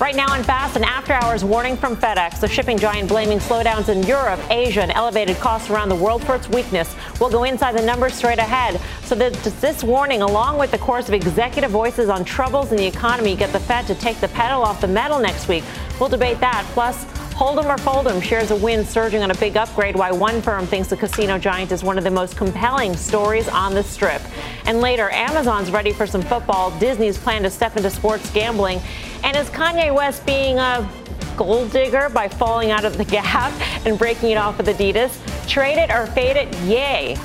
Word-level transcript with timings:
Right 0.00 0.14
now 0.14 0.32
on 0.32 0.44
Fast, 0.44 0.76
an 0.76 0.84
after 0.84 1.12
hours 1.12 1.44
warning 1.44 1.76
from 1.76 1.96
FedEx, 1.96 2.38
the 2.38 2.46
shipping 2.46 2.78
giant 2.78 3.08
blaming 3.08 3.40
slowdowns 3.40 3.88
in 3.88 4.04
Europe, 4.04 4.38
Asia, 4.48 4.80
and 4.80 4.92
elevated 4.92 5.38
costs 5.38 5.70
around 5.70 5.88
the 5.88 5.96
world 5.96 6.22
for 6.22 6.36
its 6.36 6.48
weakness. 6.48 6.94
We'll 7.18 7.30
go 7.30 7.42
inside 7.42 7.76
the 7.76 7.84
numbers 7.84 8.14
straight 8.14 8.38
ahead. 8.38 8.80
So, 9.02 9.16
does 9.16 9.60
this 9.60 9.82
warning, 9.82 10.22
along 10.22 10.56
with 10.56 10.70
the 10.70 10.78
course 10.78 11.08
of 11.08 11.14
executive 11.14 11.72
voices 11.72 12.08
on 12.08 12.24
troubles 12.24 12.70
in 12.70 12.76
the 12.76 12.86
economy, 12.86 13.34
get 13.34 13.52
the 13.52 13.58
Fed 13.58 13.88
to 13.88 13.96
take 13.96 14.20
the 14.20 14.28
pedal 14.28 14.62
off 14.62 14.80
the 14.80 14.86
metal 14.86 15.18
next 15.18 15.48
week? 15.48 15.64
We'll 15.98 16.08
debate 16.08 16.38
that. 16.38 16.64
Plus, 16.74 17.04
Hold'em 17.38 17.66
or 17.66 17.76
Fold'em 17.76 18.20
shares 18.20 18.50
a 18.50 18.56
Wynn 18.56 18.84
surging 18.84 19.22
on 19.22 19.30
a 19.30 19.34
big 19.36 19.56
upgrade, 19.56 19.94
why 19.94 20.10
one 20.10 20.42
firm 20.42 20.66
thinks 20.66 20.88
the 20.88 20.96
casino 20.96 21.38
giant 21.38 21.70
is 21.70 21.84
one 21.84 21.96
of 21.96 22.02
the 22.02 22.10
most 22.10 22.36
compelling 22.36 22.96
stories 22.96 23.46
on 23.46 23.74
the 23.74 23.82
strip. 23.84 24.20
And 24.66 24.80
later, 24.80 25.08
Amazon's 25.12 25.70
ready 25.70 25.92
for 25.92 26.04
some 26.04 26.20
football, 26.20 26.76
Disney's 26.80 27.16
plan 27.16 27.44
to 27.44 27.50
step 27.50 27.76
into 27.76 27.90
sports 27.90 28.28
gambling, 28.32 28.80
and 29.22 29.36
is 29.36 29.48
Kanye 29.50 29.94
West 29.94 30.26
being 30.26 30.58
a 30.58 30.90
gold 31.36 31.70
digger 31.70 32.08
by 32.08 32.26
falling 32.26 32.72
out 32.72 32.84
of 32.84 32.98
the 32.98 33.04
gap 33.16 33.52
and 33.86 33.96
breaking 33.96 34.30
it 34.30 34.36
off 34.36 34.58
with 34.58 34.66
Adidas? 34.66 35.16
Trade 35.46 35.78
it 35.78 35.92
or 35.92 36.08
fade 36.08 36.36
it? 36.36 36.52
Yay 36.62 37.16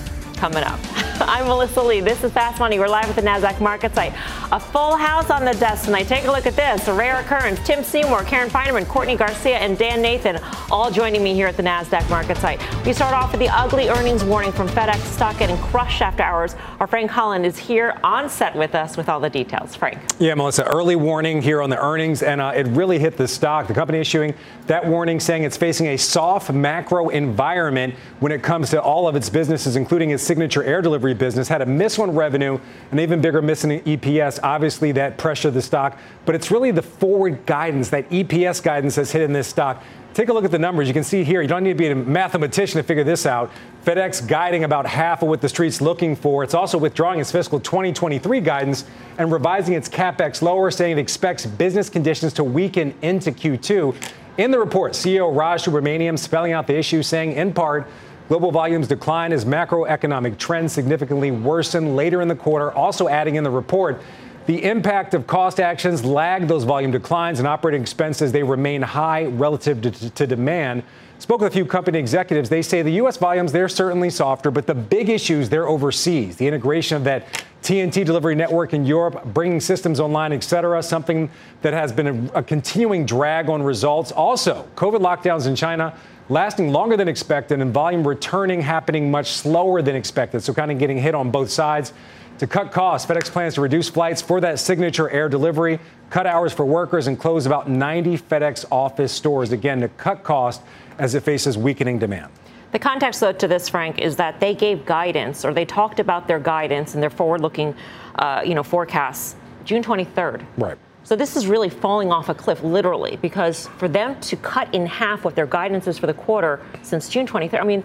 coming 0.43 0.63
up. 0.65 0.77
I'm 1.21 1.47
Melissa 1.47 1.81
Lee. 1.81 2.01
This 2.01 2.21
is 2.21 2.33
Fast 2.33 2.59
Money. 2.59 2.77
We're 2.77 2.89
live 2.89 3.05
at 3.05 3.15
the 3.15 3.21
NASDAQ 3.21 3.61
market 3.61 3.95
site. 3.95 4.13
A 4.51 4.59
full 4.59 4.97
house 4.97 5.29
on 5.29 5.45
the 5.45 5.53
desk 5.53 5.85
tonight. 5.85 6.07
Take 6.07 6.25
a 6.25 6.31
look 6.31 6.45
at 6.45 6.55
this. 6.55 6.87
A 6.89 6.93
rare 6.93 7.19
occurrence. 7.21 7.65
Tim 7.65 7.81
Seymour, 7.81 8.25
Karen 8.25 8.49
Finerman, 8.49 8.85
Courtney 8.85 9.15
Garcia, 9.15 9.57
and 9.57 9.77
Dan 9.77 10.01
Nathan 10.01 10.39
all 10.69 10.91
joining 10.91 11.23
me 11.23 11.33
here 11.33 11.47
at 11.47 11.55
the 11.55 11.63
NASDAQ 11.63 12.09
market 12.09 12.37
site. 12.37 12.59
We 12.85 12.91
start 12.91 13.13
off 13.13 13.31
with 13.31 13.39
the 13.39 13.47
ugly 13.47 13.87
earnings 13.87 14.23
warning 14.23 14.51
from 14.51 14.67
FedEx 14.67 14.97
stock 15.13 15.37
getting 15.37 15.57
crushed 15.57 16.01
after 16.01 16.23
hours. 16.23 16.55
Our 16.79 16.87
Frank 16.87 17.09
Holland 17.09 17.45
is 17.45 17.57
here 17.57 17.97
on 18.03 18.27
set 18.27 18.53
with 18.55 18.75
us 18.75 18.97
with 18.97 19.07
all 19.07 19.21
the 19.21 19.29
details. 19.29 19.75
Frank. 19.75 19.99
Yeah, 20.19 20.33
Melissa, 20.33 20.65
early 20.65 20.97
warning 20.97 21.41
here 21.41 21.61
on 21.61 21.69
the 21.69 21.81
earnings, 21.81 22.21
and 22.21 22.41
uh, 22.41 22.51
it 22.55 22.67
really 22.67 22.99
hit 22.99 23.15
the 23.15 23.27
stock. 23.27 23.67
The 23.67 23.73
company 23.73 23.99
issuing 23.99 24.33
that 24.67 24.85
warning 24.85 25.19
saying 25.19 25.43
it's 25.43 25.57
facing 25.57 25.87
a 25.87 25.97
soft 25.97 26.51
macro 26.51 27.09
environment 27.09 27.95
when 28.19 28.31
it 28.31 28.43
comes 28.43 28.71
to 28.71 28.81
all 28.81 29.07
of 29.07 29.15
its 29.15 29.29
businesses, 29.29 29.75
including 29.75 30.09
its 30.09 30.23
signature 30.33 30.63
air 30.63 30.81
delivery 30.81 31.13
business, 31.13 31.47
had 31.47 31.61
a 31.61 31.65
miss 31.65 31.99
on 31.99 32.09
revenue, 32.15 32.57
an 32.89 32.99
even 32.99 33.21
bigger 33.21 33.39
miss 33.39 33.63
in 33.65 33.79
EPS. 33.81 34.39
Obviously, 34.41 34.91
that 34.91 35.15
pressured 35.15 35.53
the 35.53 35.61
stock, 35.61 35.95
but 36.25 36.33
it's 36.33 36.49
really 36.49 36.71
the 36.71 36.81
forward 36.81 37.45
guidance, 37.45 37.91
that 37.91 38.09
EPS 38.09 38.63
guidance 38.63 38.95
that's 38.95 39.11
hit 39.11 39.21
in 39.21 39.31
this 39.31 39.47
stock. 39.47 39.83
Take 40.15 40.29
a 40.29 40.33
look 40.33 40.43
at 40.43 40.49
the 40.49 40.57
numbers. 40.57 40.87
You 40.87 40.93
can 40.95 41.03
see 41.03 41.23
here, 41.23 41.43
you 41.43 41.47
don't 41.47 41.63
need 41.63 41.73
to 41.73 41.75
be 41.75 41.87
a 41.87 41.95
mathematician 41.95 42.77
to 42.77 42.83
figure 42.83 43.03
this 43.03 43.27
out. 43.27 43.51
FedEx 43.85 44.27
guiding 44.27 44.63
about 44.63 44.87
half 44.87 45.21
of 45.21 45.27
what 45.27 45.39
the 45.39 45.49
street's 45.49 45.81
looking 45.81 46.15
for. 46.15 46.43
It's 46.43 46.55
also 46.55 46.79
withdrawing 46.79 47.19
its 47.19 47.31
fiscal 47.31 47.59
2023 47.59 48.41
guidance 48.41 48.85
and 49.19 49.31
revising 49.31 49.75
its 49.75 49.87
capex 49.87 50.41
lower, 50.41 50.71
saying 50.71 50.97
it 50.97 51.01
expects 51.01 51.45
business 51.45 51.91
conditions 51.91 52.33
to 52.33 52.43
weaken 52.43 52.95
into 53.03 53.31
Q2. 53.31 53.95
In 54.39 54.49
the 54.49 54.57
report, 54.57 54.93
CEO 54.93 55.35
Raj 55.35 55.63
Subramaniam 55.63 56.17
spelling 56.17 56.53
out 56.53 56.65
the 56.65 56.75
issue, 56.75 57.03
saying 57.03 57.33
in 57.33 57.53
part, 57.53 57.87
Global 58.29 58.51
volumes 58.51 58.87
decline 58.87 59.33
as 59.33 59.43
macroeconomic 59.43 60.37
trends 60.37 60.71
significantly 60.71 61.31
worsen 61.31 61.95
later 61.95 62.21
in 62.21 62.27
the 62.27 62.35
quarter. 62.35 62.71
Also 62.71 63.09
adding 63.09 63.35
in 63.35 63.43
the 63.43 63.49
report, 63.49 64.01
the 64.45 64.63
impact 64.63 65.13
of 65.13 65.27
cost 65.27 65.59
actions 65.59 66.03
lag 66.03 66.47
those 66.47 66.63
volume 66.63 66.91
declines 66.91 67.39
and 67.39 67.47
operating 67.47 67.81
expenses. 67.81 68.31
They 68.31 68.43
remain 68.43 68.81
high 68.81 69.25
relative 69.25 69.81
to, 69.81 70.09
to, 70.09 70.27
demand. 70.27 70.83
Spoke 71.19 71.41
with 71.41 71.51
a 71.51 71.55
few 71.55 71.65
company 71.65 71.99
executives. 71.99 72.49
They 72.49 72.61
say 72.61 72.81
the 72.81 72.91
U.S. 72.93 73.15
volumes, 73.15 73.53
they're 73.53 73.69
certainly 73.69 74.09
softer, 74.09 74.51
but 74.51 74.67
the 74.67 74.75
big 74.75 75.09
issues, 75.09 75.47
they're 75.47 75.67
overseas. 75.67 76.35
The 76.35 76.47
integration 76.47 76.97
of 76.97 77.05
that 77.05 77.45
TNT 77.61 78.03
delivery 78.05 78.35
network 78.35 78.73
in 78.73 78.85
Europe, 78.85 79.23
bringing 79.27 79.61
systems 79.61 80.01
online, 80.01 80.33
et 80.33 80.43
cetera, 80.43 80.83
something 80.83 81.29
that 81.61 81.73
has 81.73 81.93
been 81.93 82.29
a, 82.35 82.39
a 82.39 82.43
continuing 82.43 83.05
drag 83.05 83.49
on 83.49 83.63
results. 83.63 84.11
Also, 84.11 84.67
COVID 84.75 84.99
lockdowns 84.99 85.47
in 85.47 85.55
China 85.55 85.97
lasting 86.29 86.71
longer 86.71 86.97
than 86.97 87.07
expected 87.07 87.61
and 87.61 87.73
volume 87.73 88.07
returning 88.07 88.61
happening 88.61 89.11
much 89.11 89.31
slower 89.31 89.81
than 89.81 89.95
expected. 89.95 90.41
So 90.41 90.53
kind 90.53 90.71
of 90.71 90.79
getting 90.79 90.97
hit 90.97 91.15
on 91.15 91.31
both 91.31 91.49
sides. 91.49 91.93
To 92.39 92.47
cut 92.47 92.71
costs, 92.71 93.09
FedEx 93.09 93.29
plans 93.29 93.53
to 93.55 93.61
reduce 93.61 93.89
flights 93.89 94.21
for 94.21 94.41
that 94.41 94.59
signature 94.59 95.09
air 95.09 95.29
delivery, 95.29 95.79
cut 96.09 96.25
hours 96.25 96.51
for 96.51 96.65
workers, 96.65 97.07
and 97.07 97.17
close 97.17 97.45
about 97.45 97.69
90 97.69 98.17
FedEx 98.17 98.65
office 98.71 99.11
stores, 99.11 99.51
again, 99.51 99.81
to 99.81 99.87
cut 99.89 100.23
costs 100.23 100.63
as 100.97 101.13
it 101.13 101.21
faces 101.21 101.57
weakening 101.57 101.99
demand. 101.99 102.31
The 102.71 102.79
context, 102.79 103.19
though, 103.19 103.33
to 103.33 103.47
this, 103.47 103.69
Frank, 103.69 103.99
is 103.99 104.15
that 104.15 104.39
they 104.39 104.55
gave 104.55 104.83
guidance, 104.83 105.45
or 105.45 105.53
they 105.53 105.63
talked 105.63 105.99
about 105.99 106.27
their 106.27 106.39
guidance 106.39 106.95
and 106.95 107.03
their 107.03 107.11
forward-looking, 107.11 107.75
uh, 108.15 108.41
you 108.43 108.55
know, 108.55 108.63
forecasts 108.63 109.35
June 109.63 109.83
23rd. 109.83 110.43
Right. 110.57 110.77
So 111.03 111.17
this 111.17 111.35
is 111.35 111.47
really 111.47 111.69
falling 111.69 112.11
off 112.11 112.29
a 112.29 112.33
cliff, 112.33 112.63
literally, 112.63 113.17
because 113.17 113.67
for 113.77 113.89
them 113.89 114.19
to 114.21 114.35
cut 114.37 114.73
in 114.73 114.85
half 114.85 115.25
what 115.25 115.35
their 115.35 115.45
guidance 115.45 115.85
is 115.87 115.97
for 115.97 116.07
the 116.07 116.13
quarter 116.13 116.61
since 116.81 117.09
June 117.09 117.27
23rd, 117.27 117.59
I 117.59 117.63
mean, 117.65 117.83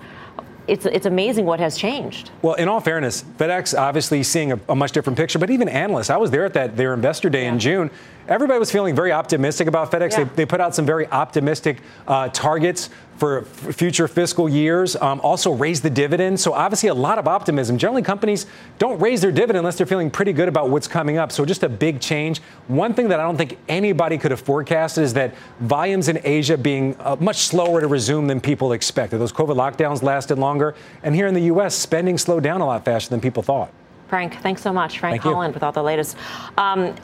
it's, 0.69 0.85
it's 0.87 1.07
amazing 1.07 1.47
what 1.47 1.59
has 1.61 1.77
changed. 1.77 2.31
Well, 2.43 2.55
in 2.55 2.69
all 2.69 2.81
fairness, 2.81 3.25
FedEx 3.39 3.77
obviously 3.77 4.23
seeing 4.23 4.53
a, 4.53 4.61
a 4.69 4.75
much 4.77 4.93
different 4.93 5.17
picture, 5.17 5.39
but 5.39 5.51
even 5.51 5.69
analysts, 5.69 6.11
I 6.11 6.19
was 6.19 6.31
there 6.31 6.45
at 6.45 6.53
that 6.55 6.77
their 6.77 6.93
investor 6.93 7.31
day 7.31 7.45
yeah. 7.45 7.53
in 7.53 7.59
June. 7.59 7.91
Everybody 8.29 8.59
was 8.59 8.71
feeling 8.71 8.95
very 8.95 9.11
optimistic 9.11 9.67
about 9.67 9.91
FedEx. 9.91 10.13
Yeah. 10.13 10.25
They, 10.25 10.31
they, 10.37 10.47
put 10.47 10.61
out 10.61 10.75
some 10.75 10.85
very 10.85 11.07
optimistic 11.09 11.81
uh, 12.07 12.29
targets 12.29 12.91
for 13.19 13.43
future 13.43 14.07
fiscal 14.07 14.49
years. 14.49 14.95
Um, 14.97 15.21
also 15.23 15.53
raise 15.53 15.81
the 15.81 15.91
dividend. 15.91 16.39
So 16.39 16.53
obviously 16.53 16.89
a 16.89 16.95
lot 16.95 17.19
of 17.19 17.27
optimism. 17.27 17.77
Generally, 17.77 18.03
companies 18.03 18.47
don't 18.79 18.99
raise 19.01 19.21
their 19.21 19.33
dividend 19.33 19.59
unless 19.59 19.77
they're 19.77 19.87
feeling 19.87 20.11
pretty 20.11 20.33
good 20.33 20.49
about 20.49 20.71
what's 20.71 20.87
coming 20.87 21.19
up. 21.19 21.33
So 21.33 21.45
just 21.45 21.65
a 21.65 21.69
big 21.69 22.01
change. 22.01 22.41
One 22.69 22.95
thing 22.95 23.09
that 23.09 23.19
I 23.19 23.25
don't 23.25 23.37
think 23.37 23.59
anybody 23.69 24.19
could 24.19 24.31
have 24.31 24.41
forecasted 24.41 25.05
is 25.05 25.15
that 25.15 25.35
volumes 25.61 26.09
in 26.09 26.21
Asia 26.23 26.57
being 26.57 26.97
uh, 27.01 27.17
much 27.19 27.39
slower 27.39 27.81
to 27.81 27.89
resume 27.89 28.29
than 28.29 28.41
people 28.41 28.73
expected. 28.73 29.19
Those 29.19 29.33
COVID 29.33 29.57
lockdowns 29.57 30.03
lasted 30.03 30.39
longer, 30.39 30.75
and 31.03 31.15
here 31.15 31.27
in 31.27 31.35
the 31.35 31.43
U.S., 31.43 31.75
spending 31.75 32.19
slowed 32.19 32.45
down 32.45 32.61
a 32.61 32.67
lot 32.67 32.85
faster 32.85 33.11
than 33.11 33.21
people 33.21 33.43
thought. 33.43 33.73
Frank, 34.09 34.37
thanks 34.41 34.63
so 34.63 34.73
much. 34.73 35.01
Frank 35.01 35.23
Thank 35.23 35.35
Holland 35.35 35.55
with 35.55 35.63
all 35.63 35.73
the 35.73 35.83
latest. 35.83 36.17
Um, 36.57 36.95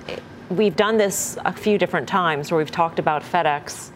we've 0.49 0.77
done 0.77 0.97
this 0.97 1.37
a 1.45 1.53
few 1.53 1.77
different 1.77 2.09
times 2.09 2.51
where 2.51 2.59
we've 2.59 2.71
talked 2.71 2.99
about 2.99 3.23
FedEx 3.23 3.91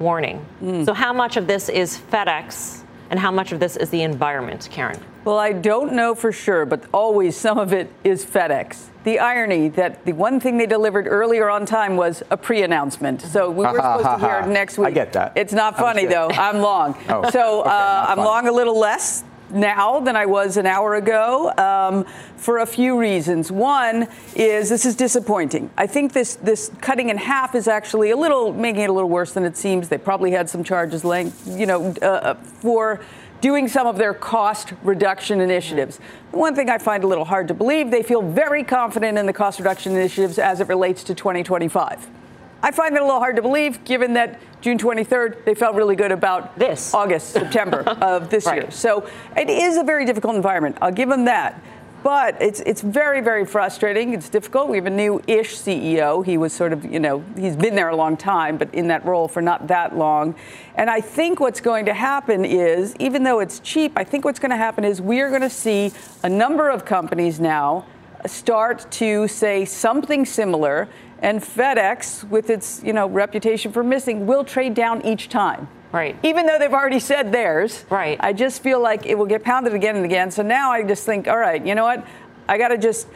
warning. 0.00 0.44
Mm. 0.62 0.84
So, 0.84 0.92
how 0.92 1.12
much 1.12 1.36
of 1.36 1.46
this 1.46 1.68
is 1.68 1.98
FedEx 2.10 2.82
and 3.10 3.20
how 3.20 3.30
much 3.30 3.52
of 3.52 3.60
this 3.60 3.76
is 3.76 3.90
the 3.90 4.02
environment, 4.02 4.68
Karen? 4.70 4.98
Well, 5.24 5.38
I 5.38 5.52
don't 5.52 5.92
know 5.92 6.14
for 6.14 6.32
sure, 6.32 6.64
but 6.64 6.82
always 6.92 7.36
some 7.36 7.58
of 7.58 7.72
it 7.72 7.92
is 8.02 8.24
FedEx. 8.24 8.86
The 9.04 9.18
irony 9.18 9.68
that 9.70 10.04
the 10.04 10.12
one 10.12 10.40
thing 10.40 10.56
they 10.56 10.66
delivered 10.66 11.06
earlier 11.06 11.50
on 11.50 11.66
time 11.66 11.96
was 11.96 12.22
a 12.30 12.36
pre-announcement. 12.36 13.22
So 13.22 13.50
we 13.50 13.64
were 13.64 13.74
supposed 13.74 14.04
to 14.04 14.18
hear 14.18 14.40
it 14.40 14.48
next 14.48 14.78
week. 14.78 14.88
I 14.88 14.90
get 14.90 15.12
that. 15.14 15.32
It's 15.36 15.52
not 15.52 15.76
funny 15.76 16.06
though. 16.06 16.28
I'm 16.30 16.60
long. 16.60 16.96
oh, 17.08 17.30
so 17.30 17.60
okay, 17.60 17.70
uh, 17.70 18.06
I'm 18.08 18.18
long 18.18 18.48
a 18.48 18.52
little 18.52 18.78
less 18.78 19.24
now 19.52 20.00
than 20.00 20.16
I 20.16 20.26
was 20.26 20.56
an 20.56 20.66
hour 20.66 20.94
ago 20.94 21.52
um, 21.56 22.04
for 22.36 22.58
a 22.58 22.66
few 22.66 22.98
reasons. 22.98 23.50
One 23.50 24.08
is 24.34 24.68
this 24.68 24.84
is 24.84 24.96
disappointing. 24.96 25.70
I 25.76 25.86
think 25.86 26.12
this 26.12 26.36
this 26.36 26.70
cutting 26.80 27.10
in 27.10 27.18
half 27.18 27.54
is 27.54 27.68
actually 27.68 28.10
a 28.10 28.16
little 28.16 28.52
making 28.52 28.82
it 28.82 28.90
a 28.90 28.92
little 28.92 29.10
worse 29.10 29.32
than 29.32 29.44
it 29.44 29.56
seems. 29.56 29.88
They 29.88 29.98
probably 29.98 30.30
had 30.30 30.48
some 30.48 30.64
charges, 30.64 31.04
laying, 31.04 31.32
you 31.46 31.66
know, 31.66 31.94
uh, 32.02 32.06
uh, 32.06 32.34
for 32.34 33.00
doing 33.40 33.68
some 33.68 33.86
of 33.86 33.96
their 33.96 34.12
cost 34.12 34.72
reduction 34.82 35.40
initiatives. 35.40 35.98
One 36.30 36.54
thing 36.54 36.68
I 36.68 36.78
find 36.78 37.04
a 37.04 37.06
little 37.06 37.24
hard 37.24 37.48
to 37.48 37.54
believe, 37.54 37.90
they 37.90 38.02
feel 38.02 38.22
very 38.22 38.62
confident 38.64 39.16
in 39.16 39.26
the 39.26 39.32
cost 39.32 39.58
reduction 39.58 39.92
initiatives 39.92 40.38
as 40.38 40.60
it 40.60 40.68
relates 40.68 41.02
to 41.04 41.14
2025. 41.14 42.19
I 42.62 42.70
find 42.70 42.94
that 42.94 43.02
a 43.02 43.04
little 43.04 43.20
hard 43.20 43.36
to 43.36 43.42
believe, 43.42 43.84
given 43.84 44.14
that 44.14 44.40
June 44.60 44.76
23rd, 44.76 45.44
they 45.44 45.54
felt 45.54 45.74
really 45.74 45.96
good 45.96 46.12
about 46.12 46.58
this 46.58 46.92
August, 46.92 47.30
September 47.30 47.80
of 48.02 48.28
this 48.28 48.46
right. 48.46 48.62
year. 48.62 48.70
So 48.70 49.08
it 49.36 49.48
is 49.48 49.76
a 49.78 49.82
very 49.82 50.04
difficult 50.04 50.36
environment. 50.36 50.76
I'll 50.82 50.92
give 50.92 51.08
them 51.08 51.24
that. 51.24 51.60
But 52.02 52.40
it's 52.40 52.60
it's 52.60 52.80
very 52.80 53.20
very 53.20 53.44
frustrating. 53.44 54.14
It's 54.14 54.30
difficult. 54.30 54.70
We 54.70 54.78
have 54.78 54.86
a 54.86 54.90
new-ish 54.90 55.56
CEO. 55.56 56.24
He 56.24 56.38
was 56.38 56.54
sort 56.54 56.72
of 56.72 56.82
you 56.86 56.98
know 56.98 57.22
he's 57.36 57.56
been 57.56 57.74
there 57.74 57.90
a 57.90 57.96
long 57.96 58.16
time, 58.16 58.56
but 58.56 58.74
in 58.74 58.88
that 58.88 59.04
role 59.04 59.28
for 59.28 59.42
not 59.42 59.66
that 59.66 59.94
long. 59.94 60.34
And 60.76 60.88
I 60.88 61.02
think 61.02 61.40
what's 61.40 61.60
going 61.60 61.84
to 61.84 61.92
happen 61.92 62.46
is, 62.46 62.96
even 62.98 63.22
though 63.22 63.40
it's 63.40 63.60
cheap, 63.60 63.92
I 63.96 64.04
think 64.04 64.24
what's 64.24 64.38
going 64.38 64.50
to 64.50 64.56
happen 64.56 64.82
is 64.82 65.02
we 65.02 65.20
are 65.20 65.28
going 65.28 65.42
to 65.42 65.50
see 65.50 65.92
a 66.22 66.28
number 66.28 66.70
of 66.70 66.86
companies 66.86 67.38
now 67.38 67.84
start 68.26 68.90
to 68.92 69.28
say 69.28 69.64
something 69.64 70.24
similar 70.24 70.88
and 71.20 71.40
FedEx, 71.40 72.24
with 72.28 72.50
its 72.50 72.82
you 72.82 72.92
know 72.92 73.06
reputation 73.06 73.72
for 73.72 73.82
missing, 73.82 74.26
will 74.26 74.44
trade 74.44 74.74
down 74.74 75.04
each 75.04 75.28
time. 75.28 75.68
Right. 75.92 76.16
Even 76.22 76.46
though 76.46 76.58
they've 76.58 76.72
already 76.72 77.00
said 77.00 77.32
theirs. 77.32 77.84
Right. 77.90 78.16
I 78.20 78.32
just 78.32 78.62
feel 78.62 78.80
like 78.80 79.06
it 79.06 79.16
will 79.16 79.26
get 79.26 79.42
pounded 79.42 79.74
again 79.74 79.96
and 79.96 80.04
again. 80.04 80.30
So 80.30 80.42
now 80.42 80.70
I 80.70 80.84
just 80.84 81.04
think, 81.04 81.26
all 81.26 81.36
right, 81.36 81.64
you 81.64 81.74
know 81.74 81.82
what? 81.82 82.06
I 82.48 82.58
got 82.58 82.68
to 82.68 82.78
just. 82.78 83.08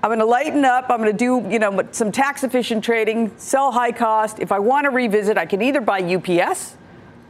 I'm 0.00 0.10
going 0.10 0.20
to 0.20 0.26
lighten 0.26 0.64
up. 0.64 0.90
I'm 0.90 0.98
going 0.98 1.10
to 1.10 1.16
do, 1.16 1.44
you 1.50 1.58
know, 1.58 1.82
some 1.90 2.12
tax 2.12 2.44
efficient 2.44 2.84
trading, 2.84 3.36
sell 3.36 3.72
high 3.72 3.90
cost. 3.90 4.38
If 4.38 4.52
I 4.52 4.60
want 4.60 4.84
to 4.84 4.90
revisit, 4.90 5.36
I 5.36 5.44
can 5.44 5.60
either 5.60 5.80
buy 5.80 6.00
UPS 6.00 6.76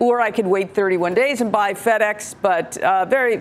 or 0.00 0.21
I 0.21 0.31
could 0.31 0.47
wait 0.47 0.75
31 0.75 1.15
days 1.15 1.41
and 1.41 1.50
buy 1.50 1.75
FedEx. 1.75 2.35
But 2.41 2.77
uh, 2.79 3.05
very, 3.05 3.41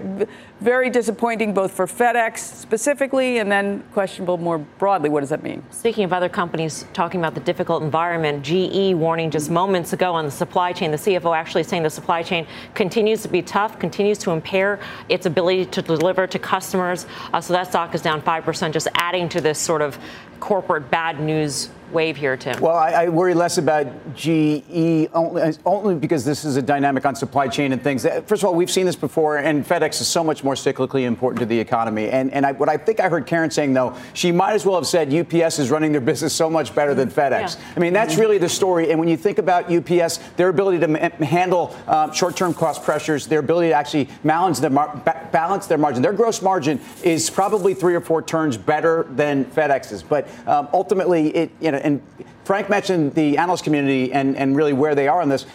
very 0.60 0.90
disappointing 0.90 1.54
both 1.54 1.72
for 1.72 1.86
FedEx 1.86 2.40
specifically 2.40 3.38
and 3.38 3.52
then 3.52 3.84
questionable 3.94 4.38
more 4.38 4.58
broadly. 4.58 5.10
What 5.10 5.20
does 5.20 5.30
that 5.30 5.44
mean? 5.44 5.64
Speaking 5.70 6.04
of 6.04 6.14
other 6.14 6.30
companies 6.30 6.86
talking 6.94 7.20
about 7.20 7.36
the 7.36 7.42
difficult 7.42 7.84
environment, 7.84 8.44
GE 8.44 8.96
warning 8.96 9.30
just 9.30 9.52
moments 9.52 9.94
ago 9.94 10.14
on 10.14 10.26
the 10.26 10.32
supply 10.32 10.74
chain. 10.74 10.90
The 10.92 10.98
CFO 10.98 11.36
actually 11.36 11.64
saying 11.64 11.84
the 11.84 11.90
supply 11.90 12.24
chain 12.24 12.48
continues 12.74 13.22
to 13.22 13.28
be 13.28 13.42
tough, 13.42 13.78
continues 13.78 14.18
to 14.20 14.32
impair 14.32 14.80
its 15.10 15.26
ability 15.26 15.66
to 15.66 15.82
deliver 15.82 16.26
to 16.26 16.40
customers. 16.40 17.06
Uh, 17.34 17.42
so 17.42 17.54
that 17.54 17.68
stock 17.68 17.94
is 17.94 18.02
down 18.02 18.22
5%, 18.22 18.72
just 18.72 18.88
adding 18.96 19.30
to 19.30 19.42
this 19.42 19.60
sort 19.60 19.82
of 19.82 20.00
corporate 20.40 20.90
bad 20.90 21.20
news 21.20 21.70
wave 21.92 22.18
here, 22.18 22.36
Tim? 22.38 22.60
Well, 22.60 22.76
I, 22.76 22.92
I, 22.92 23.10
worry 23.10 23.34
less 23.34 23.58
about 23.58 23.88
GE 24.16 25.10
only, 25.14 25.54
only 25.66 25.96
because 25.96 26.26
this 26.26 26.44
is 26.46 26.56
a 26.56 26.62
dynamic 26.62 27.06
on 27.06 27.16
supply 27.16 27.48
chain 27.48 27.74
and 27.74 27.82
things. 27.82 28.06
First 28.26 28.44
of 28.44 28.46
all, 28.46 28.56
we've 28.56 28.72
seen 28.72 28.86
this 28.86 28.96
before, 28.96 29.38
and 29.38 29.66
FedEx 29.66 30.02
is 30.02 30.08
so 30.08 30.24
much 30.24 30.44
more 30.44 30.56
cyclically 30.56 31.04
important 31.04 31.40
to 31.40 31.46
the 31.46 31.60
economy. 31.60 32.10
And, 32.10 32.32
and 32.34 32.46
I, 32.46 32.52
what 32.54 32.70
I 32.70 32.78
think 32.78 33.00
I 33.00 33.10
heard 33.10 33.26
Karen 33.26 33.52
saying, 33.52 33.74
though, 33.74 33.96
she 34.14 34.32
might 34.32 34.54
as 34.54 34.66
well 34.66 34.76
have 34.76 34.88
said 34.88 35.14
UPS 35.14 35.60
is 35.60 35.72
running 35.72 35.92
their 35.92 36.02
business 36.02 36.34
so 36.34 36.50
much 36.50 36.76
better 36.76 36.94
than 36.94 37.10
FedEx. 37.10 37.56
Yeah. 37.56 37.74
I 37.76 37.80
mean, 37.80 37.94
that's 37.94 38.14
mm-hmm. 38.14 38.22
really 38.22 38.38
the 38.38 38.50
story. 38.50 38.92
And 38.92 39.00
when 39.00 39.08
you 39.08 39.18
think 39.18 39.38
about 39.38 39.72
UPS, 39.72 40.18
their 40.36 40.50
ability 40.50 40.80
to 40.80 40.88
ma- 40.88 41.26
handle 41.26 41.76
uh, 41.88 42.12
short-term 42.12 42.54
cost 42.54 42.84
pressures, 42.84 43.28
their 43.28 43.40
ability 43.40 43.70
to 43.70 43.76
actually 43.76 44.10
balance 44.24 44.60
their, 44.60 44.70
mar- 44.70 45.02
balance 45.32 45.68
their 45.68 45.78
margin, 45.78 46.02
their 46.02 46.14
gross 46.14 46.42
margin 46.42 46.80
is 47.04 47.30
probably 47.30 47.74
three 47.74 47.96
or 47.96 48.02
four 48.02 48.22
turns 48.22 48.58
better 48.58 49.08
than 49.12 49.46
FedEx's. 49.46 50.04
But 50.04 50.28
um, 50.48 50.68
ultimately, 50.74 51.30
it 51.30 51.52
you 51.60 51.72
know 51.72 51.77
and 51.84 52.02
Frank 52.46 52.70
mentioned 52.70 53.14
the 53.14 53.38
analyst 53.38 53.64
community 53.64 54.14
and, 54.14 54.36
and 54.38 54.56
really 54.56 54.74
where 54.74 54.96
they 54.96 55.08
are 55.08 55.22
on 55.22 55.30
this. 55.30 55.46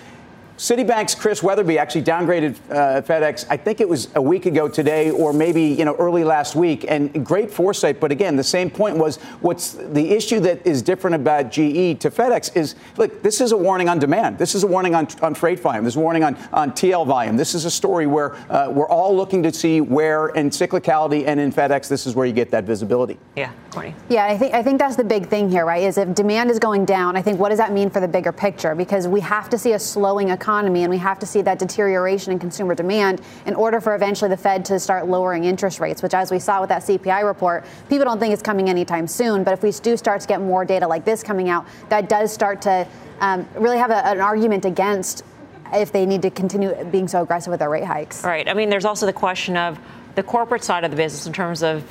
Citibank's 0.62 1.16
Chris 1.16 1.40
Wetherbee 1.40 1.76
actually 1.76 2.04
downgraded 2.04 2.56
uh, 2.70 3.02
FedEx. 3.02 3.44
I 3.50 3.56
think 3.56 3.80
it 3.80 3.88
was 3.88 4.08
a 4.14 4.22
week 4.22 4.46
ago 4.46 4.68
today, 4.68 5.10
or 5.10 5.32
maybe 5.32 5.64
you 5.64 5.84
know 5.84 5.96
early 5.96 6.22
last 6.22 6.54
week. 6.54 6.84
And 6.86 7.26
great 7.26 7.50
foresight. 7.50 7.98
But 7.98 8.12
again, 8.12 8.36
the 8.36 8.44
same 8.44 8.70
point 8.70 8.96
was 8.96 9.16
what's 9.40 9.72
the 9.72 10.12
issue 10.12 10.38
that 10.38 10.64
is 10.64 10.80
different 10.80 11.16
about 11.16 11.50
GE 11.50 11.98
to 11.98 12.12
FedEx 12.12 12.56
is 12.56 12.76
look, 12.96 13.24
this 13.24 13.40
is 13.40 13.50
a 13.50 13.56
warning 13.56 13.88
on 13.88 13.98
demand. 13.98 14.38
This 14.38 14.54
is 14.54 14.62
a 14.62 14.68
warning 14.68 14.94
on, 14.94 15.08
on 15.20 15.34
freight 15.34 15.58
volume. 15.58 15.82
This 15.82 15.94
is 15.94 15.96
a 15.96 16.00
warning 16.00 16.22
on, 16.22 16.36
on 16.52 16.70
TL 16.70 17.08
volume. 17.08 17.36
This 17.36 17.56
is 17.56 17.64
a 17.64 17.70
story 17.70 18.06
where 18.06 18.36
uh, 18.48 18.70
we're 18.70 18.88
all 18.88 19.16
looking 19.16 19.42
to 19.42 19.52
see 19.52 19.80
where 19.80 20.28
in 20.28 20.50
cyclicality 20.50 21.26
and 21.26 21.40
in 21.40 21.50
FedEx, 21.50 21.88
this 21.88 22.06
is 22.06 22.14
where 22.14 22.24
you 22.24 22.32
get 22.32 22.52
that 22.52 22.62
visibility. 22.62 23.18
Yeah, 23.34 23.50
Courtney. 23.72 23.96
Yeah, 24.08 24.26
I 24.26 24.38
think 24.38 24.54
I 24.54 24.62
think 24.62 24.78
that's 24.78 24.94
the 24.94 25.02
big 25.02 25.26
thing 25.26 25.50
here, 25.50 25.66
right? 25.66 25.82
Is 25.82 25.98
if 25.98 26.14
demand 26.14 26.52
is 26.52 26.60
going 26.60 26.84
down, 26.84 27.16
I 27.16 27.22
think 27.22 27.40
what 27.40 27.48
does 27.48 27.58
that 27.58 27.72
mean 27.72 27.90
for 27.90 27.98
the 27.98 28.06
bigger 28.06 28.30
picture? 28.30 28.76
Because 28.76 29.08
we 29.08 29.18
have 29.22 29.50
to 29.50 29.58
see 29.58 29.72
a 29.72 29.78
slowing 29.80 30.28
economy 30.28 30.51
economy, 30.52 30.82
and 30.82 30.90
we 30.90 30.98
have 30.98 31.18
to 31.18 31.24
see 31.24 31.40
that 31.40 31.58
deterioration 31.58 32.30
in 32.30 32.38
consumer 32.38 32.74
demand 32.74 33.22
in 33.46 33.54
order 33.54 33.80
for 33.80 33.94
eventually 33.94 34.28
the 34.28 34.36
Fed 34.36 34.66
to 34.66 34.78
start 34.78 35.08
lowering 35.08 35.44
interest 35.44 35.80
rates, 35.80 36.02
which, 36.02 36.12
as 36.12 36.30
we 36.30 36.38
saw 36.38 36.60
with 36.60 36.68
that 36.68 36.82
CPI 36.82 37.24
report, 37.24 37.64
people 37.88 38.04
don't 38.04 38.18
think 38.18 38.34
it's 38.34 38.42
coming 38.42 38.68
anytime 38.68 39.06
soon. 39.06 39.44
But 39.44 39.54
if 39.54 39.62
we 39.62 39.70
do 39.70 39.96
start 39.96 40.20
to 40.20 40.28
get 40.28 40.42
more 40.42 40.64
data 40.66 40.86
like 40.86 41.06
this 41.06 41.22
coming 41.22 41.48
out, 41.48 41.66
that 41.88 42.10
does 42.10 42.30
start 42.32 42.60
to 42.62 42.86
um, 43.20 43.48
really 43.54 43.78
have 43.78 43.90
a, 43.90 44.06
an 44.06 44.20
argument 44.20 44.66
against 44.66 45.24
if 45.72 45.90
they 45.90 46.04
need 46.04 46.20
to 46.20 46.30
continue 46.30 46.74
being 46.90 47.08
so 47.08 47.22
aggressive 47.22 47.50
with 47.50 47.60
their 47.60 47.70
rate 47.70 47.84
hikes. 47.84 48.22
Right. 48.22 48.46
I 48.46 48.52
mean, 48.52 48.68
there's 48.68 48.84
also 48.84 49.06
the 49.06 49.12
question 49.12 49.56
of 49.56 49.78
the 50.16 50.22
corporate 50.22 50.62
side 50.62 50.84
of 50.84 50.90
the 50.90 50.98
business 50.98 51.26
in 51.26 51.32
terms 51.32 51.62
of 51.62 51.82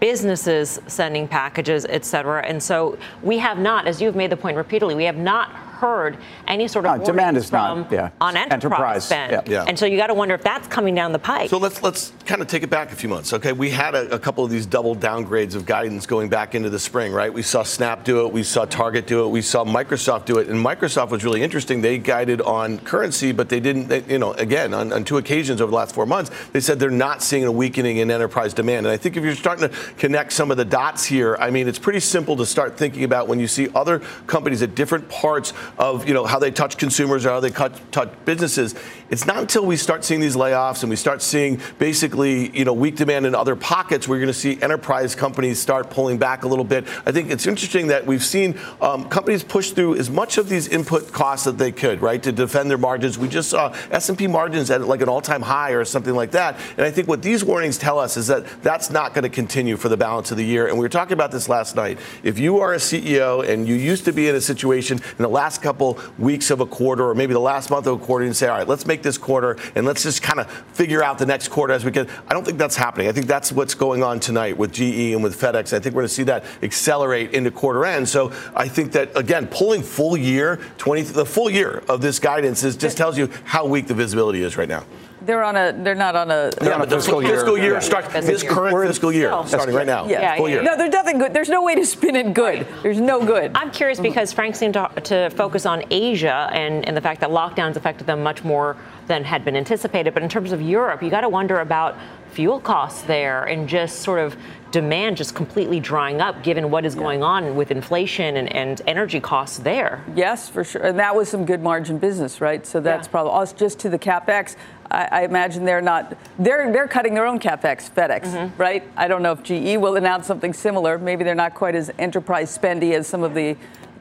businesses 0.00 0.80
sending 0.88 1.28
packages, 1.28 1.86
et 1.88 2.04
cetera. 2.04 2.44
And 2.44 2.60
so 2.60 2.98
we 3.22 3.38
have 3.38 3.58
not, 3.60 3.86
as 3.86 4.02
you've 4.02 4.16
made 4.16 4.30
the 4.30 4.36
point 4.36 4.56
repeatedly, 4.56 4.96
we 4.96 5.04
have 5.04 5.16
not 5.16 5.67
heard 5.78 6.18
any 6.46 6.68
sort 6.68 6.86
of 6.86 6.98
no, 6.98 7.04
demand 7.04 7.36
is 7.36 7.48
from 7.50 7.82
not 7.82 7.92
yeah. 7.92 8.10
on 8.20 8.36
enterprise, 8.36 8.52
enterprise. 8.52 9.04
spend. 9.04 9.32
Yeah. 9.32 9.42
yeah. 9.46 9.64
And 9.66 9.78
so 9.78 9.86
you 9.86 9.96
got 9.96 10.08
to 10.08 10.14
wonder 10.14 10.34
if 10.34 10.42
that's 10.42 10.68
coming 10.68 10.94
down 10.94 11.12
the 11.12 11.18
pipe. 11.18 11.48
So 11.48 11.58
let's 11.58 11.82
let's 11.82 12.12
kind 12.26 12.42
of 12.42 12.48
take 12.48 12.62
it 12.62 12.70
back 12.70 12.92
a 12.92 12.96
few 12.96 13.08
months. 13.08 13.32
Okay, 13.32 13.52
we 13.52 13.70
had 13.70 13.94
a, 13.94 14.14
a, 14.14 14.18
couple 14.18 14.44
of 14.44 14.50
these 14.50 14.66
double 14.66 14.94
downgrades 14.94 15.54
of 15.54 15.64
guidance 15.64 16.06
going 16.06 16.28
back 16.28 16.54
into 16.54 16.68
the 16.70 16.78
spring, 16.78 17.12
right? 17.12 17.32
We 17.32 17.42
saw 17.42 17.62
Snap 17.62 18.04
do 18.04 18.26
it, 18.26 18.32
we 18.32 18.42
saw 18.42 18.64
Target 18.64 19.06
do 19.06 19.24
it, 19.24 19.28
we 19.28 19.42
saw 19.42 19.64
Microsoft 19.64 20.26
do 20.26 20.38
it, 20.38 20.48
and 20.48 20.64
Microsoft 20.64 21.10
was 21.10 21.24
really 21.24 21.42
interesting. 21.42 21.80
They 21.80 21.98
guided 21.98 22.40
on 22.42 22.78
currency, 22.80 23.32
but 23.32 23.48
they 23.48 23.60
didn't. 23.60 23.88
They, 23.88 24.02
you 24.02 24.18
know, 24.18 24.32
again, 24.32 24.74
on, 24.74 24.92
on 24.92 25.04
two 25.04 25.16
occasions 25.16 25.60
over 25.60 25.70
the 25.70 25.76
last 25.76 25.94
four 25.94 26.06
months, 26.06 26.30
they 26.52 26.60
said 26.60 26.78
they're 26.78 26.90
not 26.90 27.22
seeing 27.22 27.44
a 27.44 27.52
weakening 27.52 27.98
in 27.98 28.10
enterprise 28.10 28.52
demand. 28.52 28.86
And 28.86 28.92
I 28.92 28.96
think 28.96 29.16
if 29.16 29.24
you're 29.24 29.34
starting 29.34 29.68
to 29.68 29.74
connect 29.96 30.32
some 30.32 30.50
of 30.50 30.56
the 30.56 30.64
dots 30.64 31.04
here, 31.04 31.36
I 31.40 31.50
mean, 31.50 31.68
it's 31.68 31.78
pretty 31.78 32.00
simple 32.00 32.36
to 32.36 32.46
start 32.46 32.76
thinking 32.76 33.04
about 33.04 33.28
when 33.28 33.38
you 33.38 33.46
see 33.46 33.68
other 33.74 34.00
companies 34.26 34.62
at 34.62 34.74
different 34.74 35.08
parts 35.08 35.52
of 35.78 36.08
you 36.08 36.14
know 36.14 36.24
how 36.24 36.38
they 36.38 36.50
touch 36.50 36.76
consumers 36.76 37.26
or 37.26 37.30
how 37.30 37.40
they 37.40 37.50
cut, 37.50 37.92
touch 37.92 38.10
businesses. 38.24 38.74
It's 39.10 39.26
not 39.26 39.38
until 39.38 39.64
we 39.64 39.76
start 39.76 40.04
seeing 40.04 40.20
these 40.20 40.36
layoffs 40.36 40.82
and 40.82 40.90
we 40.90 40.96
start 40.96 41.22
seeing 41.22 41.60
basically, 41.78 42.56
you 42.56 42.64
know, 42.64 42.72
weak 42.72 42.96
demand 42.96 43.26
in 43.26 43.34
other 43.34 43.56
pockets 43.56 44.06
you're 44.06 44.18
going 44.18 44.26
to 44.26 44.34
see 44.34 44.60
enterprise 44.60 45.14
companies 45.14 45.60
start 45.60 45.90
pulling 45.90 46.18
back 46.18 46.44
a 46.44 46.48
little 46.48 46.64
bit. 46.64 46.84
I 47.06 47.12
think 47.12 47.30
it's 47.30 47.46
interesting 47.46 47.88
that 47.88 48.06
we've 48.06 48.24
seen 48.24 48.58
um, 48.80 49.08
companies 49.08 49.44
push 49.44 49.70
through 49.70 49.96
as 49.96 50.10
much 50.10 50.38
of 50.38 50.48
these 50.48 50.66
input 50.66 51.12
costs 51.12 51.44
that 51.44 51.58
they 51.58 51.70
could, 51.70 52.00
right, 52.02 52.22
to 52.22 52.32
defend 52.32 52.70
their 52.70 52.78
margins. 52.78 53.18
We 53.18 53.28
just 53.28 53.50
saw 53.50 53.74
S&P 53.90 54.26
margins 54.26 54.70
at 54.70 54.80
like 54.82 55.02
an 55.02 55.08
all-time 55.08 55.42
high 55.42 55.72
or 55.72 55.84
something 55.84 56.14
like 56.14 56.32
that. 56.32 56.58
And 56.76 56.86
I 56.86 56.90
think 56.90 57.06
what 57.06 57.22
these 57.22 57.44
warnings 57.44 57.78
tell 57.78 57.98
us 57.98 58.16
is 58.16 58.26
that 58.26 58.46
that's 58.62 58.90
not 58.90 59.14
going 59.14 59.24
to 59.24 59.28
continue 59.28 59.76
for 59.76 59.88
the 59.88 59.96
balance 59.96 60.30
of 60.30 60.36
the 60.36 60.44
year. 60.44 60.66
And 60.66 60.76
we 60.76 60.82
were 60.82 60.88
talking 60.88 61.12
about 61.12 61.30
this 61.30 61.48
last 61.48 61.76
night. 61.76 61.98
If 62.22 62.38
you 62.38 62.58
are 62.58 62.74
a 62.74 62.78
CEO 62.78 63.46
and 63.48 63.68
you 63.68 63.74
used 63.74 64.04
to 64.06 64.12
be 64.12 64.28
in 64.28 64.34
a 64.34 64.40
situation 64.40 64.98
in 64.98 65.22
the 65.22 65.28
last 65.28 65.62
couple 65.62 65.98
weeks 66.18 66.38
weeks 66.38 66.50
of 66.52 66.60
a 66.60 66.66
quarter 66.66 67.08
or 67.08 67.14
maybe 67.16 67.32
the 67.32 67.40
last 67.40 67.68
month 67.68 67.86
of 67.88 68.00
a 68.00 68.04
quarter 68.04 68.24
and 68.24 68.36
say, 68.36 68.46
all 68.46 68.56
right, 68.56 68.68
let's 68.68 68.86
make 68.86 68.97
this 69.02 69.18
quarter 69.18 69.56
and 69.74 69.86
let's 69.86 70.02
just 70.02 70.22
kind 70.22 70.40
of 70.40 70.50
figure 70.72 71.02
out 71.02 71.18
the 71.18 71.26
next 71.26 71.48
quarter 71.48 71.72
as 71.72 71.84
we 71.84 71.90
can. 71.90 72.08
I 72.28 72.34
don't 72.34 72.44
think 72.44 72.58
that's 72.58 72.76
happening. 72.76 73.08
I 73.08 73.12
think 73.12 73.26
that's 73.26 73.52
what's 73.52 73.74
going 73.74 74.02
on 74.02 74.20
tonight 74.20 74.56
with 74.56 74.72
GE 74.72 75.12
and 75.12 75.22
with 75.22 75.40
FedEx. 75.40 75.72
I 75.72 75.80
think 75.80 75.94
we're 75.94 76.02
going 76.02 76.08
to 76.08 76.14
see 76.14 76.22
that 76.24 76.44
accelerate 76.62 77.32
into 77.32 77.50
quarter 77.50 77.84
end. 77.84 78.08
So 78.08 78.32
I 78.54 78.68
think 78.68 78.92
that, 78.92 79.16
again, 79.16 79.46
pulling 79.46 79.82
full 79.82 80.16
year, 80.16 80.60
20, 80.78 81.02
the 81.02 81.26
full 81.26 81.50
year 81.50 81.82
of 81.88 82.00
this 82.00 82.18
guidance 82.18 82.64
is 82.64 82.76
just 82.76 82.96
tells 82.96 83.18
you 83.18 83.30
how 83.44 83.66
weak 83.66 83.86
the 83.86 83.94
visibility 83.94 84.42
is 84.42 84.56
right 84.56 84.68
now. 84.68 84.84
They're 85.28 85.44
on 85.44 85.58
a. 85.58 85.74
They're 85.74 85.94
not 85.94 86.16
on 86.16 86.30
a. 86.30 86.50
They're 86.58 86.72
on 86.72 86.80
a 86.80 86.86
fiscal 86.86 87.22
year. 87.22 87.34
Fiscal 87.34 87.58
year. 87.58 87.74
Yeah. 87.74 87.80
Start, 87.80 88.10
this 88.12 88.42
current 88.42 88.88
fiscal 88.88 89.12
year 89.12 89.30
starting 89.44 89.74
right 89.74 89.86
now. 89.86 90.08
Yeah. 90.08 90.38
Full 90.38 90.48
year. 90.48 90.62
No, 90.62 90.74
there's 90.74 90.90
nothing 90.90 91.18
good. 91.18 91.34
There's 91.34 91.50
no 91.50 91.62
way 91.62 91.74
to 91.74 91.84
spin 91.84 92.16
it 92.16 92.32
good. 92.32 92.66
There's 92.82 92.98
no 92.98 93.22
good. 93.22 93.52
I'm 93.54 93.70
curious 93.70 94.00
because 94.00 94.32
Frank 94.32 94.56
seemed 94.56 94.72
to, 94.72 94.90
to 95.04 95.28
focus 95.28 95.66
on 95.66 95.84
Asia 95.90 96.48
and, 96.54 96.82
and 96.88 96.96
the 96.96 97.02
fact 97.02 97.20
that 97.20 97.28
lockdowns 97.28 97.76
affected 97.76 98.06
them 98.06 98.22
much 98.22 98.42
more 98.42 98.78
than 99.06 99.22
had 99.22 99.44
been 99.44 99.54
anticipated. 99.54 100.14
But 100.14 100.22
in 100.22 100.30
terms 100.30 100.50
of 100.50 100.62
Europe, 100.62 101.02
you 101.02 101.10
got 101.10 101.20
to 101.20 101.28
wonder 101.28 101.60
about 101.60 101.98
fuel 102.30 102.60
costs 102.60 103.02
there 103.02 103.44
and 103.44 103.68
just 103.68 104.00
sort 104.00 104.20
of 104.20 104.36
demand 104.70 105.16
just 105.16 105.34
completely 105.34 105.80
drying 105.80 106.20
up 106.20 106.42
given 106.42 106.70
what 106.70 106.84
is 106.84 106.94
yeah. 106.94 107.00
going 107.00 107.22
on 107.22 107.56
with 107.56 107.70
inflation 107.70 108.36
and, 108.36 108.54
and, 108.54 108.82
energy 108.86 109.18
costs 109.18 109.58
there. 109.58 110.04
Yes, 110.14 110.48
for 110.48 110.62
sure. 110.62 110.82
And 110.82 110.98
that 110.98 111.14
was 111.16 111.28
some 111.28 111.44
good 111.44 111.62
margin 111.62 111.98
business, 111.98 112.40
right? 112.40 112.66
So 112.66 112.80
that's 112.80 113.06
yeah. 113.06 113.10
probably 113.10 113.32
us 113.32 113.52
just 113.52 113.78
to 113.80 113.88
the 113.88 113.98
capex. 113.98 114.56
I, 114.90 115.08
I, 115.10 115.22
imagine 115.22 115.64
they're 115.64 115.80
not 115.82 116.16
they're 116.38 116.72
they're 116.72 116.88
cutting 116.88 117.14
their 117.14 117.26
own 117.26 117.38
capex, 117.38 117.90
FedEx, 117.90 118.22
mm-hmm. 118.22 118.60
right? 118.60 118.82
I 118.96 119.08
don't 119.08 119.22
know 119.22 119.32
if 119.32 119.42
GE 119.42 119.76
will 119.76 119.96
announce 119.96 120.26
something 120.26 120.52
similar. 120.52 120.98
Maybe 120.98 121.24
they're 121.24 121.34
not 121.34 121.54
quite 121.54 121.74
as 121.74 121.90
enterprise 121.98 122.56
spendy 122.56 122.94
as 122.94 123.06
some 123.06 123.22
of 123.22 123.34
the 123.34 123.56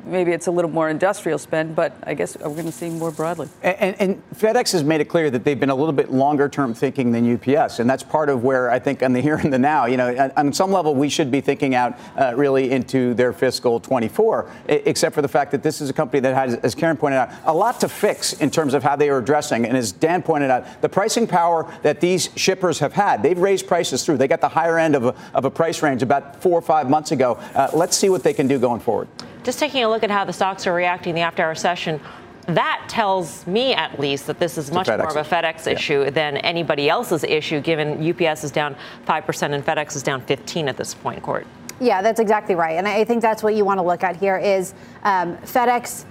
maybe 0.07 0.31
it's 0.31 0.47
a 0.47 0.51
little 0.51 0.71
more 0.71 0.89
industrial 0.89 1.37
spend, 1.37 1.75
but 1.75 1.93
I 2.03 2.13
guess 2.13 2.37
we're 2.37 2.49
going 2.49 2.65
to 2.65 2.71
see 2.71 2.89
more 2.89 3.11
broadly. 3.11 3.49
And, 3.61 3.95
and, 3.99 4.23
FedEx 4.35 4.71
has 4.73 4.83
made 4.83 5.01
it 5.01 5.05
clear 5.05 5.29
that 5.29 5.43
they've 5.43 5.59
been 5.59 5.69
a 5.69 5.75
little 5.75 5.93
bit 5.93 6.11
longer 6.11 6.47
term 6.49 6.73
thinking 6.73 7.11
than 7.11 7.33
UPS, 7.33 7.79
and 7.79 7.89
that's 7.89 8.03
part 8.03 8.29
of 8.29 8.43
where 8.43 8.69
I 8.69 8.79
think 8.79 9.03
on 9.03 9.13
the 9.13 9.21
here 9.21 9.35
and 9.35 9.51
the 9.51 9.59
now, 9.59 9.85
you 9.85 9.97
know, 9.97 10.31
on 10.37 10.53
some 10.53 10.71
level 10.71 10.95
we 10.95 11.09
should 11.09 11.31
be 11.31 11.41
thinking 11.41 11.75
out 11.75 11.97
uh, 12.17 12.33
really 12.35 12.71
into 12.71 13.13
their 13.13 13.33
fiscal 13.33 13.79
24, 13.79 14.49
except 14.67 15.15
for 15.15 15.21
the 15.21 15.27
fact 15.27 15.51
that 15.51 15.63
this 15.63 15.81
is 15.81 15.89
a 15.89 15.93
company 15.93 16.19
that 16.21 16.35
has, 16.35 16.55
as 16.55 16.75
Karen 16.75 16.97
pointed 16.97 17.17
out, 17.17 17.29
a 17.45 17.53
lot 17.53 17.79
to 17.79 17.89
fix 17.89 18.33
in 18.33 18.49
terms 18.49 18.73
of 18.73 18.83
how 18.83 18.95
they 18.95 19.09
are 19.09 19.17
addressing. 19.17 19.65
And 19.65 19.75
as 19.75 19.91
Dan 19.91 20.21
pointed 20.21 20.49
out, 20.49 20.81
the 20.81 20.89
pricing 20.89 21.27
power 21.27 21.71
that 21.83 21.99
these 21.99 22.29
shippers 22.35 22.79
have 22.79 22.93
had, 22.93 23.23
they've 23.23 23.37
raised 23.37 23.67
prices 23.67 24.05
through. 24.05 24.17
They 24.17 24.27
got 24.27 24.41
the 24.41 24.49
higher 24.49 24.77
end 24.77 24.95
of 24.95 25.05
a, 25.05 25.15
of 25.33 25.45
a 25.45 25.51
price 25.51 25.81
range 25.81 26.03
about 26.03 26.41
four 26.41 26.57
or 26.57 26.61
five 26.61 26.89
months 26.89 27.11
ago. 27.11 27.33
Uh, 27.55 27.69
let's 27.73 27.97
see 27.97 28.09
what 28.09 28.23
they 28.23 28.33
can 28.33 28.47
do 28.47 28.59
going 28.59 28.79
forward 28.79 29.07
just 29.47 29.59
taking 29.59 29.81
a 29.81 29.87
look 29.87 30.03
at 30.03 30.11
how 30.11 30.25
the 30.25 30.33
stocks 30.33 30.67
are 30.67 30.73
reacting 30.73 31.15
the 31.15 31.21
after 31.21 31.41
hour 31.41 31.55
session, 31.55 32.01
that 32.47 32.85
tells 32.89 33.47
me 33.47 33.73
at 33.73 33.97
least 33.97 34.27
that 34.27 34.39
this 34.39 34.57
is 34.57 34.73
much 34.73 34.87
more 34.87 35.07
of 35.07 35.15
a 35.15 35.23
FedEx 35.23 35.65
yeah. 35.65 35.71
issue 35.71 36.11
than 36.11 36.35
anybody 36.35 36.89
else's 36.89 37.23
issue, 37.23 37.61
given 37.61 37.87
UPS 38.09 38.43
is 38.43 38.51
down 38.51 38.75
5% 39.07 39.53
and 39.53 39.65
FedEx 39.65 39.95
is 39.95 40.03
down 40.03 40.19
15 40.19 40.67
at 40.67 40.75
this 40.75 40.93
point, 40.93 41.23
Court. 41.23 41.47
Yeah, 41.79 42.01
that's 42.01 42.19
exactly 42.19 42.55
right. 42.55 42.73
And 42.73 42.89
I 42.89 43.05
think 43.05 43.21
that's 43.21 43.41
what 43.41 43.55
you 43.55 43.63
want 43.63 43.77
to 43.77 43.83
look 43.83 44.03
at 44.03 44.17
here 44.17 44.37
is 44.37 44.73
um, 45.03 45.37
FedEx 45.37 46.03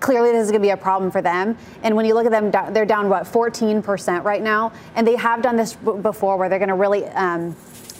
clearly 0.00 0.32
this 0.32 0.46
is 0.46 0.50
going 0.50 0.62
to 0.62 0.66
be 0.66 0.70
a 0.70 0.76
problem 0.78 1.10
for 1.10 1.20
them. 1.20 1.58
And 1.82 1.94
when 1.94 2.06
you 2.06 2.14
look 2.14 2.24
at 2.24 2.32
them, 2.32 2.50
they're 2.72 2.86
down 2.86 3.10
what 3.10 3.24
14% 3.24 4.24
right 4.24 4.42
now, 4.42 4.72
and 4.94 5.06
they 5.06 5.16
have 5.16 5.42
done 5.42 5.56
this 5.56 5.74
before, 5.74 6.38
where 6.38 6.48
they're 6.48 6.58
going 6.58 6.70
to 6.70 6.74
really 6.74 7.04
um, 7.08 7.54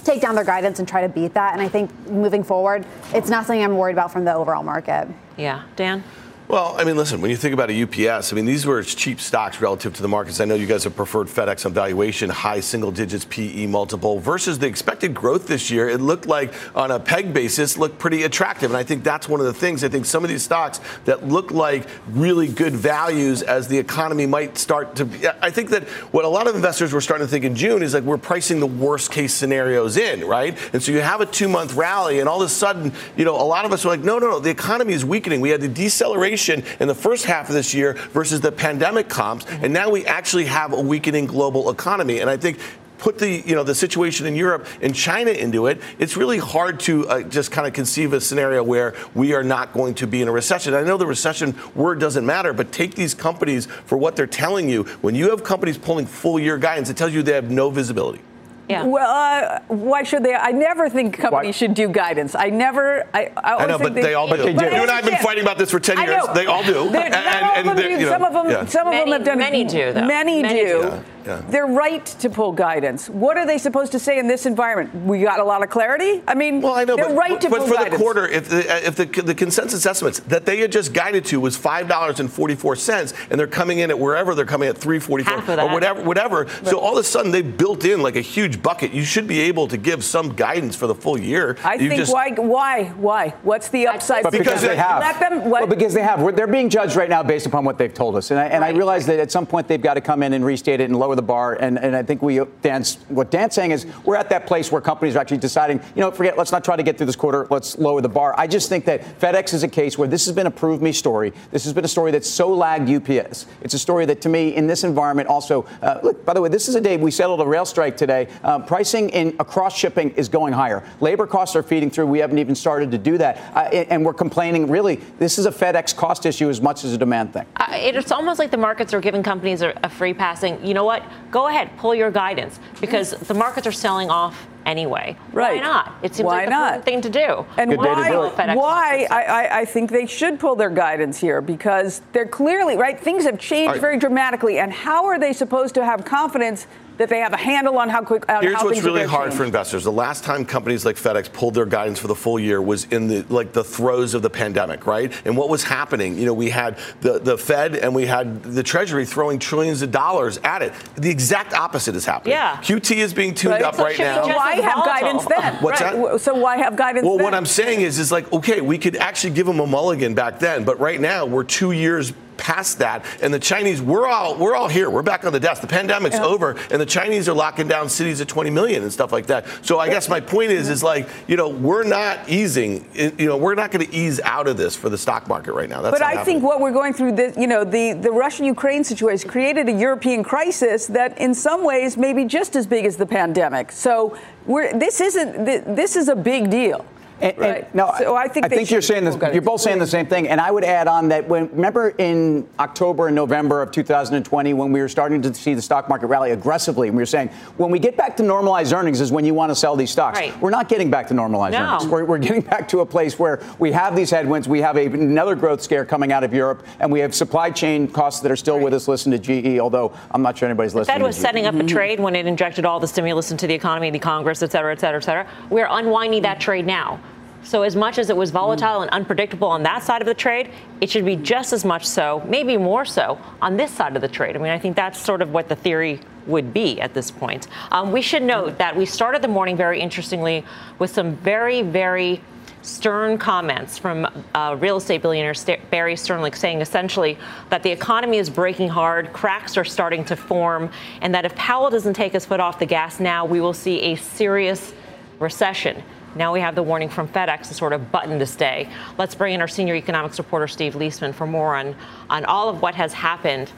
take 0.08 0.20
down 0.20 0.34
their 0.34 0.44
guidance 0.44 0.78
and 0.78 0.88
try 0.88 1.02
to 1.02 1.08
beat 1.08 1.34
that. 1.34 1.52
And 1.52 1.60
I 1.60 1.68
think 1.68 1.90
moving 2.08 2.42
forward, 2.42 2.86
it's 3.12 3.28
not 3.28 3.46
something 3.46 3.62
I'm 3.62 3.76
worried 3.76 3.92
about 3.92 4.10
from 4.10 4.24
the 4.24 4.34
overall 4.34 4.62
market. 4.62 5.08
Yeah, 5.36 5.64
Dan. 5.76 6.02
Well, 6.48 6.74
I 6.78 6.84
mean, 6.84 6.96
listen, 6.96 7.20
when 7.20 7.30
you 7.30 7.36
think 7.36 7.52
about 7.52 7.68
a 7.68 7.82
UPS, 7.82 8.32
I 8.32 8.34
mean, 8.34 8.46
these 8.46 8.64
were 8.64 8.82
cheap 8.82 9.20
stocks 9.20 9.60
relative 9.60 9.92
to 9.96 10.00
the 10.00 10.08
markets. 10.08 10.40
I 10.40 10.46
know 10.46 10.54
you 10.54 10.66
guys 10.66 10.82
have 10.84 10.96
preferred 10.96 11.26
FedEx 11.26 11.66
on 11.66 11.74
valuation, 11.74 12.30
high 12.30 12.60
single 12.60 12.90
digits 12.90 13.26
PE 13.26 13.66
multiple 13.66 14.18
versus 14.18 14.58
the 14.58 14.66
expected 14.66 15.12
growth 15.12 15.46
this 15.46 15.70
year. 15.70 15.90
It 15.90 16.00
looked 16.00 16.24
like 16.24 16.54
on 16.74 16.90
a 16.90 16.98
peg 16.98 17.34
basis 17.34 17.76
looked 17.76 17.98
pretty 17.98 18.22
attractive. 18.22 18.70
And 18.70 18.78
I 18.78 18.82
think 18.82 19.04
that's 19.04 19.28
one 19.28 19.40
of 19.40 19.46
the 19.46 19.52
things. 19.52 19.84
I 19.84 19.90
think 19.90 20.06
some 20.06 20.24
of 20.24 20.30
these 20.30 20.42
stocks 20.42 20.80
that 21.04 21.28
look 21.28 21.50
like 21.50 21.86
really 22.08 22.48
good 22.48 22.72
values 22.72 23.42
as 23.42 23.68
the 23.68 23.76
economy 23.76 24.24
might 24.24 24.56
start 24.56 24.96
to. 24.96 25.36
I 25.44 25.50
think 25.50 25.68
that 25.68 25.82
what 26.12 26.24
a 26.24 26.28
lot 26.28 26.46
of 26.46 26.54
investors 26.54 26.94
were 26.94 27.02
starting 27.02 27.26
to 27.26 27.30
think 27.30 27.44
in 27.44 27.56
June 27.56 27.82
is 27.82 27.92
like 27.92 28.04
we're 28.04 28.16
pricing 28.16 28.58
the 28.58 28.66
worst 28.66 29.12
case 29.12 29.34
scenarios 29.34 29.98
in, 29.98 30.24
right? 30.24 30.56
And 30.72 30.82
so 30.82 30.92
you 30.92 31.02
have 31.02 31.20
a 31.20 31.26
two 31.26 31.48
month 31.48 31.74
rally, 31.74 32.20
and 32.20 32.28
all 32.28 32.40
of 32.40 32.46
a 32.46 32.48
sudden, 32.48 32.94
you 33.18 33.26
know, 33.26 33.34
a 33.34 33.44
lot 33.44 33.66
of 33.66 33.72
us 33.74 33.84
are 33.84 33.88
like, 33.88 34.00
no, 34.00 34.18
no, 34.18 34.30
no, 34.30 34.40
the 34.40 34.48
economy 34.48 34.94
is 34.94 35.04
weakening. 35.04 35.42
We 35.42 35.50
had 35.50 35.60
the 35.60 35.68
deceleration 35.68 36.37
in 36.46 36.88
the 36.88 36.94
first 36.94 37.24
half 37.24 37.48
of 37.48 37.54
this 37.54 37.74
year 37.74 37.94
versus 38.12 38.40
the 38.40 38.52
pandemic 38.52 39.08
comps, 39.08 39.46
and 39.46 39.72
now 39.72 39.90
we 39.90 40.06
actually 40.06 40.44
have 40.44 40.72
a 40.72 40.80
weakening 40.80 41.26
global 41.26 41.70
economy. 41.70 42.20
And 42.20 42.30
I 42.30 42.36
think 42.36 42.58
put 42.98 43.18
the 43.18 43.42
you 43.46 43.54
know 43.54 43.62
the 43.62 43.74
situation 43.74 44.26
in 44.26 44.36
Europe 44.36 44.66
and 44.82 44.94
China 44.94 45.30
into 45.30 45.66
it, 45.66 45.80
it's 45.98 46.16
really 46.16 46.38
hard 46.38 46.80
to 46.80 47.08
uh, 47.08 47.22
just 47.22 47.50
kind 47.50 47.66
of 47.66 47.72
conceive 47.72 48.12
a 48.12 48.20
scenario 48.20 48.62
where 48.62 48.94
we 49.14 49.32
are 49.32 49.44
not 49.44 49.72
going 49.72 49.94
to 49.94 50.06
be 50.06 50.20
in 50.20 50.28
a 50.28 50.32
recession. 50.32 50.74
I 50.74 50.82
know 50.82 50.96
the 50.96 51.06
recession 51.06 51.56
word 51.74 52.00
doesn't 52.00 52.26
matter, 52.26 52.52
but 52.52 52.72
take 52.72 52.94
these 52.94 53.14
companies 53.14 53.66
for 53.66 53.96
what 53.96 54.16
they're 54.16 54.26
telling 54.26 54.68
you. 54.68 54.84
When 55.00 55.14
you 55.14 55.30
have 55.30 55.44
companies 55.44 55.78
pulling 55.78 56.06
full 56.06 56.38
year 56.38 56.58
guidance, 56.58 56.90
it 56.90 56.96
tells 56.96 57.12
you 57.12 57.22
they 57.22 57.32
have 57.32 57.50
no 57.50 57.70
visibility. 57.70 58.20
Yeah. 58.68 58.84
Well, 58.84 59.10
uh, 59.10 59.60
why 59.68 60.02
should 60.02 60.22
they? 60.22 60.34
I 60.34 60.52
never 60.52 60.90
think 60.90 61.16
companies 61.18 61.46
why? 61.46 61.52
should 61.52 61.74
do 61.74 61.88
guidance. 61.88 62.34
I 62.34 62.50
never. 62.50 63.06
I, 63.14 63.32
I, 63.36 63.54
I 63.54 63.66
know, 63.66 63.78
but 63.78 63.94
they, 63.94 64.02
they, 64.02 64.14
all 64.14 64.28
do. 64.28 64.36
But 64.54 64.72
you 64.72 64.82
and 64.82 64.90
I 64.90 64.96
have 64.96 65.04
been 65.04 65.16
fighting 65.18 65.42
about 65.42 65.56
this 65.56 65.70
for 65.70 65.80
ten 65.80 65.96
years. 65.98 66.24
They 66.34 66.46
all 66.46 66.62
do. 66.62 66.86
And, 66.88 67.14
and, 67.14 67.68
and, 67.68 67.78
you 67.78 67.98
know, 67.98 68.08
some 68.08 68.24
of 68.24 68.32
them. 68.32 68.50
Yeah. 68.50 68.66
Some 68.66 68.86
of 68.86 68.92
many, 68.92 69.10
them 69.10 69.20
have 69.20 69.26
done. 69.26 69.38
Many 69.38 69.64
do. 69.64 69.92
Though. 69.92 70.06
Many, 70.06 70.42
many 70.42 70.58
do. 70.60 70.64
do. 70.64 70.78
Yeah. 70.80 71.02
They're 71.48 71.66
right 71.66 72.04
to 72.06 72.30
pull 72.30 72.52
guidance. 72.52 73.08
What 73.08 73.36
are 73.36 73.46
they 73.46 73.58
supposed 73.58 73.92
to 73.92 73.98
say 73.98 74.18
in 74.18 74.26
this 74.26 74.46
environment? 74.46 74.94
We 75.04 75.20
got 75.20 75.40
a 75.40 75.44
lot 75.44 75.62
of 75.62 75.70
clarity. 75.70 76.22
I 76.26 76.34
mean, 76.34 76.60
well, 76.60 76.74
I 76.74 76.84
know, 76.84 76.96
they're 76.96 77.08
but, 77.08 77.16
right 77.16 77.40
to 77.40 77.50
but 77.50 77.60
pull 77.60 77.68
guidance. 77.68 77.70
But 77.70 77.76
for 77.76 77.82
guidance. 77.84 77.98
the 77.98 78.02
quarter, 78.02 78.28
if 78.28 78.48
the, 78.48 78.86
if 78.86 78.94
the, 78.96 79.22
the 79.22 79.34
consensus 79.34 79.86
estimates 79.86 80.20
that 80.20 80.46
they 80.46 80.58
had 80.58 80.72
just 80.72 80.92
guided 80.92 81.24
to 81.26 81.40
was 81.40 81.56
five 81.56 81.88
dollars 81.88 82.20
and 82.20 82.30
forty 82.32 82.54
four 82.54 82.76
cents, 82.76 83.14
and 83.30 83.38
they're 83.38 83.46
coming 83.46 83.78
in 83.80 83.90
at 83.90 83.98
wherever 83.98 84.34
they're 84.34 84.44
coming 84.44 84.68
at 84.68 84.76
three 84.78 84.98
forty 84.98 85.24
four 85.24 85.38
or 85.38 85.68
whatever, 85.72 86.02
whatever. 86.02 86.44
Right. 86.44 86.66
So 86.66 86.78
all 86.78 86.92
of 86.92 86.98
a 86.98 87.04
sudden 87.04 87.32
they 87.32 87.42
built 87.42 87.84
in 87.84 88.02
like 88.02 88.16
a 88.16 88.20
huge 88.20 88.62
bucket. 88.62 88.92
You 88.92 89.04
should 89.04 89.26
be 89.26 89.40
able 89.40 89.68
to 89.68 89.76
give 89.76 90.04
some 90.04 90.34
guidance 90.34 90.76
for 90.76 90.86
the 90.86 90.94
full 90.94 91.18
year. 91.18 91.56
I 91.64 91.74
you 91.74 91.88
think 91.88 92.00
just, 92.00 92.12
why 92.12 92.30
why 92.30 92.84
why? 92.90 93.34
What's 93.42 93.68
the 93.68 93.86
upside? 93.86 94.22
But 94.22 94.32
because, 94.32 94.62
they 94.62 94.76
have. 94.76 95.00
Let 95.00 95.20
them, 95.20 95.50
well, 95.50 95.66
because 95.66 95.94
they 95.94 96.02
have. 96.02 96.36
They're 96.36 96.46
being 96.46 96.70
judged 96.70 96.96
right 96.96 97.08
now 97.08 97.22
based 97.22 97.46
upon 97.46 97.64
what 97.64 97.78
they've 97.78 97.92
told 97.92 98.16
us, 98.16 98.30
and 98.30 98.40
I, 98.40 98.46
and 98.46 98.62
right. 98.62 98.74
I 98.74 98.76
realize 98.76 99.06
that 99.06 99.18
at 99.18 99.30
some 99.30 99.46
point 99.46 99.68
they've 99.68 99.80
got 99.80 99.94
to 99.94 100.00
come 100.00 100.22
in 100.22 100.32
and 100.32 100.44
restate 100.44 100.80
it 100.80 100.84
and 100.84 100.98
lower 100.98 101.16
the 101.18 101.22
bar, 101.22 101.54
and, 101.54 101.78
and 101.78 101.96
I 101.96 102.02
think 102.02 102.22
we 102.22 102.40
Dan's 102.62 102.94
what 103.08 103.30
Dan's 103.30 103.54
saying 103.54 103.72
is 103.72 103.86
we're 104.04 104.16
at 104.16 104.30
that 104.30 104.46
place 104.46 104.70
where 104.70 104.80
companies 104.80 105.16
are 105.16 105.18
actually 105.18 105.38
deciding, 105.38 105.80
you 105.96 106.00
know, 106.00 106.10
forget, 106.12 106.38
let's 106.38 106.52
not 106.52 106.64
try 106.64 106.76
to 106.76 106.82
get 106.82 106.96
through 106.96 107.06
this 107.06 107.16
quarter, 107.16 107.46
let's 107.50 107.76
lower 107.76 108.00
the 108.00 108.08
bar. 108.08 108.34
I 108.38 108.46
just 108.46 108.68
think 108.68 108.84
that 108.84 109.02
FedEx 109.18 109.52
is 109.52 109.64
a 109.64 109.68
case 109.68 109.98
where 109.98 110.06
this 110.06 110.24
has 110.26 110.34
been 110.34 110.46
a 110.46 110.50
prove 110.50 110.80
me 110.80 110.92
story. 110.92 111.32
This 111.50 111.64
has 111.64 111.72
been 111.72 111.84
a 111.84 111.88
story 111.88 112.12
that's 112.12 112.30
so 112.30 112.54
lagged 112.54 112.88
UPS. 112.88 113.46
It's 113.62 113.74
a 113.74 113.78
story 113.78 114.06
that 114.06 114.20
to 114.22 114.28
me 114.28 114.54
in 114.54 114.66
this 114.66 114.84
environment 114.84 115.28
also. 115.28 115.66
Uh, 115.82 115.98
look, 116.02 116.24
by 116.24 116.34
the 116.34 116.40
way, 116.40 116.48
this 116.48 116.68
is 116.68 116.76
a 116.76 116.80
day 116.80 116.96
we 116.96 117.10
settled 117.10 117.40
a 117.40 117.46
rail 117.46 117.66
strike 117.66 117.96
today. 117.96 118.28
Uh, 118.44 118.60
pricing 118.60 119.10
in 119.10 119.34
across 119.40 119.76
shipping 119.76 120.10
is 120.10 120.28
going 120.28 120.52
higher. 120.52 120.84
Labor 121.00 121.26
costs 121.26 121.56
are 121.56 121.62
feeding 121.62 121.90
through. 121.90 122.06
We 122.06 122.20
haven't 122.20 122.38
even 122.38 122.54
started 122.54 122.92
to 122.92 122.98
do 122.98 123.18
that, 123.18 123.38
uh, 123.54 123.60
and 123.90 124.04
we're 124.04 124.14
complaining. 124.14 124.70
Really, 124.70 124.96
this 125.18 125.38
is 125.38 125.46
a 125.46 125.50
FedEx 125.50 125.96
cost 125.96 126.26
issue 126.26 126.48
as 126.48 126.60
much 126.60 126.84
as 126.84 126.92
a 126.92 126.98
demand 126.98 127.32
thing. 127.32 127.46
It's 127.70 128.12
almost 128.12 128.38
like 128.38 128.50
the 128.50 128.56
markets 128.56 128.94
are 128.94 129.00
giving 129.00 129.22
companies 129.22 129.62
a, 129.62 129.78
a 129.82 129.88
free 129.88 130.14
passing. 130.14 130.64
You 130.64 130.74
know 130.74 130.84
what? 130.84 131.02
Go 131.30 131.48
ahead, 131.48 131.70
pull 131.76 131.94
your 131.94 132.10
guidance 132.10 132.60
because 132.80 133.10
the 133.12 133.34
markets 133.34 133.66
are 133.66 133.72
selling 133.72 134.10
off 134.10 134.46
anyway. 134.66 135.16
Right. 135.32 135.56
Why 135.56 135.62
not? 135.62 135.94
It 136.02 136.14
seems 136.14 136.26
why 136.26 136.40
like 136.40 136.50
not? 136.50 136.84
thing 136.84 137.00
to 137.00 137.08
do. 137.08 137.46
And 137.56 137.70
Good 137.70 137.78
why, 137.78 138.54
why 138.54 139.06
I, 139.10 139.60
I, 139.60 139.64
think 139.64 139.90
they 139.90 140.06
should 140.06 140.38
pull 140.38 140.54
their 140.54 140.70
guidance 140.70 141.18
here 141.18 141.40
because 141.40 142.02
they're 142.12 142.26
clearly, 142.26 142.76
right, 142.76 143.00
things 143.00 143.24
have 143.24 143.38
changed 143.38 143.72
right. 143.72 143.80
very 143.80 143.98
dramatically. 143.98 144.58
And 144.58 144.72
how 144.72 145.06
are 145.06 145.18
they 145.18 145.32
supposed 145.32 145.74
to 145.76 145.84
have 145.84 146.04
confidence 146.04 146.66
that 146.98 147.08
they 147.08 147.20
have 147.20 147.32
a 147.32 147.38
handle 147.38 147.78
on 147.78 147.88
how 147.88 148.02
quick. 148.02 148.28
Uh, 148.28 148.34
on 148.34 148.42
Here's 148.42 148.56
how 148.56 148.64
what's 148.64 148.82
really 148.82 149.04
hard 149.04 149.30
change. 149.30 149.38
for 149.38 149.44
investors. 149.44 149.84
The 149.84 149.92
last 149.92 150.24
time 150.24 150.44
companies 150.44 150.84
like 150.84 150.96
FedEx 150.96 151.32
pulled 151.32 151.54
their 151.54 151.66
guidance 151.66 151.98
for 151.98 152.08
the 152.08 152.14
full 152.14 152.38
year 152.38 152.60
was 152.60 152.84
in 152.86 153.08
the 153.08 153.24
like 153.28 153.52
the 153.52 153.64
throes 153.64 154.14
of 154.14 154.22
the 154.22 154.30
pandemic, 154.30 154.86
right? 154.86 155.12
And 155.24 155.36
what 155.36 155.48
was 155.48 155.62
happening? 155.62 156.18
You 156.18 156.26
know, 156.26 156.34
we 156.34 156.50
had 156.50 156.78
the 157.00 157.18
the 157.18 157.38
Fed 157.38 157.76
and 157.76 157.94
we 157.94 158.06
had 158.06 158.42
the 158.42 158.62
Treasury 158.62 159.06
throwing 159.06 159.38
trillions 159.38 159.80
of 159.82 159.90
dollars 159.90 160.38
at 160.44 160.62
it. 160.62 160.72
The 160.96 161.10
exact 161.10 161.54
opposite 161.54 161.94
is 161.94 162.04
happening. 162.04 162.32
Yeah. 162.32 162.56
QT 162.56 162.96
is 162.96 163.14
being 163.14 163.34
tuned 163.34 163.52
right. 163.52 163.62
up 163.62 163.76
so 163.76 163.84
right 163.84 163.98
now. 163.98 164.24
So 164.24 164.36
why 164.36 164.56
have 164.56 164.84
guidance 164.84 165.24
then? 165.24 165.54
What's 165.62 165.80
right. 165.80 165.96
that? 165.96 166.20
So 166.20 166.34
why 166.34 166.56
have 166.58 166.76
guidance? 166.76 167.04
Well, 167.04 167.16
then? 167.16 167.24
what 167.24 167.34
I'm 167.34 167.46
saying 167.46 167.80
is, 167.80 167.98
is 167.98 168.10
like 168.10 168.30
okay, 168.32 168.60
we 168.60 168.76
could 168.76 168.96
actually 168.96 169.34
give 169.34 169.46
them 169.46 169.60
a 169.60 169.66
mulligan 169.66 170.14
back 170.14 170.40
then, 170.40 170.64
but 170.64 170.80
right 170.80 171.00
now 171.00 171.26
we're 171.26 171.44
two 171.44 171.72
years 171.72 172.12
past 172.38 172.78
that. 172.78 173.04
And 173.20 173.34
the 173.34 173.38
Chinese, 173.38 173.82
we're 173.82 174.06
all 174.06 174.36
we're 174.36 174.54
all 174.54 174.68
here. 174.68 174.88
We're 174.88 175.02
back 175.02 175.24
on 175.24 175.32
the 175.32 175.40
desk. 175.40 175.60
The 175.60 175.66
pandemic's 175.66 176.16
yeah. 176.16 176.24
over, 176.24 176.56
and 176.70 176.80
the 176.80 176.86
Chinese 176.86 177.28
are 177.28 177.34
locking 177.34 177.68
down 177.68 177.88
cities 177.88 178.20
at 178.20 178.28
20 178.28 178.50
million 178.50 178.82
and 178.82 178.92
stuff 178.92 179.12
like 179.12 179.26
that. 179.26 179.46
So 179.62 179.78
I 179.78 179.88
guess 179.88 180.08
my 180.08 180.20
point 180.20 180.50
is, 180.50 180.68
is 180.70 180.82
like 180.82 181.08
you 181.26 181.36
know 181.36 181.48
we're 181.48 181.84
not 181.84 182.28
easing. 182.28 182.86
You 182.94 183.26
know 183.26 183.36
we're 183.36 183.54
not 183.54 183.70
going 183.70 183.86
to 183.86 183.94
ease 183.94 184.20
out 184.20 184.48
of 184.48 184.56
this 184.56 184.74
for 184.74 184.88
the 184.88 184.98
stock 184.98 185.28
market 185.28 185.52
right 185.52 185.68
now. 185.68 185.82
That's 185.82 185.98
but 185.98 186.02
I 186.02 186.12
happening. 186.12 186.24
think 186.24 186.44
what 186.44 186.60
we're 186.60 186.72
going 186.72 186.94
through, 186.94 187.12
this, 187.12 187.36
you 187.36 187.46
know, 187.46 187.64
the 187.64 187.92
the 187.92 188.10
Russian-Ukraine 188.10 188.84
situation 188.84 189.28
created 189.28 189.68
a 189.68 189.72
European 189.72 190.22
crisis 190.22 190.86
that, 190.86 191.18
in 191.18 191.34
some 191.34 191.64
ways, 191.64 191.96
may 191.96 192.12
be 192.12 192.24
just 192.24 192.56
as 192.56 192.66
big 192.66 192.84
as 192.86 192.96
the 192.96 193.06
pandemic. 193.06 193.72
So 193.72 194.16
we're 194.46 194.72
this 194.78 195.00
isn't 195.00 195.44
this 195.44 195.96
is 195.96 196.08
a 196.08 196.16
big 196.16 196.50
deal. 196.50 196.84
And, 197.20 197.38
right. 197.38 197.64
And, 197.64 197.74
no, 197.74 197.92
so 197.98 198.14
I 198.14 198.28
think, 198.28 198.46
I 198.46 198.48
think 198.48 198.70
you're 198.70 198.82
saying 198.82 199.04
this. 199.04 199.16
You're 199.32 199.42
both 199.42 199.60
saying 199.60 199.78
the 199.78 199.86
same 199.86 200.06
thing. 200.06 200.28
And 200.28 200.40
I 200.40 200.50
would 200.50 200.64
add 200.64 200.88
on 200.88 201.08
that 201.08 201.28
when 201.28 201.48
remember 201.50 201.90
in 201.98 202.48
October 202.58 203.08
and 203.08 203.16
November 203.16 203.62
of 203.62 203.72
2020 203.72 204.54
when 204.54 204.72
we 204.72 204.80
were 204.80 204.88
starting 204.88 205.22
to 205.22 205.34
see 205.34 205.54
the 205.54 205.62
stock 205.62 205.88
market 205.88 206.06
rally 206.06 206.30
aggressively, 206.30 206.88
and 206.88 206.96
we 206.96 207.02
were 207.02 207.06
saying 207.06 207.28
when 207.56 207.70
we 207.70 207.78
get 207.78 207.96
back 207.96 208.16
to 208.18 208.22
normalized 208.22 208.72
earnings 208.72 209.00
is 209.00 209.10
when 209.10 209.24
you 209.24 209.34
want 209.34 209.50
to 209.50 209.54
sell 209.54 209.76
these 209.76 209.90
stocks. 209.90 210.18
Right. 210.18 210.38
We're 210.40 210.50
not 210.50 210.68
getting 210.68 210.90
back 210.90 211.08
to 211.08 211.14
normalized 211.14 211.52
no. 211.52 211.60
earnings. 211.60 211.86
We're, 211.86 212.04
we're, 212.04 212.18
getting 212.18 212.42
back 212.42 212.68
to 212.68 212.80
a 212.80 212.86
place 212.86 213.18
where 213.18 213.40
we 213.58 213.72
have 213.72 213.94
these 213.94 214.10
headwinds. 214.10 214.48
We 214.48 214.60
have 214.60 214.76
a, 214.76 214.86
another 214.86 215.34
growth 215.34 215.62
scare 215.62 215.84
coming 215.84 216.12
out 216.12 216.24
of 216.24 216.34
Europe, 216.34 216.66
and 216.80 216.90
we 216.90 217.00
have 217.00 217.14
supply 217.14 217.50
chain 217.50 217.88
costs 217.88 218.20
that 218.20 218.30
are 218.30 218.36
still 218.36 218.56
right. 218.56 218.64
with 218.64 218.74
us. 218.74 218.88
Listen 218.88 219.12
to 219.12 219.18
GE, 219.18 219.58
although 219.58 219.92
I'm 220.10 220.22
not 220.22 220.36
sure 220.36 220.48
anybody's 220.48 220.74
listening. 220.74 220.98
That 220.98 221.04
was 221.04 221.16
setting 221.16 221.46
up 221.46 221.54
a 221.54 221.64
trade 221.64 222.00
when 222.00 222.16
it 222.16 222.26
injected 222.26 222.64
all 222.64 222.80
the 222.80 222.88
stimulus 222.88 223.30
into 223.30 223.46
the 223.46 223.54
economy, 223.54 223.90
the 223.90 223.98
Congress, 223.98 224.42
et 224.42 224.52
cetera, 224.52 224.72
et 224.72 224.80
cetera, 224.80 225.00
et 225.00 225.04
cetera. 225.04 225.26
We're 225.50 225.68
unwinding 225.70 226.22
that 226.22 226.40
trade 226.40 226.66
now. 226.66 227.00
So, 227.48 227.62
as 227.62 227.74
much 227.74 227.96
as 227.96 228.10
it 228.10 228.16
was 228.18 228.30
volatile 228.30 228.82
and 228.82 228.90
unpredictable 228.90 229.48
on 229.48 229.62
that 229.62 229.82
side 229.82 230.02
of 230.02 230.06
the 230.06 230.12
trade, 230.12 230.50
it 230.82 230.90
should 230.90 231.06
be 231.06 231.16
just 231.16 231.54
as 231.54 231.64
much 231.64 231.86
so, 231.86 232.22
maybe 232.28 232.58
more 232.58 232.84
so, 232.84 233.18
on 233.40 233.56
this 233.56 233.70
side 233.70 233.96
of 233.96 234.02
the 234.02 234.08
trade. 234.08 234.36
I 234.36 234.38
mean, 234.38 234.52
I 234.52 234.58
think 234.58 234.76
that's 234.76 235.00
sort 235.00 235.22
of 235.22 235.32
what 235.32 235.48
the 235.48 235.56
theory 235.56 235.98
would 236.26 236.52
be 236.52 236.78
at 236.78 236.92
this 236.92 237.10
point. 237.10 237.48
Um, 237.70 237.90
we 237.90 238.02
should 238.02 238.22
note 238.22 238.58
that 238.58 238.76
we 238.76 238.84
started 238.84 239.22
the 239.22 239.28
morning 239.28 239.56
very 239.56 239.80
interestingly 239.80 240.44
with 240.78 240.90
some 240.90 241.16
very, 241.16 241.62
very 241.62 242.20
stern 242.60 243.16
comments 243.16 243.78
from 243.78 244.06
uh, 244.34 244.54
real 244.60 244.76
estate 244.76 245.00
billionaire 245.00 245.32
Barry 245.70 245.94
Sternlicht 245.94 246.36
saying 246.36 246.60
essentially 246.60 247.16
that 247.48 247.62
the 247.62 247.70
economy 247.70 248.18
is 248.18 248.28
breaking 248.28 248.68
hard, 248.68 249.10
cracks 249.14 249.56
are 249.56 249.64
starting 249.64 250.04
to 250.04 250.16
form, 250.16 250.70
and 251.00 251.14
that 251.14 251.24
if 251.24 251.34
Powell 251.34 251.70
doesn't 251.70 251.94
take 251.94 252.12
his 252.12 252.26
foot 252.26 252.40
off 252.40 252.58
the 252.58 252.66
gas 252.66 253.00
now, 253.00 253.24
we 253.24 253.40
will 253.40 253.54
see 253.54 253.80
a 253.80 253.94
serious 253.94 254.74
recession. 255.18 255.82
Now 256.14 256.32
we 256.32 256.40
have 256.40 256.54
the 256.54 256.62
warning 256.62 256.88
from 256.88 257.08
FedEx 257.08 257.48
to 257.48 257.54
sort 257.54 257.72
of 257.72 257.92
button 257.92 258.18
to 258.18 258.26
stay. 258.26 258.68
Let's 258.96 259.14
bring 259.14 259.34
in 259.34 259.40
our 259.40 259.48
senior 259.48 259.74
economics 259.74 260.18
reporter, 260.18 260.48
Steve 260.48 260.74
Liesman, 260.74 261.14
for 261.14 261.26
more 261.26 261.54
on, 261.54 261.74
on 262.10 262.24
all 262.24 262.48
of 262.48 262.62
what 262.62 262.74
has 262.74 262.92
happened. 262.92 263.50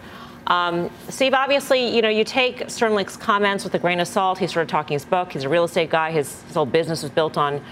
Um, 0.47 0.90
Steve, 1.09 1.33
obviously, 1.35 1.95
you 1.95 2.02
know, 2.02 2.09
you 2.09 2.25
take 2.25 2.59
Sternlicht's 2.66 3.16
comments 3.16 3.62
with 3.62 3.75
a 3.75 3.78
grain 3.78 4.00
of 4.00 4.09
salt. 4.09 4.38
He's 4.38 4.52
sort 4.52 4.64
of 4.64 4.69
talking 4.69 4.95
his 4.95 5.04
book. 5.04 5.33
He's 5.33 5.45
a 5.45 5.49
real 5.49 5.64
estate 5.64 5.90
guy. 5.90 6.11
His, 6.11 6.42
his 6.42 6.54
whole 6.54 6.66
business 6.66 7.02
was 7.02 7.12
built 7.12 7.38
on 7.38 7.62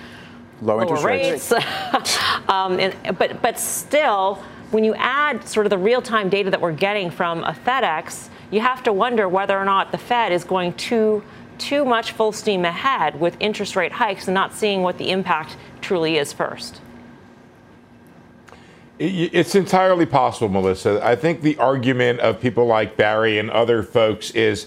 low 0.62 0.80
interest 0.80 1.04
rates. 1.04 1.50
rates. 1.50 2.18
um, 2.49 2.78
and, 2.78 2.94
but, 3.18 3.42
but 3.42 3.58
still, 3.58 4.37
when 4.70 4.85
you 4.85 4.94
add 4.94 5.47
sort 5.49 5.66
of 5.66 5.70
the 5.70 5.78
real 5.78 6.02
time 6.02 6.28
data 6.28 6.50
that 6.50 6.61
we're 6.61 6.73
getting 6.73 7.11
from 7.11 7.42
a 7.44 7.52
FedEx, 7.52 8.28
you 8.50 8.61
have 8.61 8.82
to 8.85 8.92
wonder 8.92 9.28
whether 9.28 9.58
or 9.58 9.64
not 9.64 9.92
the 9.92 9.99
Fed 9.99 10.32
is 10.32 10.44
going 10.44 10.73
to 10.75 11.23
too 11.59 11.85
much 11.85 12.12
full 12.12 12.33
steam 12.33 12.65
ahead 12.65 13.21
with 13.21 13.37
interest 13.41 13.77
rate 13.77 13.93
hikes 13.93 14.27
and 14.27 14.35
not 14.35 14.55
seeing 14.55 14.83
what 14.83 14.99
the 14.99 15.11
impact 15.11 15.57
truly 15.81 16.19
is 16.19 16.33
first? 16.33 16.81
It's 18.99 19.55
entirely 19.55 20.07
possible, 20.07 20.49
Melissa. 20.49 21.00
I 21.05 21.15
think 21.15 21.43
the 21.43 21.57
argument 21.59 22.19
of 22.19 22.41
people 22.41 22.67
like 22.67 22.97
Barry 22.97 23.38
and 23.38 23.49
other 23.50 23.85
folks 23.85 24.33
is 24.33 24.67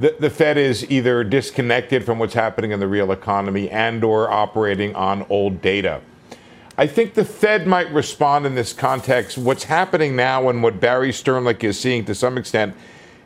that 0.00 0.20
the 0.20 0.30
Fed 0.30 0.56
is 0.56 0.88
either 0.90 1.22
disconnected 1.22 2.04
from 2.04 2.18
what's 2.18 2.34
happening 2.34 2.72
in 2.72 2.80
the 2.80 2.88
real 2.88 3.12
economy 3.12 3.70
and 3.70 4.02
or 4.02 4.30
operating 4.30 4.94
on 4.96 5.24
old 5.28 5.62
data. 5.62 6.00
I 6.76 6.86
think 6.86 7.14
the 7.14 7.24
Fed 7.24 7.66
might 7.66 7.92
respond 7.92 8.46
in 8.46 8.54
this 8.54 8.72
context. 8.72 9.36
What's 9.36 9.64
happening 9.64 10.14
now 10.14 10.48
and 10.48 10.62
what 10.62 10.78
Barry 10.78 11.10
Sternlicht 11.10 11.64
is 11.64 11.78
seeing 11.78 12.04
to 12.04 12.14
some 12.14 12.38
extent 12.38 12.76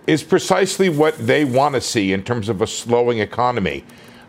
is 0.06 0.22
precisely 0.22 0.88
what 0.88 1.16
they 1.18 1.44
want 1.44 1.74
to 1.74 1.80
see 1.80 2.12
in 2.12 2.22
terms 2.22 2.48
of 2.48 2.60
a 2.60 2.66
slowing 2.66 3.18
economy. 3.18 3.84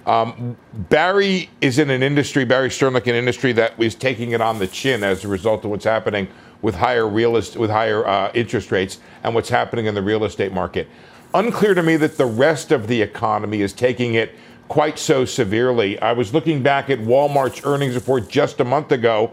Um, 0.06 0.58
Barry 0.74 1.50
is 1.62 1.80
in 1.80 1.90
an 1.90 2.04
industry, 2.04 2.44
Barry 2.44 2.70
Sternlicht, 2.70 3.08
an 3.08 3.16
industry 3.16 3.54
that 3.54 3.82
is 3.82 3.96
taking 3.96 4.32
it 4.32 4.42
on 4.42 4.60
the 4.60 4.68
chin 4.68 5.04
as 5.04 5.24
a 5.24 5.28
result 5.28 5.64
of 5.64 5.72
what's 5.72 5.86
happening 5.86 6.28
with 6.62 6.76
higher 6.76 7.08
realist, 7.08 7.56
with 7.56 7.70
higher 7.70 8.06
uh, 8.06 8.32
interest 8.34 8.72
rates 8.72 9.00
and 9.24 9.34
what's 9.34 9.50
happening 9.50 9.86
in 9.86 9.96
the 9.96 10.02
real 10.02 10.26
estate 10.26 10.52
market. 10.52 10.88
Unclear 11.34 11.74
to 11.74 11.82
me 11.82 11.96
that 11.98 12.18
the 12.18 12.26
rest 12.26 12.72
of 12.72 12.88
the 12.88 13.02
economy 13.02 13.62
is 13.62 13.74
taking 13.74 14.14
it 14.14 14.36
quite 14.68 15.00
so 15.00 15.26
severely. 15.26 16.00
I 16.00 16.12
was 16.14 16.34
looking 16.34 16.62
back 16.62 16.90
at 16.90 17.00
Walmart's 17.00 17.66
earnings 17.66 17.96
report 17.96 18.30
just 18.30 18.60
a 18.60 18.66
month 18.66 18.92
ago. 18.92 19.32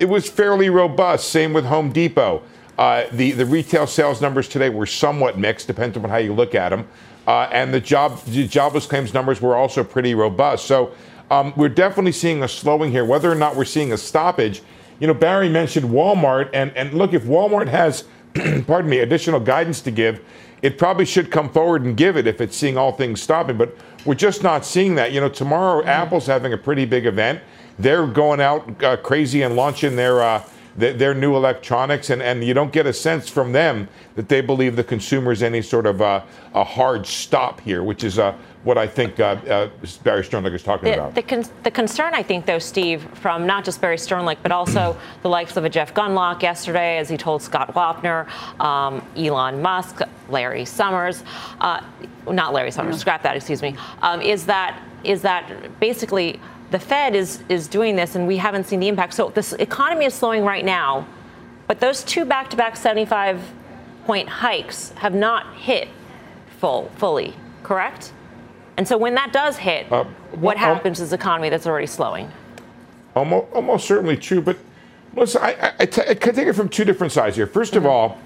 It 0.00 0.06
was 0.06 0.28
fairly 0.28 0.70
robust. 0.70 1.28
Same 1.28 1.52
with 1.52 1.64
Home 1.66 1.92
Depot. 1.92 2.42
Uh, 2.78 3.04
the, 3.12 3.32
the 3.32 3.46
retail 3.46 3.86
sales 3.86 4.20
numbers 4.20 4.48
today 4.48 4.68
were 4.68 4.86
somewhat 4.86 5.38
mixed, 5.38 5.66
depends 5.66 5.96
on 5.96 6.04
how 6.04 6.18
you 6.18 6.34
look 6.34 6.54
at 6.54 6.70
them. 6.70 6.86
Uh, 7.26 7.48
and 7.50 7.72
the, 7.72 7.80
job, 7.80 8.22
the 8.24 8.46
jobless 8.46 8.86
claims 8.86 9.12
numbers 9.12 9.40
were 9.40 9.56
also 9.56 9.82
pretty 9.82 10.14
robust. 10.14 10.66
So 10.66 10.92
um, 11.30 11.52
we're 11.56 11.68
definitely 11.68 12.12
seeing 12.12 12.42
a 12.42 12.48
slowing 12.48 12.90
here. 12.90 13.04
Whether 13.04 13.30
or 13.30 13.34
not 13.34 13.56
we're 13.56 13.64
seeing 13.64 13.92
a 13.92 13.96
stoppage, 13.96 14.62
you 15.00 15.06
know, 15.06 15.14
Barry 15.14 15.48
mentioned 15.48 15.86
Walmart. 15.86 16.50
And, 16.52 16.74
and 16.76 16.94
look, 16.94 17.12
if 17.12 17.24
Walmart 17.24 17.68
has, 17.68 18.04
pardon 18.66 18.90
me, 18.90 18.98
additional 18.98 19.40
guidance 19.40 19.80
to 19.82 19.90
give, 19.90 20.20
it 20.62 20.78
probably 20.78 21.04
should 21.04 21.30
come 21.30 21.50
forward 21.50 21.82
and 21.82 21.96
give 21.96 22.16
it 22.16 22.26
if 22.26 22.40
it's 22.40 22.56
seeing 22.56 22.78
all 22.78 22.92
things 22.92 23.20
stopping. 23.20 23.56
But 23.56 23.76
we're 24.04 24.14
just 24.14 24.42
not 24.42 24.64
seeing 24.64 24.94
that. 24.94 25.12
You 25.12 25.20
know, 25.20 25.28
tomorrow 25.28 25.80
mm-hmm. 25.80 25.88
Apple's 25.88 26.26
having 26.26 26.52
a 26.52 26.58
pretty 26.58 26.84
big 26.84 27.06
event. 27.06 27.40
They're 27.78 28.06
going 28.06 28.40
out 28.40 28.82
uh, 28.82 28.96
crazy 28.98 29.42
and 29.42 29.56
launching 29.56 29.96
their 29.96 30.22
uh, 30.22 30.44
their 30.76 31.14
new 31.14 31.36
electronics, 31.36 32.10
and, 32.10 32.20
and 32.20 32.44
you 32.44 32.52
don't 32.52 32.72
get 32.72 32.86
a 32.86 32.92
sense 32.92 33.28
from 33.28 33.52
them 33.52 33.88
that 34.14 34.28
they 34.28 34.40
believe 34.40 34.76
the 34.76 34.84
consumer 34.84 35.32
is 35.32 35.42
any 35.42 35.62
sort 35.62 35.86
of 35.86 36.02
uh, 36.02 36.22
a 36.54 36.64
hard 36.64 37.06
stop 37.06 37.60
here, 37.60 37.82
which 37.82 38.04
is 38.04 38.18
uh, 38.18 38.34
what 38.62 38.76
I 38.76 38.86
think 38.86 39.18
uh, 39.18 39.36
uh, 39.48 39.70
Barry 40.02 40.22
Sternlicht 40.22 40.54
is 40.54 40.62
talking 40.62 40.86
the, 40.90 40.94
about. 40.94 41.14
The, 41.14 41.22
con- 41.22 41.44
the, 41.62 41.70
concern, 41.70 42.12
I 42.14 42.22
think, 42.22 42.44
though, 42.46 42.58
Steve, 42.58 43.02
from 43.14 43.46
not 43.46 43.64
just 43.64 43.80
Barry 43.80 43.96
Sternlicht, 43.96 44.38
but 44.42 44.52
also 44.52 44.96
the 45.22 45.28
likes 45.28 45.56
of 45.56 45.64
a 45.64 45.70
Jeff 45.70 45.94
Gundlach 45.94 46.42
yesterday, 46.42 46.98
as 46.98 47.08
he 47.08 47.16
told 47.16 47.42
Scott 47.42 47.74
Wapner, 47.74 48.28
um, 48.60 49.02
Elon 49.16 49.62
Musk, 49.62 50.00
Larry 50.28 50.64
Summers, 50.64 51.22
uh, 51.60 51.80
not 52.28 52.52
Larry 52.52 52.70
Summers, 52.70 52.98
scrap 52.98 53.22
that, 53.22 53.36
excuse 53.36 53.62
me, 53.62 53.76
um, 54.02 54.20
is 54.20 54.44
that 54.46 54.82
is 55.04 55.22
that 55.22 55.78
basically 55.78 56.40
the 56.70 56.78
Fed 56.78 57.14
is 57.14 57.42
is 57.48 57.68
doing 57.68 57.96
this, 57.96 58.16
and 58.16 58.26
we 58.26 58.36
haven't 58.36 58.64
seen 58.64 58.80
the 58.80 58.88
impact. 58.88 59.14
So 59.14 59.30
this 59.30 59.52
economy 59.54 60.06
is 60.06 60.14
slowing 60.14 60.44
right 60.44 60.64
now, 60.64 61.06
but 61.66 61.80
those 61.80 62.02
two 62.02 62.24
back-to-back 62.24 62.76
75 62.76 63.40
point 64.04 64.28
hikes 64.28 64.90
have 64.90 65.14
not 65.14 65.54
hit 65.54 65.88
full 66.58 66.90
fully, 66.96 67.34
correct? 67.62 68.12
And 68.76 68.86
so 68.86 68.98
when 68.98 69.14
that 69.14 69.32
does 69.32 69.56
hit, 69.56 69.90
uh, 69.90 70.04
what 70.32 70.56
well, 70.56 70.58
happens 70.58 71.00
um, 71.00 71.06
to 71.06 71.10
this 71.10 71.12
economy 71.12 71.48
that's 71.48 71.66
already 71.66 71.86
slowing? 71.86 72.30
Almost, 73.14 73.52
almost 73.54 73.86
certainly 73.86 74.16
true. 74.16 74.42
But 74.42 74.58
listen, 75.14 75.42
I, 75.42 75.52
I, 75.52 75.72
I, 75.80 75.86
t- 75.86 76.02
I 76.06 76.14
can 76.14 76.34
take 76.34 76.46
it 76.46 76.52
from 76.52 76.68
two 76.68 76.84
different 76.84 77.12
sides 77.12 77.36
here. 77.36 77.46
1st 77.46 77.52
mm-hmm. 77.52 77.76
of 77.78 77.86
all, 77.86 78.18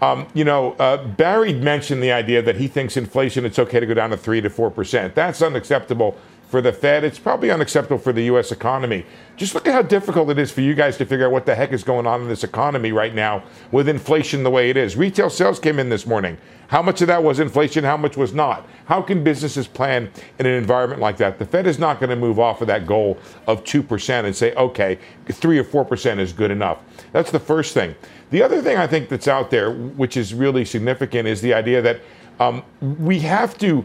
um, 0.00 0.26
you 0.32 0.44
know, 0.44 0.72
uh, 0.74 1.04
Barry 1.04 1.52
mentioned 1.52 2.02
the 2.02 2.12
idea 2.12 2.40
that 2.40 2.56
he 2.56 2.68
thinks 2.68 2.96
inflation, 2.96 3.44
it's 3.44 3.58
okay 3.58 3.80
to 3.80 3.86
go 3.86 3.94
down 3.94 4.10
to 4.10 4.16
3 4.16 4.40
to 4.40 4.48
4%. 4.48 5.12
That's 5.14 5.42
unacceptable 5.42 6.16
for 6.48 6.60
the 6.60 6.72
Fed. 6.72 7.04
It's 7.04 7.18
probably 7.18 7.50
unacceptable 7.50 7.98
for 7.98 8.12
the 8.12 8.24
U.S. 8.24 8.50
economy. 8.50 9.04
Just 9.36 9.54
look 9.54 9.68
at 9.68 9.74
how 9.74 9.82
difficult 9.82 10.30
it 10.30 10.38
is 10.38 10.50
for 10.50 10.62
you 10.62 10.74
guys 10.74 10.96
to 10.96 11.04
figure 11.04 11.26
out 11.26 11.32
what 11.32 11.46
the 11.46 11.54
heck 11.54 11.72
is 11.72 11.84
going 11.84 12.06
on 12.06 12.22
in 12.22 12.28
this 12.28 12.42
economy 12.42 12.90
right 12.90 13.14
now 13.14 13.44
with 13.70 13.88
inflation 13.88 14.42
the 14.42 14.50
way 14.50 14.70
it 14.70 14.76
is. 14.76 14.96
Retail 14.96 15.30
sales 15.30 15.60
came 15.60 15.78
in 15.78 15.88
this 15.90 16.06
morning. 16.06 16.38
How 16.68 16.82
much 16.82 17.00
of 17.00 17.06
that 17.06 17.22
was 17.22 17.40
inflation? 17.40 17.84
How 17.84 17.96
much 17.96 18.16
was 18.16 18.34
not? 18.34 18.66
How 18.86 19.00
can 19.00 19.24
businesses 19.24 19.66
plan 19.66 20.10
in 20.38 20.46
an 20.46 20.52
environment 20.52 21.00
like 21.00 21.16
that? 21.18 21.38
The 21.38 21.46
Fed 21.46 21.66
is 21.66 21.78
not 21.78 22.00
going 22.00 22.10
to 22.10 22.16
move 22.16 22.38
off 22.38 22.60
of 22.60 22.66
that 22.66 22.86
goal 22.86 23.18
of 23.46 23.64
2% 23.64 24.24
and 24.24 24.36
say, 24.36 24.54
okay, 24.54 24.98
3 25.30 25.58
or 25.58 25.64
4% 25.64 26.18
is 26.18 26.32
good 26.32 26.50
enough. 26.50 26.78
That's 27.12 27.30
the 27.30 27.40
first 27.40 27.72
thing. 27.72 27.94
The 28.30 28.42
other 28.42 28.60
thing 28.60 28.76
I 28.76 28.86
think 28.86 29.08
that's 29.08 29.28
out 29.28 29.50
there, 29.50 29.72
which 29.72 30.16
is 30.16 30.34
really 30.34 30.64
significant, 30.64 31.26
is 31.26 31.40
the 31.40 31.54
idea 31.54 31.80
that 31.80 32.00
um, 32.40 32.62
we 32.80 33.18
have 33.20 33.56
to 33.58 33.84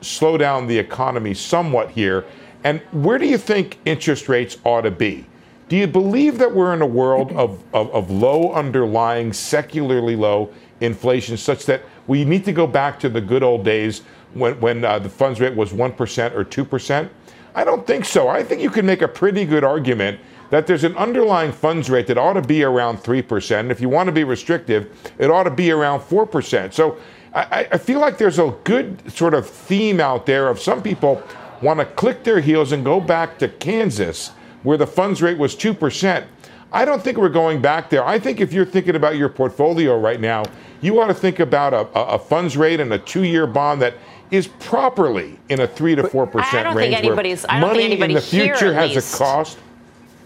slow 0.00 0.36
down 0.36 0.66
the 0.66 0.78
economy 0.78 1.34
somewhat 1.34 1.90
here. 1.90 2.24
And 2.64 2.80
where 2.92 3.18
do 3.18 3.26
you 3.26 3.38
think 3.38 3.78
interest 3.84 4.28
rates 4.28 4.58
ought 4.64 4.82
to 4.82 4.90
be? 4.90 5.26
Do 5.68 5.76
you 5.76 5.86
believe 5.86 6.38
that 6.38 6.52
we're 6.52 6.74
in 6.74 6.82
a 6.82 6.86
world 6.86 7.32
of, 7.36 7.62
of, 7.72 7.90
of 7.92 8.10
low 8.10 8.52
underlying, 8.52 9.32
secularly 9.32 10.16
low 10.16 10.52
inflation, 10.80 11.36
such 11.36 11.64
that 11.66 11.82
we 12.06 12.24
need 12.24 12.44
to 12.44 12.52
go 12.52 12.66
back 12.66 12.98
to 13.00 13.08
the 13.08 13.20
good 13.20 13.42
old 13.42 13.64
days 13.64 14.02
when, 14.34 14.60
when 14.60 14.84
uh, 14.84 14.98
the 14.98 15.08
funds 15.08 15.40
rate 15.40 15.54
was 15.54 15.72
1% 15.72 16.34
or 16.34 16.44
2%? 16.44 17.08
I 17.54 17.64
don't 17.64 17.86
think 17.86 18.04
so. 18.04 18.28
I 18.28 18.42
think 18.42 18.60
you 18.60 18.70
can 18.70 18.86
make 18.86 19.02
a 19.02 19.08
pretty 19.08 19.44
good 19.44 19.64
argument 19.64 20.20
that 20.50 20.66
there's 20.66 20.84
an 20.84 20.96
underlying 20.96 21.52
funds 21.52 21.88
rate 21.88 22.08
that 22.08 22.18
ought 22.18 22.32
to 22.32 22.42
be 22.42 22.64
around 22.64 22.98
3%. 22.98 23.70
If 23.70 23.80
you 23.80 23.88
want 23.88 24.08
to 24.08 24.12
be 24.12 24.24
restrictive, 24.24 25.12
it 25.18 25.30
ought 25.30 25.44
to 25.44 25.50
be 25.50 25.70
around 25.70 26.00
4%. 26.00 26.72
So 26.72 26.98
I, 27.32 27.68
I 27.72 27.78
feel 27.78 28.00
like 28.00 28.18
there's 28.18 28.38
a 28.38 28.56
good 28.64 29.12
sort 29.12 29.34
of 29.34 29.48
theme 29.48 30.00
out 30.00 30.26
there 30.26 30.48
of 30.48 30.58
some 30.58 30.82
people 30.82 31.22
want 31.62 31.78
to 31.78 31.86
click 31.86 32.24
their 32.24 32.40
heels 32.40 32.72
and 32.72 32.84
go 32.84 33.00
back 33.00 33.38
to 33.38 33.48
Kansas, 33.48 34.28
where 34.62 34.76
the 34.76 34.86
funds 34.86 35.22
rate 35.22 35.38
was 35.38 35.54
2%. 35.54 36.24
I 36.72 36.84
don't 36.84 37.02
think 37.02 37.18
we're 37.18 37.28
going 37.28 37.60
back 37.60 37.90
there. 37.90 38.04
I 38.04 38.18
think 38.18 38.40
if 38.40 38.52
you're 38.52 38.64
thinking 38.64 38.96
about 38.96 39.16
your 39.16 39.28
portfolio 39.28 39.98
right 39.98 40.20
now, 40.20 40.44
you 40.80 41.00
ought 41.00 41.08
to 41.08 41.14
think 41.14 41.40
about 41.40 41.74
a, 41.74 41.88
a 41.98 42.18
funds 42.18 42.56
rate 42.56 42.80
and 42.80 42.92
a 42.92 42.98
two 42.98 43.24
year 43.24 43.46
bond 43.46 43.82
that 43.82 43.94
is 44.30 44.46
properly 44.46 45.38
in 45.48 45.60
a 45.60 45.66
3 45.66 45.96
to 45.96 46.04
4% 46.04 46.34
range. 46.34 46.46
I 46.54 46.62
don't 46.62 46.76
think 46.76 46.94
anybody's, 46.94 47.44
I 47.46 47.60
don't 47.60 47.68
money 47.68 47.80
think 47.80 47.90
anybody 47.92 48.12
in 48.12 48.14
the 48.14 48.20
future 48.20 48.72
has 48.72 48.96
a 48.96 49.18
cost. 49.18 49.58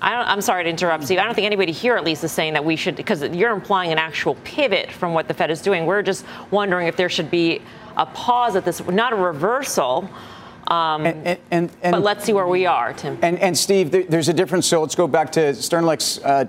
I 0.04 0.32
am 0.34 0.42
sorry 0.42 0.64
to 0.64 0.70
interrupt, 0.70 1.04
Steve. 1.04 1.18
I 1.18 1.24
don't 1.24 1.34
think 1.34 1.46
anybody 1.46 1.72
here, 1.72 1.96
at 1.96 2.04
least, 2.04 2.22
is 2.24 2.30
saying 2.30 2.52
that 2.52 2.64
we 2.64 2.76
should, 2.76 2.94
because 2.94 3.22
you're 3.22 3.52
implying 3.52 3.90
an 3.90 3.96
actual 3.96 4.34
pivot 4.44 4.92
from 4.92 5.14
what 5.14 5.28
the 5.28 5.34
Fed 5.34 5.50
is 5.50 5.62
doing. 5.62 5.86
We're 5.86 6.02
just 6.02 6.26
wondering 6.50 6.88
if 6.88 6.96
there 6.96 7.08
should 7.08 7.30
be 7.30 7.62
a 7.96 8.04
pause 8.04 8.54
at 8.54 8.66
this, 8.66 8.86
not 8.86 9.14
a 9.14 9.16
reversal. 9.16 10.10
Um, 10.68 11.06
and, 11.06 11.38
and, 11.50 11.70
and, 11.82 11.92
but 11.92 12.02
let's 12.02 12.22
see 12.22 12.34
where 12.34 12.46
we 12.46 12.66
are, 12.66 12.92
Tim. 12.92 13.18
And, 13.22 13.38
and 13.38 13.56
Steve, 13.56 13.90
there, 13.90 14.02
there's 14.02 14.28
a 14.28 14.34
difference. 14.34 14.66
So 14.66 14.82
let's 14.82 14.94
go 14.94 15.08
back 15.08 15.32
to 15.32 15.40
Sternlicht's 15.52 16.18
uh, 16.22 16.46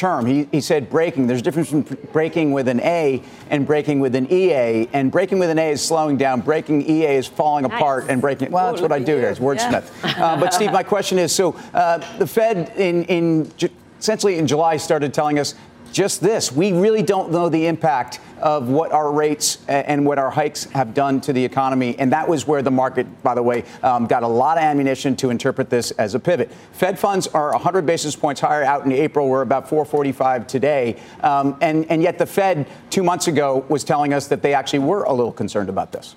term. 0.00 0.24
He, 0.24 0.48
he 0.50 0.60
said 0.62 0.88
breaking. 0.88 1.26
There's 1.26 1.40
a 1.40 1.42
difference 1.42 1.70
between 1.70 2.08
breaking 2.10 2.52
with 2.52 2.68
an 2.68 2.80
A 2.80 3.22
and 3.50 3.66
breaking 3.66 4.00
with 4.00 4.14
an 4.14 4.32
EA. 4.32 4.88
And 4.92 5.12
breaking 5.12 5.38
with 5.38 5.50
an 5.50 5.58
A 5.58 5.72
is 5.72 5.82
slowing 5.82 6.16
down. 6.16 6.40
Breaking 6.40 6.82
EA 6.82 7.16
is 7.16 7.26
falling 7.26 7.64
nice. 7.64 7.76
apart. 7.76 8.06
And 8.08 8.20
breaking, 8.20 8.50
well, 8.50 8.70
that's 8.70 8.80
what 8.80 8.92
I 8.92 8.98
do 8.98 9.16
here. 9.16 9.28
It's 9.28 9.38
wordsmith. 9.38 9.88
Yeah. 10.02 10.24
uh, 10.24 10.40
but 10.40 10.54
Steve, 10.54 10.72
my 10.72 10.82
question 10.82 11.18
is: 11.18 11.32
so 11.32 11.52
uh, 11.74 11.98
the 12.18 12.26
Fed 12.26 12.72
in 12.76 13.04
in 13.04 13.52
essentially 13.98 14.38
in 14.38 14.46
July 14.46 14.78
started 14.78 15.12
telling 15.12 15.38
us 15.38 15.54
just 15.92 16.20
this. 16.20 16.52
We 16.52 16.72
really 16.72 17.02
don't 17.02 17.30
know 17.30 17.48
the 17.48 17.66
impact 17.66 18.20
of 18.40 18.68
what 18.68 18.92
our 18.92 19.12
rates 19.12 19.58
and 19.68 20.06
what 20.06 20.18
our 20.18 20.30
hikes 20.30 20.64
have 20.64 20.94
done 20.94 21.20
to 21.22 21.32
the 21.32 21.44
economy. 21.44 21.98
And 21.98 22.12
that 22.12 22.28
was 22.28 22.46
where 22.46 22.62
the 22.62 22.70
market, 22.70 23.22
by 23.22 23.34
the 23.34 23.42
way, 23.42 23.64
um, 23.82 24.06
got 24.06 24.22
a 24.22 24.28
lot 24.28 24.56
of 24.56 24.64
ammunition 24.64 25.16
to 25.16 25.30
interpret 25.30 25.70
this 25.70 25.90
as 25.92 26.14
a 26.14 26.20
pivot. 26.20 26.50
Fed 26.72 26.98
funds 26.98 27.26
are 27.28 27.52
100 27.52 27.86
basis 27.86 28.16
points 28.16 28.40
higher 28.40 28.62
out 28.62 28.84
in 28.84 28.92
April. 28.92 29.28
We're 29.28 29.42
about 29.42 29.68
445 29.68 30.46
today. 30.46 30.96
Um, 31.22 31.56
and, 31.60 31.90
and 31.90 32.02
yet 32.02 32.18
the 32.18 32.26
Fed 32.26 32.66
two 32.88 33.02
months 33.02 33.28
ago 33.28 33.64
was 33.68 33.84
telling 33.84 34.12
us 34.12 34.28
that 34.28 34.42
they 34.42 34.54
actually 34.54 34.80
were 34.80 35.04
a 35.04 35.12
little 35.12 35.32
concerned 35.32 35.68
about 35.68 35.92
this. 35.92 36.16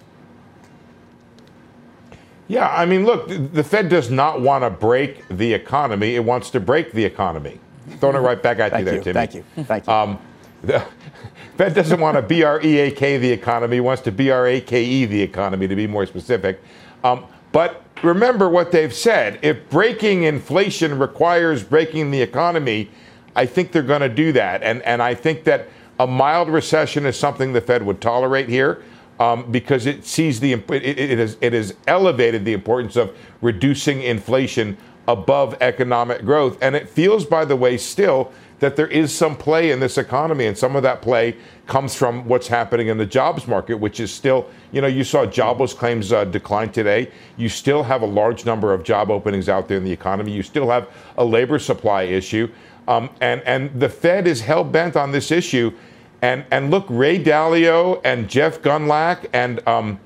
Yeah, 2.48 2.70
I 2.70 2.86
mean, 2.86 3.06
look, 3.06 3.30
the 3.30 3.64
Fed 3.64 3.90
does 3.90 4.12
not 4.12 4.42
want 4.42 4.64
to 4.64 4.70
break 4.70 5.28
the 5.30 5.54
economy. 5.54 6.16
It 6.16 6.24
wants 6.24 6.50
to 6.52 6.60
break 6.60 6.92
the 6.92 7.04
economy. 7.06 7.60
Throwing 8.00 8.15
it 8.15 8.19
right 8.19 8.41
back 8.41 8.60
at 8.60 8.78
you 8.78 8.86
there, 8.86 9.02
Timmy. 9.02 9.13
Thank 9.13 9.34
you. 9.36 9.43
Thank 9.63 9.88
you. 9.88 9.93
Um, 9.93 10.19
the 10.63 10.86
Fed 11.58 11.74
doesn't 11.74 12.00
want 12.00 12.17
to 12.17 12.22
B-R-E-A-K 12.22 13.17
the 13.17 13.32
economy. 13.32 13.80
Wants 13.80 14.02
to 14.04 14.12
B-R-A-K-E 14.12 15.06
the 15.06 15.22
economy, 15.22 15.67
to 15.67 15.76
be 15.76 15.88
more 15.88 16.06
specific. 16.06 16.62
Um, 17.04 17.26
but 17.52 17.84
remember 18.02 18.50
what 18.50 18.72
they've 18.72 18.93
said. 18.93 19.39
If 19.41 19.69
breaking 19.69 20.24
inflation 20.24 20.98
requires 20.98 21.63
breaking 21.63 22.12
the 22.12 22.22
economy, 22.22 22.89
I 23.36 23.46
think 23.46 23.72
they're 23.72 23.84
going 23.84 24.02
to 24.02 24.10
do 24.10 24.32
that. 24.34 24.63
And, 24.63 24.82
and 24.84 25.02
I 25.02 25.15
think 25.15 25.43
that 25.43 25.67
a 26.00 26.08
mild 26.08 26.50
recession 26.50 27.06
is 27.06 27.17
something 27.17 27.54
the 27.54 27.62
Fed 27.62 27.84
would 27.84 28.02
tolerate 28.02 28.50
here. 28.50 28.84
Um, 29.19 29.52
because 29.52 29.86
it 29.86 30.06
sees 30.06 30.39
the 30.39 30.54
it, 30.54 30.72
it, 30.72 31.19
has, 31.19 31.38
it 31.39 31.54
has 31.54 31.76
elevated 31.88 32.46
the 32.46 32.54
importance 32.54 32.96
of 32.96 33.15
reducing 33.41 34.02
inflation 34.02 34.76
above 35.08 35.56
economic 35.62 36.24
growth. 36.24 36.58
And 36.62 36.76
it 36.76 36.89
feels, 36.89 37.26
by 37.26 37.46
the 37.46 37.56
way, 37.56 37.78
still 37.78 38.32
that 38.60 38.78
there 38.78 38.88
is 38.88 39.13
some 39.13 39.36
play 39.36 39.72
in 39.72 39.82
this 39.82 39.98
economy, 39.98 40.46
and 40.46 40.58
some 40.58 40.78
of 40.78 40.84
that 40.84 41.02
play 41.02 41.36
comes 41.68 41.96
from 41.96 42.26
what's 42.30 42.48
happening 42.48 42.88
in 42.88 42.98
the 42.98 43.06
jobs 43.06 43.46
market, 43.46 43.76
which 43.76 44.00
is 44.00 44.10
still, 44.10 44.50
you 44.72 44.80
know, 44.80 44.88
you 44.88 45.04
saw 45.04 45.26
jobless 45.26 45.74
claims 45.74 46.13
uh, 46.13 46.24
decline 46.24 46.72
today. 46.72 47.12
You 47.36 47.50
still 47.50 47.84
have 47.84 48.04
a 48.04 48.06
large 48.06 48.46
number 48.46 48.74
of 48.74 48.84
job 48.84 49.12
openings 49.12 49.50
out 49.50 49.68
there 49.68 49.78
in 49.78 49.84
the 49.84 49.92
economy. 49.92 50.32
You 50.32 50.44
still 50.44 50.70
have 50.70 50.88
a 51.18 51.26
labor 51.26 51.60
supply 51.60 52.04
issue. 52.04 52.50
Um, 52.88 53.10
and, 53.20 53.42
and 53.42 53.78
the 53.78 53.89
Fed 53.89 54.28
is 54.28 54.39
hell 54.39 54.63
bent 54.63 54.96
on 54.96 55.12
this 55.12 55.30
issue. 55.30 55.74
And, 56.22 56.46
and 56.50 56.72
look, 56.72 56.86
Ray 56.89 57.22
Dalio 57.22 58.00
and 58.06 58.30
Jeff 58.30 58.62
Gundlach 58.62 59.28
and, 59.34 59.66
um, 59.68 60.00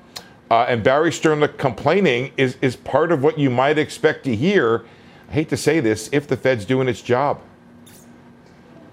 uh, 0.50 0.66
and 0.68 0.82
Barry 0.82 1.10
Sternlicht 1.10 1.58
complaining 1.58 2.32
is, 2.36 2.56
is 2.62 2.76
part 2.76 3.12
of 3.12 3.22
what 3.22 3.38
you 3.38 3.50
might 3.50 3.78
expect 3.78 4.24
to 4.24 4.34
hear. 4.34 4.84
I 5.28 5.32
hate 5.32 5.48
to 5.50 5.56
say 5.56 5.80
this, 5.80 6.08
if 6.12 6.26
the 6.26 6.36
Fed's 6.36 6.64
doing 6.64 6.88
its 6.88 7.02
job. 7.02 7.40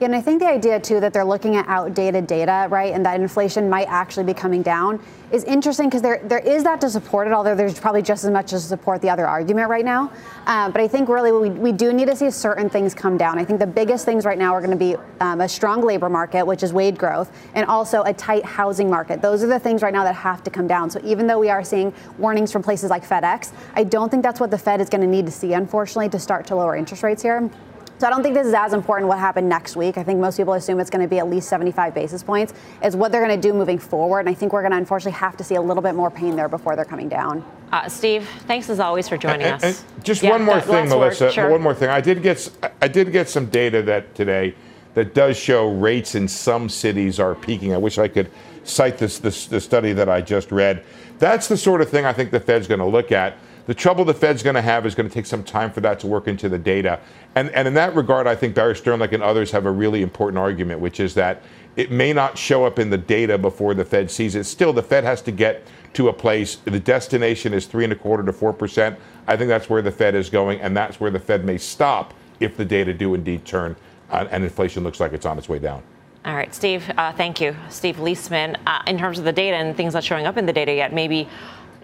And 0.02 0.14
I 0.14 0.20
think 0.20 0.42
the 0.42 0.48
idea 0.48 0.78
too 0.78 1.00
that 1.00 1.14
they're 1.14 1.24
looking 1.24 1.56
at 1.56 1.66
outdated 1.70 2.28
data, 2.28 2.68
right, 2.70 2.94
and 2.94 3.06
that 3.06 3.20
inflation 3.22 3.70
might 3.70 3.88
actually 3.88 4.26
be 4.26 4.34
coming 4.34 4.62
down 4.62 5.00
is 5.32 5.46
interesting 5.46 5.88
because 5.88 6.02
there 6.02 6.22
there 6.26 6.40
is 6.40 6.64
that 6.64 6.82
to 6.82 6.90
support 6.90 7.28
it, 7.28 7.34
although 7.34 7.56
there's 7.56 7.80
probably 7.80 8.02
just 8.02 8.26
as 8.26 8.30
much 8.30 8.50
to 8.50 8.60
support 8.60 9.02
the 9.02 9.10
other 9.10 9.26
argument 9.26 9.70
right 9.70 9.86
now. 9.86 10.12
Um, 10.48 10.74
but 10.74 10.82
I 10.82 10.88
think 10.88 11.08
really 11.08 11.32
we, 11.32 11.50
we 11.50 11.72
do 11.72 11.94
need 11.94 12.08
to 12.08 12.16
see 12.16 12.30
certain 12.30 12.70
things 12.70 12.94
come 12.94 13.18
down. 13.18 13.40
I 13.40 13.46
think 13.46 13.60
the 13.60 13.68
biggest 13.68 14.04
things 14.04 14.26
right 14.26 14.38
now 14.38 14.54
are 14.54 14.60
going 14.60 14.72
to 14.72 14.78
be 14.78 14.98
um, 15.22 15.40
a 15.40 15.48
strong 15.48 15.82
labor 15.82 16.10
market, 16.10 16.46
which 16.46 16.62
is 16.62 16.74
wage 16.74 16.98
growth, 16.98 17.32
and 17.54 17.66
also 17.66 18.04
a 18.04 18.14
tight 18.14 18.44
housing 18.44 18.90
market. 18.90 19.22
Those 19.22 19.44
are 19.44 19.48
the 19.48 19.60
things 19.60 19.82
right 19.82 19.94
now 19.94 20.04
that 20.04 20.14
have 20.14 20.44
to 20.44 20.50
come 20.50 20.68
down. 20.68 20.90
So 20.90 21.00
even 21.06 21.26
though 21.26 21.40
we 21.40 21.50
are 21.50 21.64
seeing 21.64 21.94
warnings 22.18 22.52
from 22.52 22.64
places 22.64 22.90
like 22.90 23.08
FedEx, 23.08 23.54
I 23.76 23.86
don't 23.86 24.10
think 24.10 24.24
that's 24.24 24.42
what 24.42 24.52
the 24.52 24.58
Fed 24.58 24.82
is 24.82 24.90
going 24.90 25.02
to 25.02 25.08
need 25.08 25.26
to 25.26 25.32
see, 25.32 25.54
unfortunately, 25.54 26.10
to 26.10 26.20
start 26.20 26.46
to 26.48 26.56
lower 26.56 26.76
interest 26.76 27.02
rates 27.02 27.22
here. 27.22 27.50
So 27.98 28.08
I 28.08 28.10
don't 28.10 28.24
think 28.24 28.36
this 28.36 28.46
is 28.46 28.54
as 28.54 28.74
important 28.74 29.08
what 29.08 29.20
happened 29.20 29.48
next 29.48 29.78
week. 29.78 29.98
I 29.98 30.04
think 30.04 30.20
most 30.20 30.36
people 30.36 30.54
assume 30.54 30.82
it's 30.82 30.90
going 30.90 31.02
to 31.02 31.08
be 31.08 31.20
at 31.20 31.30
least 31.30 31.48
75 31.48 31.94
basis 31.94 32.24
points 32.24 32.54
is 32.84 32.94
what 32.94 33.12
they're 33.12 33.26
going 33.26 33.40
to 33.40 33.48
do 33.48 33.54
moving 33.54 33.80
forward. 33.80 34.20
And 34.20 34.30
I 34.30 34.34
think 34.34 34.52
we're 34.52 34.62
going 34.62 34.72
to 34.72 34.78
unfortunately 34.78 35.18
have 35.18 35.38
to 35.38 35.46
see 35.46 35.56
a 35.56 35.62
little 35.62 35.82
bit 35.82 35.96
more 35.96 36.12
pain 36.12 36.36
there 36.36 36.50
before 36.50 36.76
they're 36.76 36.84
coming 36.84 37.08
down. 37.08 37.46
Uh, 37.72 37.88
Steve, 37.88 38.28
thanks 38.48 38.70
as 38.70 38.82
always 38.82 39.08
for 39.08 39.18
joining 39.18 39.44
and, 39.44 39.64
us. 39.64 39.84
And 39.84 40.04
just 40.04 40.24
yeah, 40.24 40.32
one 40.32 40.44
more 40.44 40.60
thing, 40.60 40.90
Melissa. 40.90 41.32
Sure. 41.32 41.50
One 41.50 41.62
more 41.62 41.74
thing. 41.74 41.90
I 41.90 42.02
did 42.02 42.22
get 42.22 42.50
I 42.82 42.88
did 42.90 43.12
get 43.14 43.30
some 43.30 43.46
data 43.46 43.82
that 43.84 44.14
today 44.14 44.56
that 44.94 45.14
does 45.14 45.38
show 45.38 45.70
rates 45.70 46.16
in 46.16 46.28
some 46.28 46.68
cities 46.68 47.20
are 47.20 47.34
peaking. 47.34 47.74
I 47.74 47.78
wish 47.78 47.98
I 47.98 48.08
could 48.08 48.30
cite 48.66 48.98
this, 48.98 49.20
this 49.20 49.48
the 49.48 49.62
study 49.62 49.94
that 49.94 50.10
I 50.10 50.22
just 50.22 50.52
read. 50.52 50.84
That's 51.20 51.48
the 51.48 51.58
sort 51.58 51.82
of 51.82 51.90
thing 51.90 52.06
I 52.06 52.12
think 52.12 52.32
the 52.32 52.40
Fed's 52.42 52.68
going 52.68 52.80
to 52.80 52.86
look 52.86 53.12
at. 53.14 53.38
The 53.68 53.74
trouble 53.74 54.06
the 54.06 54.14
Fed's 54.14 54.44
going 54.44 54.56
to 54.56 54.62
have 54.62 54.86
is 54.86 54.94
going 54.94 55.10
to 55.10 55.14
take 55.14 55.26
some 55.26 55.44
time 55.44 55.72
for 55.72 55.82
that 55.82 56.00
to 56.02 56.08
work 56.08 56.28
into 56.28 56.50
the 56.50 56.60
data. 56.60 57.00
And, 57.34 57.50
and 57.50 57.68
in 57.68 57.74
that 57.74 57.96
regard, 57.96 58.28
I 58.28 58.36
think 58.36 58.54
Barry 58.54 58.76
Sternlicht 58.76 59.14
and 59.14 59.24
others 59.24 59.52
have 59.52 59.66
a 59.66 59.72
really 59.72 60.02
important 60.02 60.38
argument, 60.38 60.82
which 60.82 61.00
is 61.00 61.16
that 61.16 61.42
it 61.76 61.92
may 61.92 62.14
not 62.14 62.38
show 62.38 62.64
up 62.64 62.80
in 62.80 62.90
the 62.90 62.98
data 62.98 63.38
before 63.38 63.74
the 63.74 63.84
Fed 63.84 64.10
sees 64.12 64.36
it. 64.36 64.46
Still, 64.46 64.72
the 64.72 64.84
Fed 64.84 65.04
has 65.04 65.22
to 65.24 65.32
get 65.32 65.66
to 65.94 66.10
a 66.10 66.14
place. 66.14 66.58
The 66.58 66.80
destination 66.80 67.54
is 67.54 67.66
three 67.66 67.84
and 67.84 67.92
a 67.92 67.96
quarter 67.96 68.24
to 68.24 68.32
four 68.32 68.54
percent. 68.54 68.98
I 69.28 69.36
think 69.36 69.50
that's 69.50 69.70
where 69.70 69.82
the 69.82 69.92
Fed 69.92 70.16
is 70.16 70.30
going, 70.30 70.62
and 70.62 70.78
that's 70.78 71.00
where 71.00 71.12
the 71.12 71.20
Fed 71.20 71.44
may 71.44 71.58
stop 71.58 72.14
if 72.40 72.56
the 72.56 72.66
data 72.66 72.94
do 72.94 73.14
indeed 73.14 73.46
turn 73.46 73.76
uh, 74.10 74.28
and 74.30 74.44
inflation 74.44 74.84
looks 74.84 75.00
like 75.00 75.14
it's 75.14 75.26
on 75.26 75.38
its 75.38 75.50
way 75.50 75.60
down. 75.60 75.82
All 76.26 76.36
right, 76.36 76.54
Steve, 76.56 76.90
uh, 76.98 77.12
thank 77.14 77.40
you. 77.40 77.56
Steve 77.70 77.98
Liesman, 77.98 78.58
uh, 78.66 78.82
in 78.88 78.98
terms 78.98 79.20
of 79.20 79.26
the 79.26 79.32
data 79.32 79.58
and 79.58 79.76
things 79.78 79.94
not 79.94 80.04
showing 80.04 80.26
up 80.26 80.38
in 80.38 80.46
the 80.46 80.54
data 80.54 80.74
yet, 80.74 80.92
maybe 80.92 81.30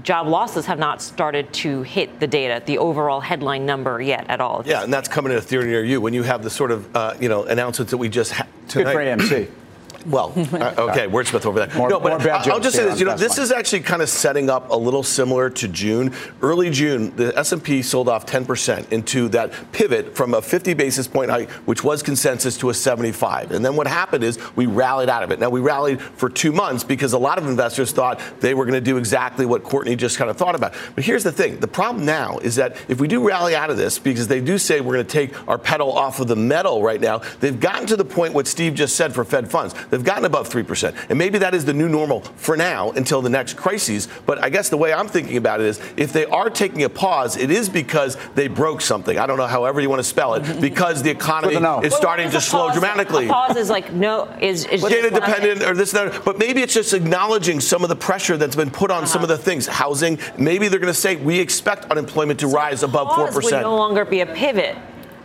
job 0.04 0.28
losses 0.28 0.66
have 0.66 0.80
not 0.80 1.02
started 1.02 1.52
to 1.54 1.82
hit 1.84 2.20
the 2.20 2.28
data, 2.28 2.62
the 2.66 2.78
overall 2.78 3.22
headline 3.22 3.66
number 3.66 4.02
yet 4.02 4.26
at 4.30 4.42
all. 4.42 4.64
Yeah, 4.66 4.84
and 4.84 4.94
that's 4.94 5.08
coming 5.08 5.32
in 5.32 5.38
a 5.38 5.42
theory 5.42 5.66
near 5.66 5.84
you 5.84 6.02
when 6.02 6.14
you 6.14 6.24
have 6.24 6.44
the 6.44 6.50
sort 6.50 6.72
of 6.72 6.96
uh, 6.96 7.16
you 7.20 7.30
know 7.30 7.44
announcements 7.44 7.92
that 7.92 7.98
we 7.98 8.10
just 8.10 8.32
had 8.32 8.48
tonight. 8.68 8.94
Good 8.94 9.22
for 9.22 9.26
AMC. 9.26 9.50
Well, 10.06 10.34
uh, 10.38 10.90
okay, 10.90 11.08
wordsmith 11.08 11.46
over 11.46 11.66
there. 11.66 11.78
More, 11.78 11.90
no, 11.90 12.00
but 12.00 12.26
I'll 12.28 12.60
just 12.60 12.76
say 12.76 12.86
this. 12.86 13.00
You 13.00 13.06
know, 13.06 13.16
this 13.16 13.38
is 13.38 13.52
actually 13.52 13.82
kind 13.82 14.02
of 14.02 14.10
setting 14.10 14.50
up 14.50 14.70
a 14.70 14.76
little 14.76 15.04
similar 15.04 15.50
to 15.50 15.68
June. 15.68 16.14
Early 16.42 16.70
June, 16.70 17.16
the 17.16 17.38
S&P 17.38 17.82
sold 17.82 18.10
off 18.10 18.26
10% 18.26 18.92
into 18.92 19.30
that 19.30 19.72
pivot 19.72 20.16
from 20.16 20.34
a 20.34 20.42
50 20.42 20.74
basis 20.74 21.08
point 21.08 21.30
hike, 21.30 21.50
which 21.68 21.84
was 21.84 22.04
consensus, 22.04 22.58
to 22.58 22.70
a 22.70 22.74
75. 22.74 23.52
And 23.52 23.64
then 23.64 23.76
what 23.76 23.88
happened 23.88 24.24
is 24.24 24.40
we 24.56 24.66
rallied 24.66 25.10
out 25.10 25.24
of 25.24 25.32
it. 25.32 25.40
Now 25.40 25.50
we 25.50 25.60
rallied 25.60 26.02
for 26.02 26.30
two 26.30 26.52
months 26.52 26.84
because 26.84 27.14
a 27.14 27.20
lot 27.20 27.38
of 27.38 27.48
investors 27.48 27.92
thought 27.92 28.20
they 28.40 28.54
were 28.54 28.66
going 28.66 28.74
to 28.74 28.82
do 28.82 28.98
exactly 28.98 29.46
what 29.46 29.64
Courtney 29.64 29.96
just 29.96 30.18
kind 30.18 30.30
of 30.30 30.38
thought 30.38 30.56
about. 30.56 30.74
But 30.96 31.04
here's 31.04 31.24
the 31.24 31.32
thing: 31.32 31.60
the 31.60 31.68
problem 31.68 32.06
now 32.06 32.38
is 32.40 32.56
that 32.56 32.76
if 32.88 33.00
we 33.00 33.08
do 33.08 33.28
rally 33.28 33.56
out 33.56 33.70
of 33.70 33.78
this, 33.78 34.00
because 34.00 34.28
they 34.28 34.42
do 34.42 34.58
say 34.58 34.82
we're 34.82 34.96
going 34.96 35.06
to 35.06 35.12
take 35.12 35.48
our 35.48 35.58
pedal 35.58 35.92
off 35.92 36.20
of 36.20 36.28
the 36.28 36.36
metal 36.36 36.82
right 36.82 37.02
now, 37.02 37.20
they've 37.40 37.60
gotten 37.60 37.88
to 37.88 37.96
the 37.96 38.06
point 38.06 38.34
what 38.34 38.48
Steve 38.48 38.74
just 38.74 38.96
said 38.96 39.14
for 39.14 39.24
Fed 39.24 39.50
funds. 39.50 39.74
They've 39.92 40.04
gotten 40.04 40.26
above 40.26 40.50
3%. 40.50 40.96
And 41.10 41.20
maybe 41.20 41.38
that 41.40 41.54
is 41.54 41.66
the 41.66 41.74
new 41.74 41.90
normal 41.90 42.22
for 42.22 42.56
now 42.56 42.92
until 42.92 43.22
the 43.22 43.30
next 43.30 43.56
crises. 43.56 44.08
But 44.26 44.42
I 44.42 44.50
guess 44.50 44.70
the 44.70 44.78
way 44.78 44.94
I'm 44.94 45.08
thinking 45.08 45.36
about 45.38 45.60
it 45.60 45.68
is 45.68 45.82
if 45.98 46.14
they 46.14 46.26
are 46.26 46.50
taking 46.50 46.84
a 46.84 46.90
pause, 46.90 47.36
it 47.36 47.52
is 47.52 47.68
because 47.68 48.18
they 48.34 48.48
broke 48.48 48.82
something. 48.82 49.20
I 49.20 49.28
don't 49.28 49.38
know, 49.38 49.48
however 49.48 49.82
you 49.82 49.90
want 49.90 50.00
to 50.00 50.08
spell 50.08 50.36
it, 50.36 50.62
because 50.62 51.04
the 51.04 51.10
economy 51.10 51.56
is 51.56 51.62
well, 51.62 51.92
starting 51.92 52.32
to 52.32 52.40
slow 52.42 52.68
pause? 52.68 52.80
dramatically. 52.80 53.26
A 53.28 53.30
pause 53.30 53.58
is 53.58 53.70
like 53.70 53.92
no, 53.92 54.34
is, 54.40 54.66
is 54.66 54.82
data 54.82 55.10
dependent 55.10 55.62
or 55.64 55.76
this 55.76 55.94
and 55.94 56.12
that. 56.12 56.24
But 56.24 56.40
maybe 56.40 56.62
it's 56.62 56.74
just 56.74 56.94
acknowledging 56.94 57.60
some 57.60 57.84
of 57.84 57.90
the 57.90 57.96
pressure 57.96 58.38
that's 58.38 58.56
been 58.56 58.72
put 58.72 58.92
on 58.92 59.04
uh-huh. 59.04 59.08
some 59.08 59.24
of 59.24 59.28
the 59.28 59.38
things. 59.38 59.68
Housing, 59.68 60.18
maybe 60.38 60.70
they're 60.70 60.80
going 60.80 60.94
to 60.94 61.00
say 61.00 61.18
we 61.18 61.40
expect 61.40 61.86
unemployment 61.92 62.40
to 62.40 62.50
so 62.50 62.56
rise 62.56 62.84
above 62.84 63.10
4%. 63.10 63.44
Would 63.44 63.52
no 63.62 63.76
longer 63.76 64.06
be 64.06 64.22
a 64.22 64.26
pivot 64.26 64.78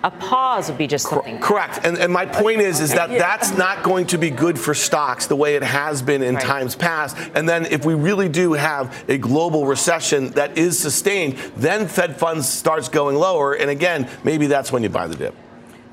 a 0.05 0.11
pause 0.11 0.69
would 0.69 0.79
be 0.79 0.87
just 0.87 1.09
something. 1.09 1.39
Correct. 1.41 1.81
And, 1.85 1.99
and 1.99 2.13
my 2.13 2.27
point 2.27 2.61
is, 2.61 2.81
is 2.81 2.93
that 2.93 3.09
that's 3.09 3.57
not 3.57 3.83
going 3.83 4.07
to 4.09 4.19
be 4.19 4.31
good 4.31 4.59
for 4.59 4.75
stocks 4.75 5.27
the 5.27 5.37
way 5.37 5.57
it 5.57 5.63
has 5.63 6.03
been 6.03 6.23
in 6.23 6.35
right. 6.35 6.45
times 6.45 6.77
past. 6.77 7.17
And 7.35 7.49
then 7.49 7.67
if 7.67 7.85
we 7.85 7.95
really 7.95 8.29
do 8.29 8.53
have 8.53 9.05
a 9.09 9.19
global 9.19 9.67
recession 9.67 10.31
that 10.31 10.57
is 10.57 10.79
sustained, 10.79 11.39
then 11.57 11.89
Fed 11.89 12.17
funds 12.19 12.49
starts 12.49 12.89
going 12.89 13.17
lower. 13.17 13.55
And 13.55 13.71
again, 13.71 14.09
maybe 14.23 14.47
that's 14.47 14.71
when 14.71 14.83
you 14.83 14.89
buy 14.89 15.07
the 15.07 15.17
dip. 15.17 15.35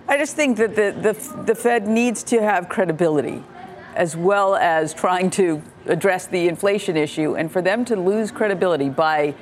I 0.07 0.17
just 0.17 0.35
think 0.35 0.57
that 0.57 0.75
the, 0.75 0.91
the, 0.91 1.43
the 1.43 1.55
Fed 1.55 1.87
needs 1.87 2.23
to 2.23 2.41
have 2.41 2.69
credibility 2.69 3.43
as 3.95 4.17
well 4.17 4.55
as 4.55 4.93
trying 4.93 5.29
to 5.29 5.61
address 5.85 6.27
the 6.27 6.47
inflation 6.47 6.97
issue. 6.97 7.35
And 7.35 7.51
for 7.51 7.61
them 7.61 7.85
to 7.85 7.95
lose 7.95 8.31
credibility 8.31 8.89
by 8.89 9.35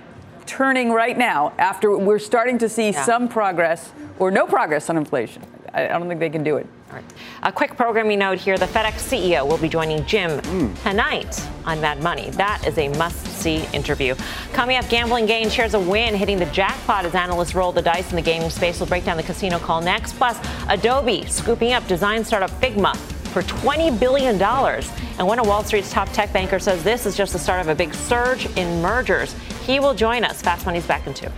turning 0.45 0.91
right 0.91 1.17
now 1.17 1.53
after 1.57 1.97
we're 1.97 2.19
starting 2.19 2.57
to 2.59 2.69
see 2.69 2.91
yeah. 2.91 3.03
some 3.03 3.27
progress 3.27 3.91
or 4.19 4.31
no 4.31 4.45
progress 4.45 4.89
on 4.89 4.97
inflation. 4.97 5.43
I, 5.73 5.87
don't 5.87 6.07
think 6.07 6.19
they 6.19 6.29
can 6.29 6.43
do 6.43 6.57
it. 6.57 6.67
All 6.89 6.95
right. 6.95 7.05
A 7.43 7.51
quick 7.51 7.77
programming 7.77 8.19
note 8.19 8.37
here 8.37 8.57
the 8.57 8.65
FedEx 8.65 9.09
CEO 9.09 9.47
will 9.47 9.57
be 9.57 9.69
joining 9.69 10.05
Jim 10.05 10.39
mm. 10.41 10.83
tonight 10.83 11.47
on 11.65 11.79
Mad 11.79 12.03
Money. 12.03 12.29
That 12.31 12.67
is 12.67 12.77
a 12.77 12.89
must 12.97 13.25
see 13.25 13.65
interview. 13.73 14.15
Coming 14.51 14.77
up, 14.77 14.89
Gambling 14.89 15.25
Gain 15.25 15.49
shares 15.49 15.73
a 15.73 15.79
Wynn, 15.79 16.13
hitting 16.13 16.37
the 16.37 16.45
jackpot 16.47 17.05
as 17.05 17.15
analysts 17.15 17.55
roll 17.55 17.71
the 17.71 17.81
dice 17.81 18.09
in 18.09 18.17
the 18.17 18.21
gaming 18.21 18.49
space. 18.49 18.79
We'll 18.79 18.89
break 18.89 19.05
down 19.05 19.17
the 19.17 19.23
casino 19.23 19.59
call 19.59 19.81
next. 19.81 20.13
Plus, 20.17 20.37
Adobe 20.67 21.25
scooping 21.27 21.71
up 21.71 21.87
design 21.87 22.25
startup 22.25 22.51
Figma 22.61 22.95
for 23.31 23.41
$20 23.43 23.97
billion. 23.97 24.41
And 24.41 25.27
one 25.27 25.39
of 25.39 25.47
Wall 25.47 25.63
Street's 25.63 25.91
top 25.91 26.09
tech 26.09 26.33
bankers 26.33 26.63
says 26.63 26.83
this 26.83 27.05
is 27.05 27.15
just 27.15 27.31
the 27.31 27.39
start 27.39 27.61
of 27.61 27.69
a 27.69 27.75
big 27.75 27.93
surge 27.93 28.45
in 28.57 28.81
mergers. 28.81 29.35
He 29.63 29.79
will 29.79 29.93
join 29.93 30.23
us. 30.23 30.41
Fast 30.41 30.65
Money's 30.65 30.87
back 30.87 31.05
in 31.07 31.13
two. 31.13 31.29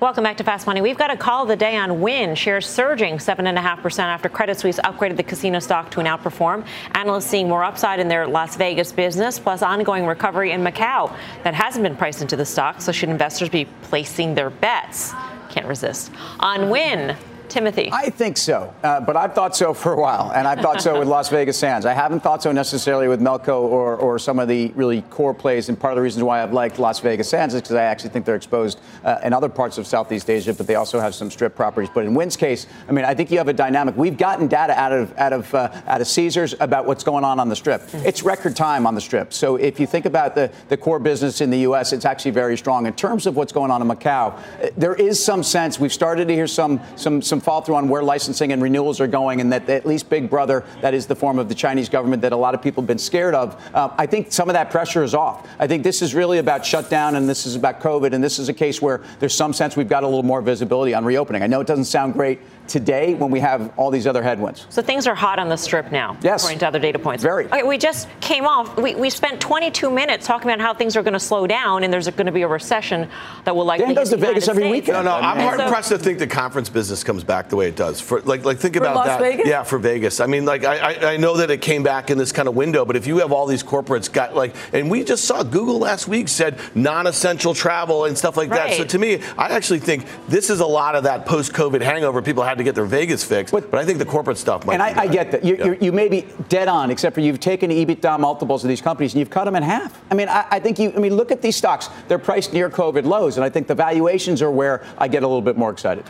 Welcome 0.00 0.22
back 0.22 0.36
to 0.36 0.44
Fast 0.44 0.68
Money. 0.68 0.80
We've 0.80 0.96
got 0.96 1.10
a 1.10 1.16
call 1.16 1.42
of 1.42 1.48
the 1.48 1.56
day 1.56 1.76
on 1.76 2.00
Wynn. 2.00 2.36
Shares 2.36 2.68
surging 2.68 3.16
7.5% 3.16 3.98
after 3.98 4.28
Credit 4.28 4.56
Suisse 4.56 4.78
upgraded 4.84 5.16
the 5.16 5.24
casino 5.24 5.58
stock 5.58 5.90
to 5.90 5.98
an 5.98 6.06
outperform. 6.06 6.64
Analysts 6.94 7.26
seeing 7.26 7.48
more 7.48 7.64
upside 7.64 7.98
in 7.98 8.06
their 8.06 8.24
Las 8.24 8.54
Vegas 8.54 8.92
business, 8.92 9.40
plus 9.40 9.60
ongoing 9.60 10.06
recovery 10.06 10.52
in 10.52 10.62
Macau 10.62 11.12
that 11.42 11.52
hasn't 11.52 11.82
been 11.82 11.96
priced 11.96 12.22
into 12.22 12.36
the 12.36 12.46
stock. 12.46 12.80
So, 12.80 12.92
should 12.92 13.08
investors 13.08 13.48
be 13.48 13.64
placing 13.82 14.36
their 14.36 14.50
bets? 14.50 15.14
Can't 15.48 15.66
resist. 15.66 16.12
On 16.38 16.70
Wynn, 16.70 17.16
Timothy? 17.48 17.90
I 17.92 18.10
think 18.10 18.36
so, 18.36 18.72
uh, 18.82 19.00
but 19.00 19.16
I've 19.16 19.34
thought 19.34 19.56
so 19.56 19.74
for 19.74 19.92
a 19.92 20.00
while, 20.00 20.32
and 20.32 20.46
I've 20.46 20.60
thought 20.60 20.80
so 20.80 20.98
with 20.98 21.08
Las 21.08 21.28
Vegas 21.28 21.58
Sands. 21.58 21.86
I 21.86 21.92
haven't 21.92 22.20
thought 22.20 22.42
so 22.42 22.52
necessarily 22.52 23.08
with 23.08 23.20
Melco 23.20 23.60
or, 23.62 23.96
or 23.96 24.18
some 24.18 24.38
of 24.38 24.48
the 24.48 24.72
really 24.74 25.02
core 25.02 25.34
plays, 25.34 25.68
and 25.68 25.78
part 25.78 25.92
of 25.92 25.96
the 25.96 26.02
reasons 26.02 26.22
why 26.22 26.42
I've 26.42 26.52
liked 26.52 26.78
Las 26.78 27.00
Vegas 27.00 27.28
Sands 27.28 27.54
is 27.54 27.62
because 27.62 27.76
I 27.76 27.84
actually 27.84 28.10
think 28.10 28.26
they're 28.26 28.36
exposed 28.36 28.80
uh, 29.04 29.18
in 29.24 29.32
other 29.32 29.48
parts 29.48 29.78
of 29.78 29.86
Southeast 29.86 30.28
Asia, 30.30 30.52
but 30.54 30.66
they 30.66 30.74
also 30.74 31.00
have 31.00 31.14
some 31.14 31.30
strip 31.30 31.54
properties. 31.54 31.90
But 31.92 32.04
in 32.04 32.14
Wynn's 32.14 32.36
case, 32.36 32.66
I 32.88 32.92
mean, 32.92 33.04
I 33.04 33.14
think 33.14 33.30
you 33.30 33.38
have 33.38 33.48
a 33.48 33.52
dynamic. 33.52 33.96
We've 33.96 34.16
gotten 34.16 34.46
data 34.48 34.72
out 34.78 34.92
of 34.92 35.16
out 35.18 35.32
of 35.32 35.54
uh, 35.54 35.70
out 35.86 36.00
of 36.00 36.06
Caesars 36.06 36.54
about 36.60 36.86
what's 36.86 37.04
going 37.04 37.24
on 37.24 37.40
on 37.40 37.48
the 37.48 37.56
Strip. 37.56 37.82
It's 37.92 38.22
record 38.22 38.56
time 38.56 38.86
on 38.86 38.94
the 38.94 39.00
Strip. 39.00 39.32
So 39.32 39.56
if 39.56 39.80
you 39.80 39.86
think 39.86 40.06
about 40.06 40.34
the 40.34 40.50
the 40.68 40.76
core 40.76 40.98
business 40.98 41.40
in 41.40 41.50
the 41.50 41.60
U.S., 41.60 41.92
it's 41.92 42.04
actually 42.04 42.32
very 42.32 42.56
strong. 42.56 42.86
In 42.86 42.92
terms 42.94 43.26
of 43.26 43.36
what's 43.36 43.52
going 43.52 43.70
on 43.70 43.82
in 43.82 43.88
Macau, 43.88 44.34
uh, 44.34 44.70
there 44.76 44.94
is 44.94 45.22
some 45.22 45.42
sense 45.42 45.80
we've 45.80 45.92
started 45.92 46.28
to 46.28 46.34
hear 46.34 46.46
some 46.46 46.80
some 46.96 47.22
some 47.22 47.37
some 47.38 47.44
fall 47.44 47.60
through 47.60 47.76
on 47.76 47.88
where 47.88 48.02
licensing 48.02 48.52
and 48.52 48.60
renewals 48.60 49.00
are 49.00 49.06
going, 49.06 49.40
and 49.40 49.52
that 49.52 49.68
at 49.68 49.86
least 49.86 50.10
Big 50.10 50.28
Brother, 50.28 50.64
that 50.80 50.92
is 50.92 51.06
the 51.06 51.14
form 51.14 51.38
of 51.38 51.48
the 51.48 51.54
Chinese 51.54 51.88
government 51.88 52.22
that 52.22 52.32
a 52.32 52.36
lot 52.36 52.54
of 52.54 52.60
people 52.62 52.82
have 52.82 52.88
been 52.88 52.98
scared 52.98 53.34
of, 53.34 53.56
uh, 53.74 53.90
I 53.96 54.06
think 54.06 54.32
some 54.32 54.48
of 54.48 54.54
that 54.54 54.70
pressure 54.70 55.04
is 55.04 55.14
off. 55.14 55.46
I 55.58 55.66
think 55.68 55.84
this 55.84 56.02
is 56.02 56.14
really 56.14 56.38
about 56.38 56.66
shutdown, 56.66 57.14
and 57.14 57.28
this 57.28 57.46
is 57.46 57.54
about 57.54 57.80
COVID, 57.80 58.12
and 58.12 58.22
this 58.24 58.40
is 58.40 58.48
a 58.48 58.52
case 58.52 58.82
where 58.82 59.02
there's 59.20 59.34
some 59.34 59.52
sense 59.52 59.76
we've 59.76 59.88
got 59.88 60.02
a 60.02 60.06
little 60.06 60.24
more 60.24 60.42
visibility 60.42 60.94
on 60.94 61.04
reopening. 61.04 61.42
I 61.42 61.46
know 61.46 61.60
it 61.60 61.66
doesn't 61.68 61.84
sound 61.84 62.14
great 62.14 62.40
today 62.68 63.14
when 63.14 63.30
we 63.30 63.40
have 63.40 63.72
all 63.76 63.90
these 63.90 64.06
other 64.06 64.22
headwinds. 64.22 64.66
So 64.70 64.82
things 64.82 65.06
are 65.06 65.14
hot 65.14 65.38
on 65.38 65.48
the 65.48 65.56
strip 65.56 65.90
now, 65.90 66.16
yes. 66.22 66.42
according 66.42 66.60
to 66.60 66.68
other 66.68 66.78
data 66.78 66.98
points. 66.98 67.22
Very. 67.22 67.46
Okay, 67.46 67.62
we 67.62 67.78
just 67.78 68.08
came 68.20 68.46
off. 68.46 68.76
We, 68.76 68.94
we 68.94 69.10
spent 69.10 69.40
22 69.40 69.90
minutes 69.90 70.26
talking 70.26 70.50
about 70.50 70.60
how 70.60 70.74
things 70.74 70.96
are 70.96 71.02
going 71.02 71.14
to 71.14 71.20
slow 71.20 71.46
down 71.46 71.84
and 71.84 71.92
there's 71.92 72.08
going 72.08 72.26
to 72.26 72.32
be 72.32 72.42
a 72.42 72.48
recession 72.48 73.08
that 73.44 73.56
will 73.56 73.64
likely. 73.64 73.86
Dan 73.86 73.94
does 73.94 74.10
the 74.10 74.16
Vegas 74.16 74.44
States. 74.44 74.48
every 74.48 74.70
weekend. 74.70 74.98
No, 74.98 75.02
no, 75.02 75.26
I'm 75.26 75.38
hard 75.38 75.58
so, 75.58 75.68
pressed 75.68 75.88
to 75.88 75.98
think 75.98 76.18
the 76.18 76.26
conference 76.26 76.68
business 76.68 77.02
comes 77.02 77.24
back 77.24 77.48
the 77.48 77.56
way 77.56 77.68
it 77.68 77.76
does. 77.76 78.00
For 78.00 78.20
like, 78.22 78.44
like 78.44 78.58
think 78.58 78.76
about 78.76 78.96
Las 78.96 79.06
that. 79.06 79.20
Vegas? 79.20 79.48
Yeah, 79.48 79.62
for 79.62 79.78
Vegas. 79.78 80.20
I 80.20 80.26
mean, 80.26 80.44
like 80.44 80.64
I, 80.64 80.76
I, 80.76 81.12
I 81.14 81.16
know 81.16 81.36
that 81.38 81.50
it 81.50 81.62
came 81.62 81.82
back 81.82 82.10
in 82.10 82.18
this 82.18 82.32
kind 82.32 82.48
of 82.48 82.54
window, 82.54 82.84
but 82.84 82.96
if 82.96 83.06
you 83.06 83.18
have 83.18 83.32
all 83.32 83.46
these 83.46 83.62
corporates 83.62 84.12
got 84.12 84.36
like, 84.36 84.54
and 84.72 84.90
we 84.90 85.04
just 85.04 85.24
saw 85.24 85.42
Google 85.42 85.78
last 85.78 86.08
week 86.08 86.28
said 86.28 86.58
non-essential 86.74 87.54
travel 87.54 88.04
and 88.04 88.16
stuff 88.16 88.36
like 88.36 88.50
right. 88.50 88.70
that. 88.70 88.76
So 88.76 88.84
to 88.84 88.98
me, 88.98 89.22
I 89.36 89.48
actually 89.48 89.80
think 89.80 90.06
this 90.28 90.50
is 90.50 90.60
a 90.60 90.66
lot 90.66 90.94
of 90.94 91.04
that 91.04 91.26
post-COVID 91.26 91.80
hangover. 91.80 92.20
People 92.22 92.42
had 92.42 92.57
to 92.58 92.64
get 92.64 92.74
their 92.74 92.84
Vegas 92.84 93.24
fixed, 93.24 93.52
but, 93.52 93.70
but 93.70 93.80
I 93.80 93.84
think 93.84 93.98
the 93.98 94.04
corporate 94.04 94.38
stuff 94.38 94.66
might. 94.66 94.74
And 94.74 94.82
I, 94.82 95.02
I, 95.02 95.06
get 95.06 95.30
that 95.32 95.44
you, 95.44 95.56
yeah. 95.56 95.74
you 95.80 95.92
may 95.92 96.08
be 96.08 96.26
dead 96.48 96.68
on, 96.68 96.90
except 96.90 97.14
for 97.14 97.20
you've 97.20 97.40
taken 97.40 97.70
EBITDA 97.70 98.18
multiples 98.20 98.64
of 98.64 98.68
these 98.68 98.80
companies 98.80 99.14
and 99.14 99.20
you've 99.20 99.30
cut 99.30 99.44
them 99.44 99.56
in 99.56 99.62
half. 99.62 100.00
I 100.10 100.14
mean, 100.14 100.28
I, 100.28 100.46
I 100.50 100.60
think 100.60 100.78
you. 100.78 100.92
I 100.94 100.98
mean, 100.98 101.14
look 101.14 101.30
at 101.30 101.42
these 101.42 101.56
stocks; 101.56 101.88
they're 102.08 102.18
priced 102.18 102.52
near 102.52 102.68
COVID 102.70 103.04
lows, 103.04 103.36
and 103.36 103.44
I 103.44 103.50
think 103.50 103.66
the 103.66 103.74
valuations 103.74 104.42
are 104.42 104.50
where 104.50 104.84
I 104.98 105.08
get 105.08 105.22
a 105.22 105.26
little 105.26 105.42
bit 105.42 105.56
more 105.56 105.70
excited. 105.70 106.04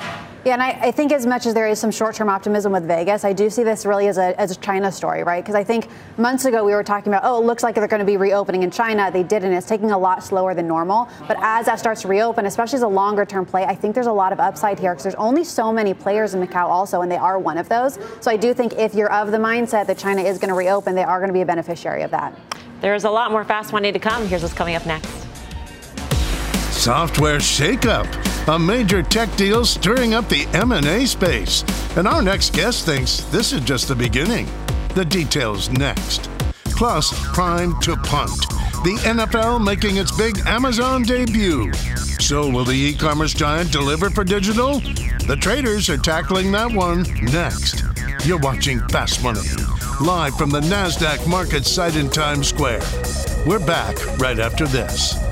Yeah, 0.48 0.54
and 0.54 0.62
I, 0.62 0.70
I, 0.80 0.90
think 0.92 1.12
as 1.12 1.26
much 1.26 1.44
as 1.44 1.52
there 1.52 1.68
is 1.68 1.78
some 1.78 1.90
short-term 1.90 2.30
optimism 2.30 2.72
with 2.72 2.86
Vegas, 2.86 3.22
I 3.22 3.34
do 3.34 3.50
see 3.50 3.64
this 3.64 3.84
really 3.84 4.08
as 4.08 4.16
a, 4.16 4.40
as 4.40 4.50
a 4.50 4.56
China 4.56 4.90
story, 4.90 5.22
right? 5.22 5.44
Because 5.44 5.54
I 5.54 5.62
think 5.62 5.88
months 6.16 6.46
ago 6.46 6.64
we 6.64 6.72
were 6.72 6.82
talking 6.82 7.12
about, 7.12 7.20
oh, 7.22 7.42
it 7.42 7.44
looks 7.44 7.62
like 7.62 7.74
they're 7.74 7.86
going 7.86 8.00
to 8.00 8.06
be 8.06 8.16
reopening 8.16 8.62
in 8.62 8.70
China. 8.70 9.10
They 9.10 9.22
didn't. 9.22 9.52
It's 9.52 9.66
taking 9.66 9.90
a 9.90 9.98
lot 9.98 10.24
slower 10.24 10.54
than 10.54 10.66
normal. 10.66 11.06
But 11.26 11.36
as 11.42 11.66
that 11.66 11.78
starts 11.78 12.00
to 12.00 12.08
reopen, 12.08 12.46
especially 12.46 12.76
as 12.76 12.82
a 12.82 12.88
longer-term 12.88 13.44
play, 13.44 13.64
I 13.64 13.74
think 13.74 13.94
there's 13.94 14.06
a 14.06 14.12
lot 14.12 14.32
of 14.32 14.40
upside 14.40 14.78
here 14.78 14.92
because 14.92 15.02
there's 15.02 15.14
only 15.16 15.44
so 15.44 15.70
many 15.70 15.92
players 15.92 16.32
in 16.32 16.40
Macau 16.40 16.64
also, 16.64 17.02
and 17.02 17.12
they 17.12 17.18
are 17.18 17.38
one 17.38 17.58
of 17.58 17.68
those. 17.68 17.98
So 18.22 18.30
I 18.30 18.38
do 18.38 18.54
think 18.54 18.72
if 18.72 18.94
you're 18.94 19.12
of 19.12 19.32
the 19.32 19.36
mindset 19.36 19.86
that 19.88 19.98
China 19.98 20.22
is 20.22 20.38
going 20.38 20.48
to 20.48 20.54
reopen, 20.54 20.94
they 20.94 21.04
are 21.04 21.18
going 21.18 21.28
to 21.28 21.34
be 21.34 21.42
a 21.42 21.46
beneficiary 21.46 22.04
of 22.04 22.10
that. 22.12 22.34
There's 22.80 23.04
a 23.04 23.10
lot 23.10 23.30
more 23.32 23.44
fast 23.44 23.74
money 23.74 23.92
to 23.92 23.98
come. 23.98 24.26
Here's 24.26 24.40
what's 24.40 24.54
coming 24.54 24.76
up 24.76 24.86
next. 24.86 25.27
Software 26.88 27.36
shakeup. 27.36 28.08
A 28.48 28.58
major 28.58 29.02
tech 29.02 29.30
deal 29.36 29.66
stirring 29.66 30.14
up 30.14 30.26
the 30.30 30.46
M&A 30.54 31.04
space. 31.06 31.62
And 31.98 32.08
our 32.08 32.22
next 32.22 32.54
guest 32.54 32.86
thinks 32.86 33.24
this 33.24 33.52
is 33.52 33.60
just 33.60 33.88
the 33.88 33.94
beginning. 33.94 34.48
The 34.94 35.04
details 35.04 35.68
next. 35.68 36.30
Plus, 36.64 37.12
prime 37.34 37.78
to 37.82 37.94
punt. 37.94 38.40
The 38.84 38.98
NFL 39.04 39.62
making 39.62 39.98
its 39.98 40.16
big 40.16 40.38
Amazon 40.46 41.02
debut. 41.02 41.70
So 42.20 42.48
will 42.48 42.64
the 42.64 42.72
e-commerce 42.72 43.34
giant 43.34 43.70
deliver 43.70 44.08
for 44.08 44.24
digital? 44.24 44.80
The 45.26 45.36
traders 45.38 45.90
are 45.90 45.98
tackling 45.98 46.50
that 46.52 46.72
one 46.72 47.02
next. 47.20 47.84
You're 48.24 48.38
watching 48.38 48.80
Fast 48.88 49.22
Money, 49.22 49.46
live 50.00 50.38
from 50.38 50.48
the 50.48 50.62
NASDAQ 50.62 51.28
market 51.28 51.66
site 51.66 51.96
in 51.96 52.08
Times 52.08 52.48
Square. 52.48 52.80
We're 53.46 53.58
back 53.58 53.94
right 54.18 54.38
after 54.38 54.66
this. 54.66 55.27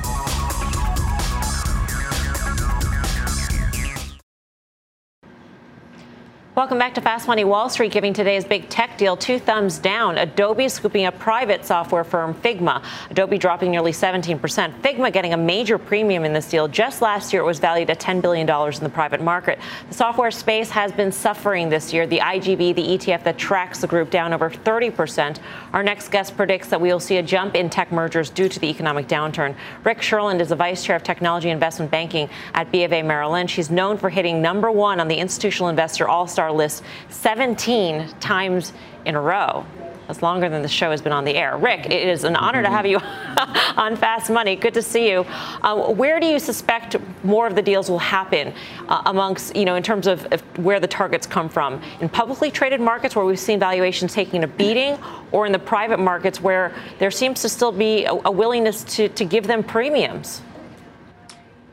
Welcome 6.57 6.79
back 6.79 6.95
to 6.95 7.01
Fast 7.01 7.27
Money. 7.27 7.43
Wall 7.43 7.69
Street 7.69 7.91
giving 7.91 8.13
today's 8.13 8.43
big 8.43 8.67
tech 8.67 8.97
deal 8.97 9.15
two 9.15 9.37
thumbs 9.37 9.77
down. 9.77 10.17
Adobe 10.17 10.67
scooping 10.67 11.05
up 11.05 11.19
private 11.19 11.63
software 11.63 12.03
firm 12.03 12.33
Figma. 12.33 12.83
Adobe 13.11 13.37
dropping 13.37 13.69
nearly 13.69 13.91
17%. 13.91 14.39
Figma 14.81 15.13
getting 15.13 15.33
a 15.33 15.37
major 15.37 15.77
premium 15.77 16.25
in 16.25 16.33
this 16.33 16.49
deal. 16.49 16.67
Just 16.67 16.99
last 16.99 17.31
year, 17.31 17.43
it 17.43 17.45
was 17.45 17.59
valued 17.59 17.91
at 17.91 17.99
$10 17.99 18.23
billion 18.23 18.49
in 18.49 18.83
the 18.83 18.89
private 18.91 19.21
market. 19.21 19.59
The 19.89 19.93
software 19.93 20.31
space 20.31 20.71
has 20.71 20.91
been 20.91 21.11
suffering 21.11 21.69
this 21.69 21.93
year. 21.93 22.07
The 22.07 22.17
IGV, 22.17 22.73
the 22.73 22.97
ETF 22.97 23.21
that 23.25 23.37
tracks 23.37 23.81
the 23.81 23.87
group, 23.87 24.09
down 24.09 24.33
over 24.33 24.49
30%. 24.49 25.37
Our 25.73 25.83
next 25.83 26.09
guest 26.09 26.35
predicts 26.35 26.69
that 26.69 26.81
we 26.81 26.91
will 26.91 26.99
see 26.99 27.17
a 27.17 27.21
jump 27.21 27.53
in 27.53 27.69
tech 27.69 27.91
mergers 27.91 28.31
due 28.31 28.49
to 28.49 28.59
the 28.59 28.67
economic 28.67 29.07
downturn. 29.07 29.53
Rick 29.83 29.99
Sherlund 29.99 30.39
is 30.39 30.49
the 30.49 30.55
vice 30.55 30.83
chair 30.83 30.95
of 30.95 31.03
technology 31.03 31.51
investment 31.51 31.91
banking 31.91 32.31
at 32.55 32.71
BofA 32.71 33.05
Merrill 33.05 33.33
Lynch. 33.33 33.51
He's 33.51 33.69
known 33.69 33.95
for 33.95 34.09
hitting 34.09 34.41
number 34.41 34.71
one 34.71 34.99
on 34.99 35.07
the 35.07 35.17
institutional 35.17 35.69
investor 35.69 36.07
all 36.07 36.25
star 36.25 36.46
list 36.51 36.83
17 37.09 38.07
times 38.19 38.73
in 39.05 39.15
a 39.15 39.21
row. 39.21 39.65
That's 40.07 40.21
longer 40.21 40.47
than 40.47 40.61
the 40.61 40.69
show 40.69 40.91
has 40.91 41.01
been 41.01 41.11
on 41.11 41.25
the 41.25 41.35
air. 41.35 41.57
Rick, 41.57 41.87
it 41.87 42.07
is 42.07 42.23
an 42.23 42.37
honor 42.37 42.63
to 42.63 42.69
have 42.69 42.85
you 42.85 42.97
on 43.77 43.97
Fast 43.97 44.29
Money. 44.29 44.55
Good 44.55 44.73
to 44.75 44.81
see 44.81 45.09
you. 45.09 45.25
Uh, 45.61 45.91
where 45.91 46.19
do 46.21 46.25
you 46.25 46.39
suspect 46.39 46.95
more 47.25 47.45
of 47.45 47.55
the 47.55 47.61
deals 47.61 47.89
will 47.89 47.99
happen 47.99 48.53
uh, 48.87 49.01
amongst, 49.05 49.53
you 49.55 49.65
know, 49.65 49.75
in 49.75 49.83
terms 49.83 50.07
of, 50.07 50.25
of, 50.31 50.41
where 50.57 50.79
the 50.79 50.87
targets 50.87 51.27
come 51.27 51.49
from? 51.49 51.81
In 51.99 52.07
publicly 52.07 52.49
traded 52.49 52.79
markets 52.79 53.17
where 53.17 53.25
we've 53.25 53.37
seen 53.37 53.59
valuations 53.59 54.13
taking 54.13 54.45
a 54.45 54.47
beating, 54.47 54.97
or 55.33 55.45
in 55.45 55.51
the 55.51 55.59
private 55.59 55.99
markets 55.99 56.39
where 56.39 56.73
there 56.99 57.11
seems 57.11 57.41
to 57.41 57.49
still 57.49 57.73
be 57.73 58.05
a, 58.05 58.13
a 58.13 58.31
willingness 58.31 58.85
to, 58.95 59.09
to 59.09 59.25
give 59.25 59.45
them 59.45 59.61
premiums? 59.61 60.41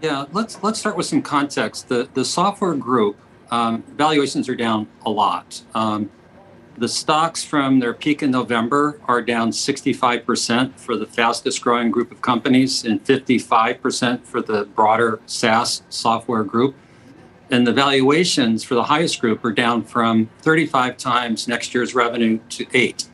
Yeah, 0.02 0.26
let's 0.32 0.62
let's 0.62 0.78
start 0.78 0.96
with 0.96 1.06
some 1.06 1.22
context. 1.22 1.88
The 1.88 2.08
the 2.12 2.26
software 2.26 2.74
group 2.74 3.16
um, 3.50 3.82
valuations 3.96 4.48
are 4.48 4.56
down 4.56 4.88
a 5.04 5.10
lot. 5.10 5.62
Um, 5.74 6.10
the 6.76 6.88
stocks 6.88 7.44
from 7.44 7.78
their 7.78 7.94
peak 7.94 8.22
in 8.22 8.32
November 8.32 9.00
are 9.06 9.22
down 9.22 9.52
65% 9.52 10.78
for 10.78 10.96
the 10.96 11.06
fastest 11.06 11.62
growing 11.62 11.90
group 11.90 12.10
of 12.10 12.20
companies 12.20 12.84
and 12.84 13.02
55% 13.04 14.24
for 14.24 14.42
the 14.42 14.64
broader 14.64 15.20
SaaS 15.26 15.82
software 15.88 16.42
group. 16.42 16.74
And 17.50 17.66
the 17.66 17.72
valuations 17.72 18.64
for 18.64 18.74
the 18.74 18.84
highest 18.84 19.20
group 19.20 19.44
are 19.44 19.52
down 19.52 19.84
from 19.84 20.30
35 20.40 20.96
times 20.96 21.46
next 21.46 21.74
year's 21.74 21.94
revenue 21.94 22.40
to 22.50 22.66
eight. 22.74 23.08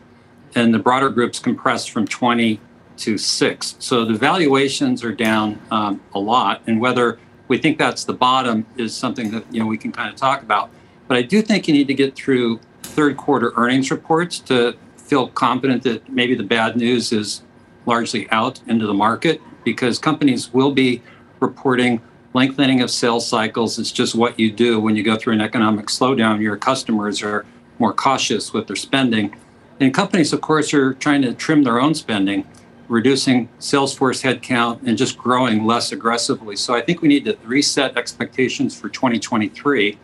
And 0.54 0.72
the 0.72 0.78
broader 0.78 1.10
groups 1.10 1.38
compressed 1.38 1.90
from 1.90 2.06
20 2.06 2.60
to 2.98 3.18
six. 3.18 3.76
So 3.78 4.04
the 4.04 4.14
valuations 4.14 5.04
are 5.04 5.12
down 5.12 5.60
um, 5.70 6.00
a 6.14 6.18
lot. 6.18 6.62
And 6.66 6.80
whether 6.80 7.18
we 7.50 7.58
think 7.58 7.78
that's 7.78 8.04
the 8.04 8.12
bottom 8.12 8.64
is 8.76 8.94
something 8.94 9.32
that 9.32 9.44
you 9.52 9.58
know 9.58 9.66
we 9.66 9.76
can 9.76 9.90
kind 9.90 10.08
of 10.08 10.14
talk 10.14 10.40
about. 10.40 10.70
But 11.08 11.16
I 11.16 11.22
do 11.22 11.42
think 11.42 11.66
you 11.66 11.74
need 11.74 11.88
to 11.88 11.94
get 11.94 12.14
through 12.14 12.60
third 12.84 13.16
quarter 13.16 13.52
earnings 13.56 13.90
reports 13.90 14.38
to 14.50 14.76
feel 14.96 15.26
confident 15.26 15.82
that 15.82 16.08
maybe 16.08 16.36
the 16.36 16.44
bad 16.44 16.76
news 16.76 17.10
is 17.10 17.42
largely 17.86 18.30
out 18.30 18.60
into 18.68 18.86
the 18.86 18.94
market 18.94 19.42
because 19.64 19.98
companies 19.98 20.54
will 20.54 20.70
be 20.70 21.02
reporting 21.40 22.00
lengthening 22.34 22.82
of 22.82 22.90
sales 22.90 23.26
cycles. 23.26 23.80
It's 23.80 23.90
just 23.90 24.14
what 24.14 24.38
you 24.38 24.52
do 24.52 24.78
when 24.78 24.94
you 24.94 25.02
go 25.02 25.16
through 25.16 25.32
an 25.32 25.40
economic 25.40 25.86
slowdown. 25.86 26.40
Your 26.40 26.56
customers 26.56 27.20
are 27.20 27.44
more 27.80 27.92
cautious 27.92 28.52
with 28.52 28.68
their 28.68 28.76
spending. 28.76 29.34
And 29.80 29.92
companies, 29.92 30.32
of 30.32 30.40
course, 30.40 30.72
are 30.72 30.94
trying 30.94 31.22
to 31.22 31.34
trim 31.34 31.64
their 31.64 31.80
own 31.80 31.96
spending 31.96 32.46
reducing 32.90 33.48
Salesforce 33.60 34.20
headcount 34.22 34.86
and 34.86 34.98
just 34.98 35.16
growing 35.16 35.64
less 35.64 35.92
aggressively. 35.92 36.56
So 36.56 36.74
I 36.74 36.80
think 36.80 37.00
we 37.00 37.08
need 37.08 37.24
to 37.24 37.38
reset 37.44 37.96
expectations 37.96 38.78
for 38.78 38.88
2023. 38.88 39.96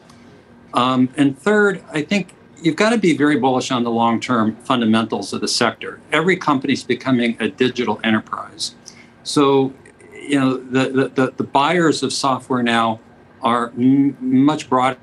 Um, 0.73 1.09
and 1.17 1.37
third, 1.37 1.83
I 1.93 2.03
think 2.03 2.35
you've 2.63 2.77
got 2.77 2.91
to 2.91 2.99
be 2.99 3.17
very 3.17 3.39
bullish 3.39 3.73
on 3.73 3.83
the 3.83 3.91
long 3.91 4.21
term 4.21 4.55
fundamentals 4.57 5.33
of 5.33 5.41
the 5.41 5.49
sector. 5.49 6.01
Every 6.13 6.37
company 6.37 6.75
is 6.75 6.85
becoming 6.85 7.37
a 7.41 7.49
digital 7.49 8.01
enterprise. 8.05 8.77
So, 9.25 9.75
you 10.15 10.39
know, 10.39 10.57
the, 10.57 11.11
the, 11.13 11.33
the 11.37 11.45
buyers 11.45 12.05
of 12.05 12.13
software 12.13 12.63
now 12.63 13.01
are 13.43 13.71
m- 13.71 14.17
much 14.21 14.69
broader 14.69 14.99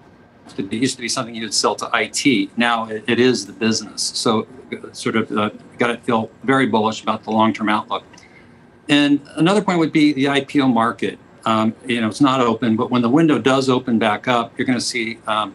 it 0.57 0.71
used 0.73 0.97
to 0.97 1.01
be 1.01 1.07
something 1.07 1.33
you 1.33 1.43
would 1.43 1.53
sell 1.53 1.73
to 1.75 1.89
IT. 1.93 2.57
Now 2.57 2.85
it, 2.85 3.05
it 3.07 3.19
is 3.19 3.45
the 3.45 3.53
business. 3.53 4.01
So, 4.01 4.45
sort 4.91 5.15
of, 5.15 5.31
uh, 5.31 5.49
got 5.77 5.87
to 5.87 5.97
feel 5.97 6.29
very 6.43 6.67
bullish 6.67 7.01
about 7.01 7.23
the 7.23 7.31
long-term 7.31 7.69
outlook. 7.69 8.03
And 8.89 9.21
another 9.35 9.61
point 9.61 9.79
would 9.79 9.93
be 9.93 10.13
the 10.13 10.25
IPO 10.25 10.71
market. 10.73 11.17
Um, 11.45 11.73
you 11.85 11.99
know, 11.99 12.07
it's 12.07 12.21
not 12.21 12.41
open, 12.41 12.75
but 12.75 12.89
when 12.89 13.01
the 13.01 13.09
window 13.09 13.39
does 13.39 13.69
open 13.69 13.99
back 13.99 14.27
up, 14.27 14.57
you're 14.57 14.65
going 14.65 14.79
to 14.79 14.85
see 14.85 15.19
um, 15.27 15.53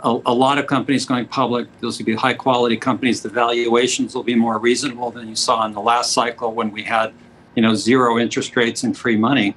a, 0.00 0.10
a, 0.26 0.34
lot 0.34 0.58
of 0.58 0.66
companies 0.66 1.06
going 1.06 1.26
public. 1.26 1.68
Those 1.80 1.98
will 1.98 2.06
be 2.06 2.14
high-quality 2.14 2.76
companies. 2.78 3.22
The 3.22 3.30
valuations 3.30 4.14
will 4.14 4.24
be 4.24 4.34
more 4.34 4.58
reasonable 4.58 5.10
than 5.10 5.28
you 5.28 5.36
saw 5.36 5.64
in 5.64 5.72
the 5.72 5.80
last 5.80 6.12
cycle 6.12 6.52
when 6.52 6.70
we 6.70 6.82
had, 6.82 7.14
you 7.54 7.62
know, 7.62 7.74
zero 7.74 8.18
interest 8.18 8.56
rates 8.56 8.82
and 8.82 8.96
free 8.96 9.16
money. 9.16 9.56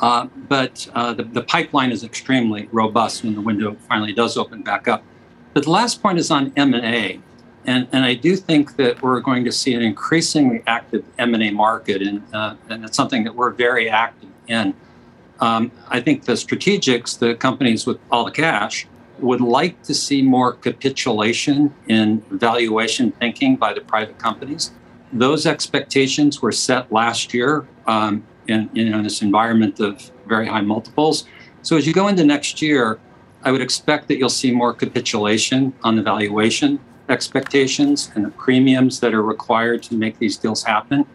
Uh, 0.00 0.26
but 0.48 0.88
uh, 0.94 1.12
the, 1.12 1.24
the, 1.24 1.42
pipeline 1.42 1.92
is 1.92 2.04
extremely 2.04 2.68
robust 2.72 3.22
when 3.22 3.34
the 3.34 3.40
window 3.40 3.76
finally 3.86 4.14
does 4.14 4.38
open 4.38 4.62
back 4.62 4.88
up. 4.88 5.04
But 5.52 5.64
the 5.64 5.70
last 5.70 6.00
point 6.00 6.18
is 6.18 6.30
on 6.30 6.52
M&A. 6.56 7.20
And, 7.66 7.88
and 7.92 8.04
I 8.04 8.14
do 8.14 8.36
think 8.36 8.76
that 8.76 9.02
we're 9.02 9.20
going 9.20 9.44
to 9.44 9.52
see 9.52 9.74
an 9.74 9.82
increasingly 9.82 10.62
active 10.66 11.04
M&A 11.18 11.50
market, 11.50 12.00
and, 12.02 12.22
uh, 12.32 12.54
and 12.68 12.84
it's 12.84 12.96
something 12.96 13.24
that 13.24 13.34
we're 13.34 13.50
very 13.50 13.90
active 13.90 14.30
in. 14.48 14.74
Um, 15.40 15.70
I 15.88 16.00
think 16.00 16.24
the 16.24 16.32
strategics, 16.32 17.18
the 17.18 17.34
companies 17.34 17.86
with 17.86 17.98
all 18.10 18.24
the 18.24 18.30
cash, 18.30 18.86
would 19.18 19.40
like 19.40 19.82
to 19.82 19.94
see 19.94 20.22
more 20.22 20.54
capitulation 20.54 21.74
in 21.88 22.20
valuation 22.30 23.12
thinking 23.12 23.56
by 23.56 23.74
the 23.74 23.80
private 23.80 24.18
companies. 24.18 24.72
Those 25.12 25.46
expectations 25.46 26.40
were 26.40 26.52
set 26.52 26.90
last 26.90 27.34
year 27.34 27.66
um, 27.86 28.24
in, 28.48 28.70
in 28.74 29.02
this 29.02 29.22
environment 29.22 29.80
of 29.80 30.10
very 30.26 30.46
high 30.46 30.60
multiples. 30.62 31.24
So 31.62 31.76
as 31.76 31.86
you 31.86 31.92
go 31.92 32.08
into 32.08 32.24
next 32.24 32.62
year, 32.62 32.98
I 33.42 33.52
would 33.52 33.60
expect 33.60 34.08
that 34.08 34.18
you'll 34.18 34.28
see 34.28 34.50
more 34.50 34.72
capitulation 34.72 35.72
on 35.82 35.96
the 35.96 36.02
valuation 36.02 36.78
expectations 37.10 38.10
and 38.14 38.24
the 38.24 38.30
premiums 38.30 39.00
that 39.00 39.14
are 39.14 39.22
required 39.22 39.82
to 39.84 39.94
make 39.94 40.18
these 40.18 40.36
deals 40.36 40.62
happen. 40.62 41.06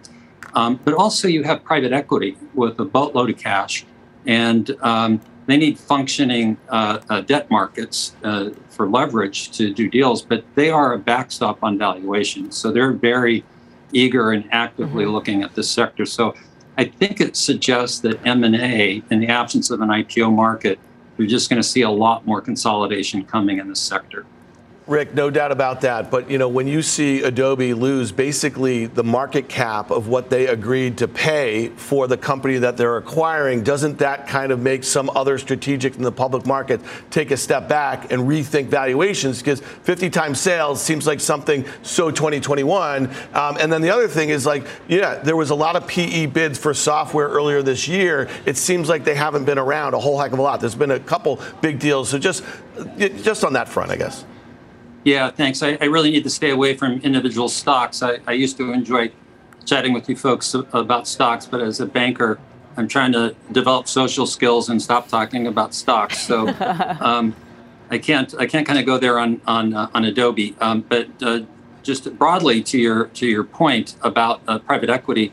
Um, 0.54 0.80
but 0.84 0.94
also, 0.94 1.28
you 1.28 1.44
have 1.44 1.64
private 1.64 1.92
equity 1.92 2.38
with 2.54 2.80
a 2.80 2.86
boatload 2.86 3.30
of 3.30 3.38
cash, 3.38 3.86
and 4.26 4.72
um, 4.82 5.20
they 5.48 5.58
need 5.58 5.78
functioning 5.78 6.58
uh, 6.70 7.00
uh, 7.10 7.22
debt 7.22 7.50
markets 7.52 8.16
uh, 8.24 8.52
for 8.70 8.88
leverage 8.88 9.52
to 9.52 9.74
do 9.74 9.90
deals. 9.90 10.22
But 10.22 10.46
they 10.56 10.70
are 10.70 10.94
a 10.94 11.00
backstop 11.00 11.64
on 11.64 11.78
valuation, 11.78 12.52
so 12.52 12.72
they're 12.72 12.94
very 12.94 13.44
eager 13.92 14.32
and 14.32 14.48
actively 14.52 15.04
mm-hmm. 15.04 15.14
looking 15.14 15.44
at 15.44 15.56
this 15.56 15.70
sector. 15.70 16.06
So 16.06 16.36
I 16.78 16.86
think 16.86 17.22
it 17.22 17.36
suggests 17.36 18.00
that 18.00 18.26
M&A, 18.26 19.02
in 19.10 19.20
the 19.20 19.28
absence 19.28 19.70
of 19.70 19.82
an 19.82 19.90
IPO 19.90 20.34
market, 20.34 20.80
you're 21.18 21.28
just 21.28 21.50
going 21.50 21.62
to 21.62 21.68
see 21.68 21.82
a 21.82 21.90
lot 21.90 22.26
more 22.26 22.42
consolidation 22.42 23.24
coming 23.24 23.60
in 23.60 23.70
this 23.70 23.80
sector. 23.80 24.26
Rick, 24.88 25.16
no 25.16 25.32
doubt 25.32 25.52
about 25.52 25.82
that. 25.82 26.12
But 26.12 26.30
you 26.30 26.38
know, 26.38 26.48
when 26.48 26.68
you 26.68 26.84
see 26.84 27.24
Adobe 27.24 27.74
lose 27.74 28.12
basically 28.12 28.86
the 28.86 29.04
market 29.04 29.50
cap 29.50 29.90
of 29.90 30.08
what 30.08 30.30
they 30.30 30.46
agreed 30.46 31.00
to 31.00 31.08
pay 31.08 31.70
for 31.70 32.08
the 32.08 32.18
company 32.18 32.60
that 32.60 32.78
they're 32.78 32.98
acquiring, 32.98 33.64
doesn't 33.64 33.98
that 33.98 34.28
kind 34.28 34.52
of 34.52 34.60
make 34.60 34.84
some 34.84 35.10
other 35.16 35.40
strategic 35.40 35.96
in 35.96 36.04
the 36.04 36.12
public 36.12 36.46
market 36.46 36.82
take 37.10 37.32
a 37.32 37.38
step 37.38 37.68
back 37.68 38.12
and 38.12 38.24
rethink 38.24 38.68
valuations? 38.68 39.40
Because 39.40 39.60
50 39.60 40.12
times 40.12 40.40
sales 40.40 40.84
seems 40.84 41.08
like 41.08 41.20
something 41.20 41.66
so 41.82 42.12
2021. 42.12 43.10
Um, 43.34 43.58
and 43.60 43.74
then 43.74 43.82
the 43.82 43.90
other 43.90 44.08
thing 44.08 44.30
is 44.30 44.46
like, 44.46 44.68
yeah, 44.88 45.16
there 45.16 45.36
was 45.36 45.50
a 45.50 45.56
lot 45.56 45.76
of 45.76 45.88
PE 45.88 46.28
bids 46.28 46.60
for 46.60 46.76
software 46.76 47.28
earlier 47.28 47.64
this 47.64 47.88
year. 47.88 48.30
It 48.46 48.56
seems 48.56 48.88
like 48.88 49.04
they 49.04 49.16
haven't 49.16 49.46
been 49.46 49.58
around 49.58 49.96
a 49.96 50.00
whole 50.00 50.20
heck 50.20 50.32
of 50.32 50.38
a 50.38 50.44
lot. 50.44 50.60
There's 50.60 50.76
been 50.76 50.92
a 50.92 51.00
couple 51.00 51.42
big 51.60 51.80
deals. 51.80 52.10
So 52.10 52.20
just, 52.20 52.44
just 53.00 53.44
on 53.44 53.54
that 53.54 53.68
front, 53.68 53.90
I 53.90 53.96
guess. 53.96 54.26
Yeah, 55.06 55.30
thanks. 55.30 55.62
I, 55.62 55.78
I, 55.80 55.86
really 55.86 56.10
need 56.10 56.24
to 56.24 56.32
stay 56.32 56.50
away 56.50 56.76
from 56.76 56.94
individual 57.02 57.48
stocks. 57.48 58.02
I, 58.02 58.18
I, 58.26 58.32
used 58.32 58.58
to 58.58 58.74
enjoy 58.74 59.12
chatting 59.64 59.94
with 59.94 60.10
you 60.10 60.16
folks 60.16 60.56
about 60.56 61.08
stocks, 61.08 61.46
but 61.46 61.62
as 61.62 61.80
a 61.80 61.86
banker, 61.86 62.40
I'm 62.76 62.88
trying 62.88 63.12
to 63.12 63.36
develop 63.52 63.88
social 63.88 64.26
skills 64.26 64.68
and 64.68 64.82
stop 64.82 65.08
talking 65.08 65.46
about 65.46 65.76
stocks. 65.76 66.20
So 66.20 66.48
um, 67.00 67.36
I 67.92 68.00
can't 68.00 68.34
I 68.40 68.48
can't 68.48 68.66
kind 68.66 68.80
of 68.80 68.86
go 68.88 68.98
there 68.98 69.20
on 69.20 69.42
on 69.46 69.76
uh, 69.76 69.90
on 69.94 70.06
Adobe. 70.06 70.56
Um, 70.60 70.82
but 70.82 71.08
uh, 71.22 71.42
just 71.84 72.18
broadly 72.18 72.64
to 72.64 72.80
your 72.80 73.06
to 73.10 73.28
your 73.28 73.44
point 73.44 73.98
about 74.02 74.42
uh, 74.48 74.58
private 74.58 74.90
equity, 74.90 75.32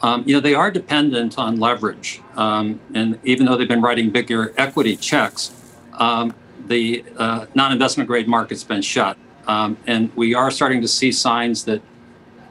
um, 0.00 0.24
you 0.26 0.34
know 0.34 0.40
they 0.40 0.54
are 0.54 0.70
dependent 0.70 1.38
on 1.38 1.60
leverage, 1.60 2.22
um, 2.36 2.80
and 2.94 3.18
even 3.24 3.44
though 3.44 3.58
they've 3.58 3.68
been 3.68 3.82
writing 3.82 4.08
bigger 4.08 4.54
equity 4.56 4.96
checks. 4.96 5.52
The 6.70 7.04
uh, 7.16 7.46
non-investment 7.56 8.06
grade 8.06 8.28
market's 8.28 8.62
been 8.62 8.80
shut, 8.80 9.16
um, 9.48 9.76
and 9.88 10.14
we 10.14 10.36
are 10.36 10.52
starting 10.52 10.80
to 10.82 10.86
see 10.86 11.10
signs 11.10 11.64
that 11.64 11.82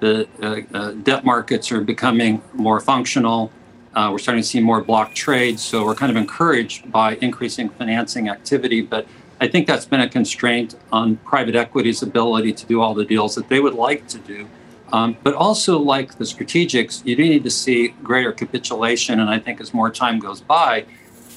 the 0.02 0.28
uh, 0.44 0.78
uh, 0.78 0.92
debt 0.92 1.24
markets 1.24 1.72
are 1.72 1.80
becoming 1.80 2.42
more 2.54 2.82
functional. 2.82 3.50
Uh, 3.96 4.10
we're 4.12 4.18
starting 4.18 4.44
to 4.44 4.48
see 4.48 4.60
more 4.60 4.82
block 4.82 5.16
trades, 5.16 5.64
so 5.64 5.86
we're 5.86 5.96
kind 5.96 6.10
of 6.10 6.18
encouraged 6.18 6.92
by 6.92 7.16
increasing 7.22 7.70
financing 7.70 8.28
activity. 8.28 8.82
But 8.82 9.08
I 9.40 9.48
think 9.48 9.68
that's 9.68 9.86
been 9.86 10.02
a 10.02 10.10
constraint 10.10 10.76
on 10.92 11.16
private 11.24 11.56
equity's 11.56 12.04
ability 12.04 12.52
to 12.52 12.66
do 12.66 12.82
all 12.82 12.94
the 12.94 13.06
deals 13.06 13.36
that 13.36 13.48
they 13.48 13.62
would 13.62 13.76
like 13.76 14.06
to 14.10 14.18
do. 14.18 14.50
Um, 14.92 15.16
but 15.24 15.34
also, 15.34 15.80
like 15.80 16.18
the 16.18 16.26
strategics, 16.26 17.06
you 17.06 17.16
do 17.16 17.24
need 17.24 17.46
to 17.46 17.50
see 17.50 17.96
greater 18.04 18.34
capitulation. 18.34 19.22
And 19.22 19.30
I 19.30 19.40
think 19.40 19.62
as 19.62 19.74
more 19.74 19.90
time 19.90 20.20
goes 20.20 20.42
by, 20.42 20.84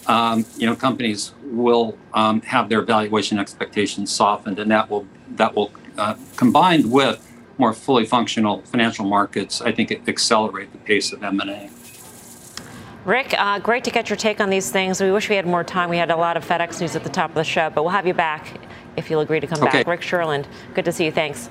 um, 0.07 0.45
you 0.57 0.67
know, 0.67 0.75
companies 0.75 1.33
will 1.45 1.97
um, 2.15 2.41
have 2.43 2.69
their 2.69 2.83
valuation 2.83 3.39
expectations 3.39 4.11
softened, 4.11 4.59
and 4.59 4.71
that 4.71 4.91
will 4.91 5.07
that 5.37 5.55
will 5.55 5.73
uh, 5.99 6.15
combined 6.37 6.91
with 6.91 7.29
more 7.59 7.73
fully 7.73 8.05
functional 8.05 8.63
financial 8.63 9.05
markets. 9.05 9.61
I 9.61 9.73
think 9.73 9.91
it 9.91 10.09
accelerate 10.09 10.73
the 10.73 10.79
pace 10.79 11.13
of 11.13 11.23
M 11.23 11.41
and 11.41 11.51
A. 11.51 11.71
Rick, 13.05 13.35
uh, 13.37 13.59
great 13.59 13.83
to 13.85 13.91
get 13.91 14.09
your 14.09 14.17
take 14.17 14.41
on 14.41 14.49
these 14.49 14.71
things. 14.71 15.01
We 15.01 15.11
wish 15.11 15.29
we 15.29 15.35
had 15.35 15.47
more 15.47 15.65
time. 15.65 15.91
We 15.91 15.97
had 15.97 16.11
a 16.11 16.17
lot 16.17 16.37
of 16.37 16.47
FedEx 16.47 16.81
news 16.81 16.95
at 16.95 17.03
the 17.03 17.11
top 17.11 17.31
of 17.31 17.35
the 17.35 17.45
show, 17.45 17.69
but 17.69 17.83
we'll 17.83 17.91
have 17.91 18.07
you 18.07 18.15
back 18.15 18.61
if 18.97 19.11
you'll 19.11 19.23
agree 19.23 19.41
to 19.41 19.47
come 19.47 19.61
okay. 19.63 19.79
back. 19.79 19.87
Rick 19.89 20.03
Sherlund, 20.03 20.47
good 20.75 20.85
to 20.85 20.93
see 20.93 21.07
you. 21.07 21.13
Thanks. 21.13 21.51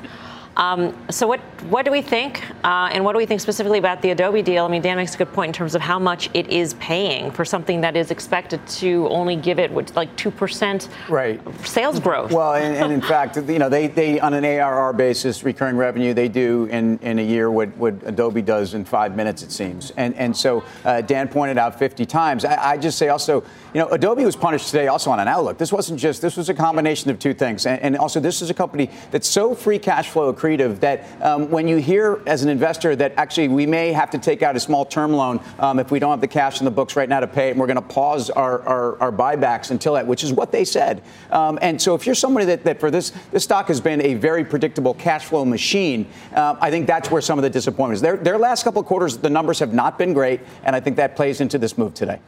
Um, 0.61 0.95
so 1.09 1.25
what 1.25 1.39
what 1.69 1.85
do 1.85 1.91
we 1.91 2.01
think, 2.01 2.43
uh, 2.63 2.89
and 2.91 3.03
what 3.03 3.13
do 3.13 3.17
we 3.17 3.25
think 3.25 3.41
specifically 3.41 3.79
about 3.79 4.01
the 4.01 4.11
Adobe 4.11 4.41
deal? 4.41 4.65
I 4.65 4.67
mean, 4.67 4.81
Dan 4.81 4.97
makes 4.97 5.15
a 5.15 5.17
good 5.17 5.31
point 5.33 5.49
in 5.49 5.53
terms 5.53 5.73
of 5.73 5.81
how 5.81 5.97
much 5.97 6.29
it 6.35 6.47
is 6.49 6.75
paying 6.75 7.31
for 7.31 7.45
something 7.45 7.81
that 7.81 7.95
is 7.95 8.11
expected 8.11 8.65
to 8.67 9.07
only 9.09 9.35
give 9.35 9.57
it 9.57 9.71
what, 9.71 9.95
like 9.95 10.15
two 10.15 10.29
percent 10.29 10.89
right 11.09 11.39
sales 11.65 11.99
growth. 11.99 12.31
Well, 12.31 12.53
and, 12.53 12.75
and, 12.75 12.93
in 12.93 13.01
fact, 13.01 13.37
you 13.37 13.57
know, 13.57 13.69
they, 13.69 13.87
they 13.87 14.19
on 14.19 14.33
an 14.35 14.45
ARR 14.45 14.93
basis, 14.93 15.43
recurring 15.43 15.77
revenue, 15.77 16.13
they 16.13 16.27
do 16.27 16.65
in, 16.65 16.99
in 16.99 17.17
a 17.17 17.23
year 17.23 17.49
what, 17.49 17.75
what 17.77 17.95
Adobe 18.05 18.43
does 18.43 18.75
in 18.75 18.85
five 18.85 19.15
minutes, 19.15 19.41
it 19.41 19.51
seems. 19.51 19.91
And 19.97 20.15
and 20.15 20.35
so 20.37 20.63
uh, 20.85 21.01
Dan 21.01 21.27
pointed 21.27 21.57
out 21.57 21.79
50 21.79 22.05
times. 22.05 22.45
I, 22.45 22.71
I, 22.71 22.77
just 22.77 22.99
say 22.99 23.09
also, 23.09 23.41
you 23.73 23.81
know, 23.81 23.87
Adobe 23.89 24.25
was 24.25 24.35
punished 24.35 24.67
today 24.67 24.87
also 24.87 25.09
on 25.09 25.19
an 25.19 25.27
outlook. 25.27 25.57
This 25.57 25.71
wasn't 25.71 25.99
just 25.99 26.21
this 26.21 26.37
was 26.37 26.49
a 26.49 26.53
combination 26.53 27.09
of 27.09 27.17
two 27.17 27.33
things, 27.33 27.65
and, 27.65 27.81
and 27.81 27.97
also 27.97 28.19
this 28.19 28.43
is 28.43 28.51
a 28.51 28.53
company 28.53 28.91
that's 29.09 29.27
so 29.27 29.55
free 29.55 29.79
cash 29.79 30.09
flow 30.09 30.31
accretive 30.31 30.50
that 30.57 31.05
um, 31.21 31.49
when 31.49 31.67
you 31.67 31.77
hear 31.77 32.21
as 32.25 32.43
an 32.43 32.49
investor 32.49 32.95
that 32.95 33.13
actually 33.17 33.47
we 33.47 33.65
may 33.65 33.91
have 33.91 34.09
to 34.11 34.17
take 34.17 34.41
out 34.41 34.55
a 34.55 34.59
small 34.59 34.85
term 34.85 35.11
loan 35.13 35.39
um, 35.59 35.79
if 35.79 35.91
we 35.91 35.99
don't 35.99 36.11
have 36.11 36.21
the 36.21 36.27
cash 36.27 36.59
in 36.59 36.65
the 36.65 36.71
books 36.71 36.95
right 36.95 37.09
now 37.09 37.19
to 37.19 37.27
pay 37.27 37.47
it, 37.47 37.51
and 37.51 37.59
we're 37.59 37.67
going 37.67 37.75
to 37.75 37.81
pause 37.81 38.29
our, 38.29 38.61
our, 38.63 39.01
our, 39.01 39.11
buybacks 39.11 39.71
until 39.71 39.93
that, 39.93 40.07
which 40.07 40.23
is 40.23 40.31
what 40.31 40.51
they 40.51 40.65
said. 40.65 41.03
Um, 41.31 41.59
and 41.61 41.81
so 41.81 41.95
if 41.95 42.05
you're 42.05 42.15
somebody 42.15 42.45
that, 42.47 42.63
that 42.63 42.79
for 42.79 42.89
this, 42.89 43.11
this 43.31 43.43
stock 43.43 43.67
has 43.67 43.81
been 43.81 44.01
a 44.01 44.13
very 44.15 44.43
predictable 44.43 44.93
cash 44.93 45.25
flow 45.25 45.45
machine, 45.45 46.07
uh, 46.33 46.55
I 46.59 46.71
think 46.71 46.87
that's 46.87 47.11
where 47.11 47.21
some 47.21 47.37
of 47.37 47.43
the 47.43 47.49
disappointment 47.49 47.95
is. 47.95 48.01
Their, 48.01 48.17
their 48.17 48.37
last 48.37 48.63
couple 48.63 48.81
of 48.81 48.87
quarters, 48.87 49.17
the 49.17 49.29
numbers 49.29 49.59
have 49.59 49.73
not 49.73 49.97
been 49.97 50.13
great, 50.13 50.41
and 50.63 50.75
I 50.75 50.79
think 50.79 50.95
that 50.97 51.15
plays 51.15 51.41
into 51.41 51.57
this 51.57 51.77
move 51.77 51.93
today. 51.93 52.19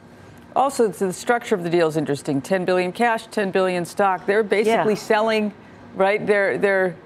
Also, 0.56 0.86
the 0.86 1.12
structure 1.12 1.54
of 1.54 1.64
the 1.64 1.70
deal 1.70 1.88
is 1.88 1.96
interesting. 1.96 2.40
10 2.40 2.64
billion 2.64 2.92
cash, 2.92 3.26
10 3.26 3.50
billion 3.50 3.84
stock. 3.84 4.24
They're 4.24 4.44
basically 4.44 4.94
yeah. 4.94 4.98
selling, 4.98 5.52
right? 5.94 6.24
They're 6.24 6.58
they're 6.58 6.96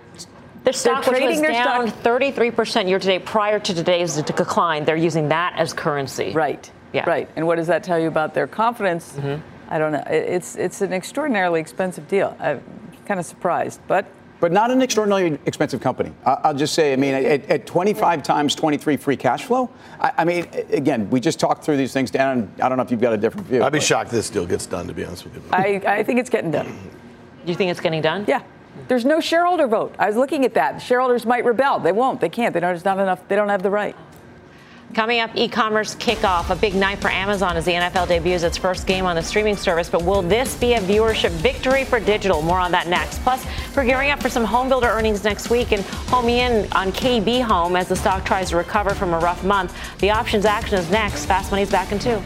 their 0.65 0.73
stock 0.73 1.07
was 1.07 1.41
down 1.41 1.89
33% 1.89 2.89
year 2.89 2.99
to 2.99 3.07
date 3.07 3.25
prior 3.25 3.59
to 3.59 3.75
today's 3.75 4.17
decline. 4.23 4.85
They're 4.85 4.97
using 4.97 5.29
that 5.29 5.55
as 5.57 5.73
currency. 5.73 6.33
Right. 6.33 6.71
Yeah. 6.93 7.09
Right. 7.09 7.29
And 7.37 7.47
what 7.47 7.57
does 7.57 7.67
that 7.67 7.85
tell 7.85 7.99
you 7.99 8.09
about 8.09 8.35
their 8.35 8.47
confidence? 8.47 9.13
Mm-hmm. 9.13 9.43
I 9.71 9.79
don't 9.79 9.93
know. 9.93 10.05
It's 10.07 10.57
it's 10.57 10.81
an 10.81 10.93
extraordinarily 10.93 11.61
expensive 11.61 12.09
deal. 12.09 12.35
I'm 12.41 12.63
kind 13.07 13.21
of 13.21 13.27
surprised, 13.27 13.81
but 13.87 14.07
but 14.41 14.53
not 14.53 14.71
an 14.71 14.81
extraordinarily 14.83 15.39
expensive 15.47 15.81
company. 15.81 16.13
I'll 16.25 16.55
just 16.55 16.73
say, 16.73 16.93
I 16.93 16.97
mean, 16.97 17.13
at, 17.15 17.45
at 17.51 17.67
25 17.67 18.23
times 18.23 18.55
23 18.55 18.97
free 18.97 19.17
cash 19.17 19.45
flow, 19.45 19.69
I, 20.01 20.13
I, 20.19 20.25
mean, 20.25 20.47
again, 20.71 21.11
we 21.11 21.19
just 21.19 21.41
talked 21.41 21.65
through 21.65 21.77
these 21.77 21.93
things, 21.93 22.13
Dan. 22.13 22.53
I 22.63 22.69
don't 22.69 22.79
know 22.79 22.85
if 22.85 22.93
you've 22.93 23.01
got 23.01 23.13
a 23.13 23.17
different 23.17 23.49
view. 23.49 23.65
I'd 23.65 23.73
be 23.73 23.81
shocked 23.81 24.13
this 24.13 24.31
deal 24.31 24.47
gets 24.47 24.65
done, 24.67 24.87
to 24.87 24.95
be 24.95 25.05
honest 25.05 25.25
with 25.25 25.35
you. 25.35 25.43
I, 25.51 25.83
I 25.85 26.03
think 26.05 26.21
it's 26.21 26.31
getting 26.31 26.53
done. 26.53 26.67
Do 26.67 27.51
you 27.51 27.57
think 27.57 27.73
it's 27.73 27.81
getting 27.81 28.01
done? 28.01 28.27
Yeah. 28.29 28.43
There's 28.87 29.05
no 29.05 29.21
shareholder 29.21 29.67
vote. 29.67 29.95
I 29.99 30.07
was 30.07 30.17
looking 30.17 30.45
at 30.45 30.55
that. 30.55 30.79
Shareholders 30.81 31.27
might 31.27 31.45
rebel. 31.45 31.79
They 31.81 31.93
won't. 31.93 32.21
They 32.21 32.29
can't. 32.29 32.55
They 32.55 32.61
don't, 32.61 32.85
not 32.85 32.99
enough. 32.99 33.27
They 33.29 33.37
don't 33.37 33.49
have 33.49 33.63
the 33.63 33.71
right. 33.71 33.97
Coming 34.95 35.21
up, 35.21 35.31
e-commerce 35.35 35.95
kickoff, 35.97 36.49
a 36.49 36.57
big 36.57 36.75
night 36.75 36.99
for 36.99 37.11
Amazon 37.11 37.59
as 37.59 37.67
the 37.67 37.73
NFL 37.73 38.09
debuts 38.09 38.43
its 38.43 38.57
first 38.57 38.87
game 38.87 39.05
on 39.05 39.17
the 39.17 39.23
streaming 39.23 39.55
service. 39.55 39.91
But 39.91 40.03
will 40.03 40.23
this 40.23 40.57
be 40.57 40.75
a 40.75 40.81
viewership 40.81 41.31
victory 41.31 41.85
for 41.85 42.01
digital? 42.01 42.41
More 42.41 42.59
on 42.59 42.73
that 42.73 42.87
next. 42.89 43.21
Plus, 43.21 43.45
we're 43.77 43.85
gearing 43.85 44.11
up 44.11 44.23
for 44.23 44.31
some 44.31 44.45
home 44.45 44.71
builder 44.71 44.89
earnings 44.89 45.25
next 45.25 45.51
week 45.51 45.73
and 45.73 45.83
home 45.85 46.31
in 46.31 46.73
on 46.73 46.91
KB 46.93 47.43
Home 47.43 47.77
as 47.77 47.89
the 47.89 47.97
stock 47.97 48.25
tries 48.25 48.49
to 48.49 48.57
recover 48.57 48.95
from 48.95 49.13
a 49.13 49.19
rough 49.19 49.45
month. 49.45 49.77
The 49.99 50.11
options 50.11 50.47
action 50.47 50.79
is 50.79 50.91
next. 50.91 51.27
Fast 51.27 51.51
Money's 51.51 51.71
back 51.71 51.93
in 51.93 51.99
two. 51.99 52.23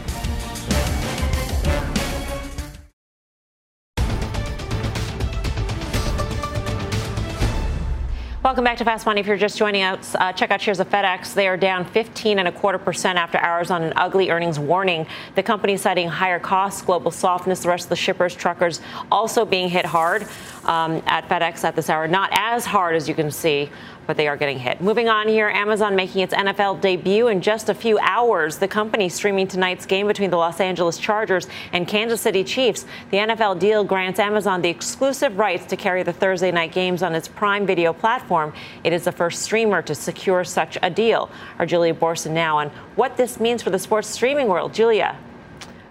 Welcome 8.43 8.65
back 8.65 8.77
to 8.79 8.83
Fast 8.83 9.05
Money. 9.05 9.21
If 9.21 9.27
you're 9.27 9.37
just 9.37 9.57
joining 9.57 9.83
us, 9.83 10.15
uh, 10.19 10.33
check 10.33 10.51
out 10.51 10.59
shares 10.59 10.81
of 10.81 10.89
FedEx. 10.89 11.33
They 11.33 11.47
are 11.47 11.55
down 11.55 11.85
15 11.85 12.39
and 12.39 12.47
a 12.49 12.51
quarter 12.51 12.77
percent 12.77 13.17
after 13.17 13.37
hours 13.37 13.71
on 13.71 13.83
an 13.83 13.93
ugly 13.95 14.31
earnings 14.31 14.59
warning. 14.59 15.07
The 15.35 15.43
company 15.43 15.77
citing 15.77 16.09
higher 16.09 16.39
costs, 16.39 16.81
global 16.81 17.09
softness. 17.09 17.61
The 17.61 17.69
rest 17.69 17.85
of 17.85 17.89
the 17.89 17.95
shippers, 17.95 18.35
truckers, 18.35 18.81
also 19.09 19.45
being 19.45 19.69
hit 19.69 19.85
hard 19.85 20.23
um, 20.65 21.01
at 21.05 21.29
FedEx 21.29 21.63
at 21.63 21.77
this 21.77 21.89
hour. 21.89 22.05
Not 22.05 22.31
as 22.33 22.65
hard 22.65 22.97
as 22.97 23.07
you 23.07 23.15
can 23.15 23.31
see 23.31 23.69
but 24.07 24.17
they 24.17 24.27
are 24.27 24.37
getting 24.37 24.59
hit. 24.59 24.81
Moving 24.81 25.09
on 25.09 25.27
here, 25.27 25.49
Amazon 25.49 25.95
making 25.95 26.21
its 26.21 26.33
NFL 26.33 26.81
debut 26.81 27.27
in 27.27 27.41
just 27.41 27.69
a 27.69 27.73
few 27.73 27.97
hours. 27.99 28.57
The 28.57 28.67
company 28.67 29.09
streaming 29.09 29.47
tonight's 29.47 29.85
game 29.85 30.07
between 30.07 30.29
the 30.29 30.37
Los 30.37 30.59
Angeles 30.59 30.97
Chargers 30.97 31.47
and 31.71 31.87
Kansas 31.87 32.21
City 32.21 32.43
Chiefs. 32.43 32.85
The 33.11 33.17
NFL 33.17 33.59
deal 33.59 33.83
grants 33.83 34.19
Amazon 34.19 34.61
the 34.61 34.69
exclusive 34.69 35.37
rights 35.37 35.65
to 35.67 35.75
carry 35.75 36.03
the 36.03 36.13
Thursday 36.13 36.51
night 36.51 36.71
games 36.71 37.03
on 37.03 37.15
its 37.15 37.27
Prime 37.27 37.65
Video 37.65 37.93
platform. 37.93 38.53
It 38.83 38.93
is 38.93 39.03
the 39.03 39.11
first 39.11 39.41
streamer 39.41 39.81
to 39.81 39.95
secure 39.95 40.43
such 40.43 40.77
a 40.81 40.89
deal. 40.89 41.29
Our 41.59 41.65
Julia 41.65 41.93
Boorstin 41.93 42.31
now 42.31 42.57
on 42.57 42.69
what 42.95 43.17
this 43.17 43.39
means 43.39 43.61
for 43.61 43.69
the 43.69 43.79
sports 43.79 44.07
streaming 44.07 44.47
world. 44.47 44.73
Julia. 44.73 45.17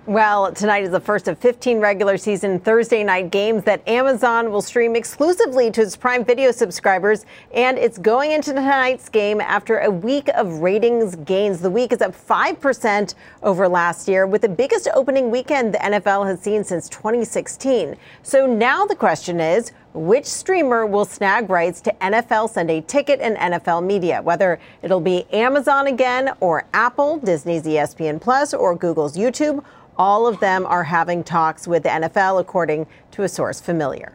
Well, 0.06 0.50
tonight 0.50 0.82
is 0.82 0.90
the 0.90 0.98
first 0.98 1.28
of 1.28 1.38
15 1.38 1.78
regular 1.78 2.16
season 2.16 2.58
Thursday 2.58 3.04
night 3.04 3.30
games 3.30 3.62
that 3.62 3.86
Amazon 3.88 4.50
will 4.50 4.60
stream 4.60 4.96
exclusively 4.96 5.70
to 5.70 5.80
its 5.80 5.94
Prime 5.96 6.24
Video 6.24 6.50
subscribers. 6.50 7.24
And 7.54 7.78
it's 7.78 7.98
going 7.98 8.32
into 8.32 8.52
tonight's 8.52 9.08
game 9.08 9.40
after 9.40 9.78
a 9.78 9.88
week 9.88 10.28
of 10.30 10.58
ratings 10.58 11.14
gains. 11.14 11.60
The 11.60 11.70
week 11.70 11.92
is 11.92 12.02
up 12.02 12.16
5% 12.16 13.14
over 13.44 13.68
last 13.68 14.08
year, 14.08 14.26
with 14.26 14.42
the 14.42 14.48
biggest 14.48 14.88
opening 14.92 15.30
weekend 15.30 15.74
the 15.74 15.78
NFL 15.78 16.26
has 16.26 16.40
seen 16.40 16.64
since 16.64 16.88
2016. 16.88 17.94
So 18.24 18.44
now 18.44 18.84
the 18.84 18.96
question 18.96 19.38
is, 19.38 19.70
which 19.94 20.24
streamer 20.24 20.86
will 20.86 21.04
snag 21.04 21.50
rights 21.50 21.80
to 21.82 21.92
NFL 22.00 22.50
Sunday 22.50 22.80
Ticket 22.80 23.20
and 23.20 23.36
NFL 23.36 23.84
Media, 23.84 24.22
whether 24.22 24.58
it'll 24.82 25.00
be 25.00 25.24
Amazon 25.32 25.86
again 25.86 26.30
or 26.40 26.66
Apple, 26.72 27.18
Disney's 27.18 27.64
ESPN 27.64 28.20
Plus, 28.20 28.54
or 28.54 28.74
Google's 28.74 29.16
YouTube. 29.16 29.62
All 29.96 30.26
of 30.26 30.40
them 30.40 30.64
are 30.66 30.84
having 30.84 31.22
talks 31.22 31.68
with 31.68 31.82
the 31.82 31.90
NFL, 31.90 32.40
according 32.40 32.86
to 33.12 33.22
a 33.22 33.28
source 33.28 33.60
familiar. 33.60 34.14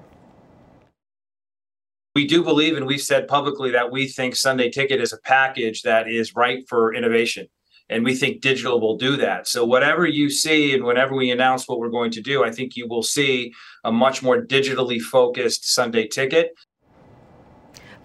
We 2.16 2.26
do 2.26 2.44
believe, 2.44 2.76
and 2.76 2.88
we've 2.88 3.00
said 3.00 3.28
publicly, 3.28 3.70
that 3.72 3.92
we 3.92 4.08
think 4.08 4.36
Sunday 4.36 4.72
Ticket 4.72 5.00
is 5.00 5.14
a 5.14 5.20
package 5.20 5.84
that 5.84 6.10
is 6.10 6.36
ripe 6.36 6.64
for 6.68 6.96
innovation. 6.96 7.48
And 7.90 8.04
we 8.04 8.16
think 8.16 8.42
digital 8.42 8.82
will 8.82 8.98
do 8.98 9.16
that. 9.18 9.48
So, 9.48 9.64
whatever 9.64 10.06
you 10.06 10.30
see, 10.30 10.74
and 10.74 10.84
whenever 10.84 11.16
we 11.16 11.32
announce 11.32 11.68
what 11.68 11.80
we're 11.80 11.90
going 11.90 12.12
to 12.12 12.22
do, 12.22 12.44
I 12.44 12.52
think 12.52 12.76
you 12.76 12.88
will 12.88 13.04
see 13.04 13.54
a 13.84 13.92
much 13.92 14.22
more 14.22 14.46
digitally 14.46 15.00
focused 15.00 15.74
Sunday 15.74 16.08
Ticket. 16.08 16.52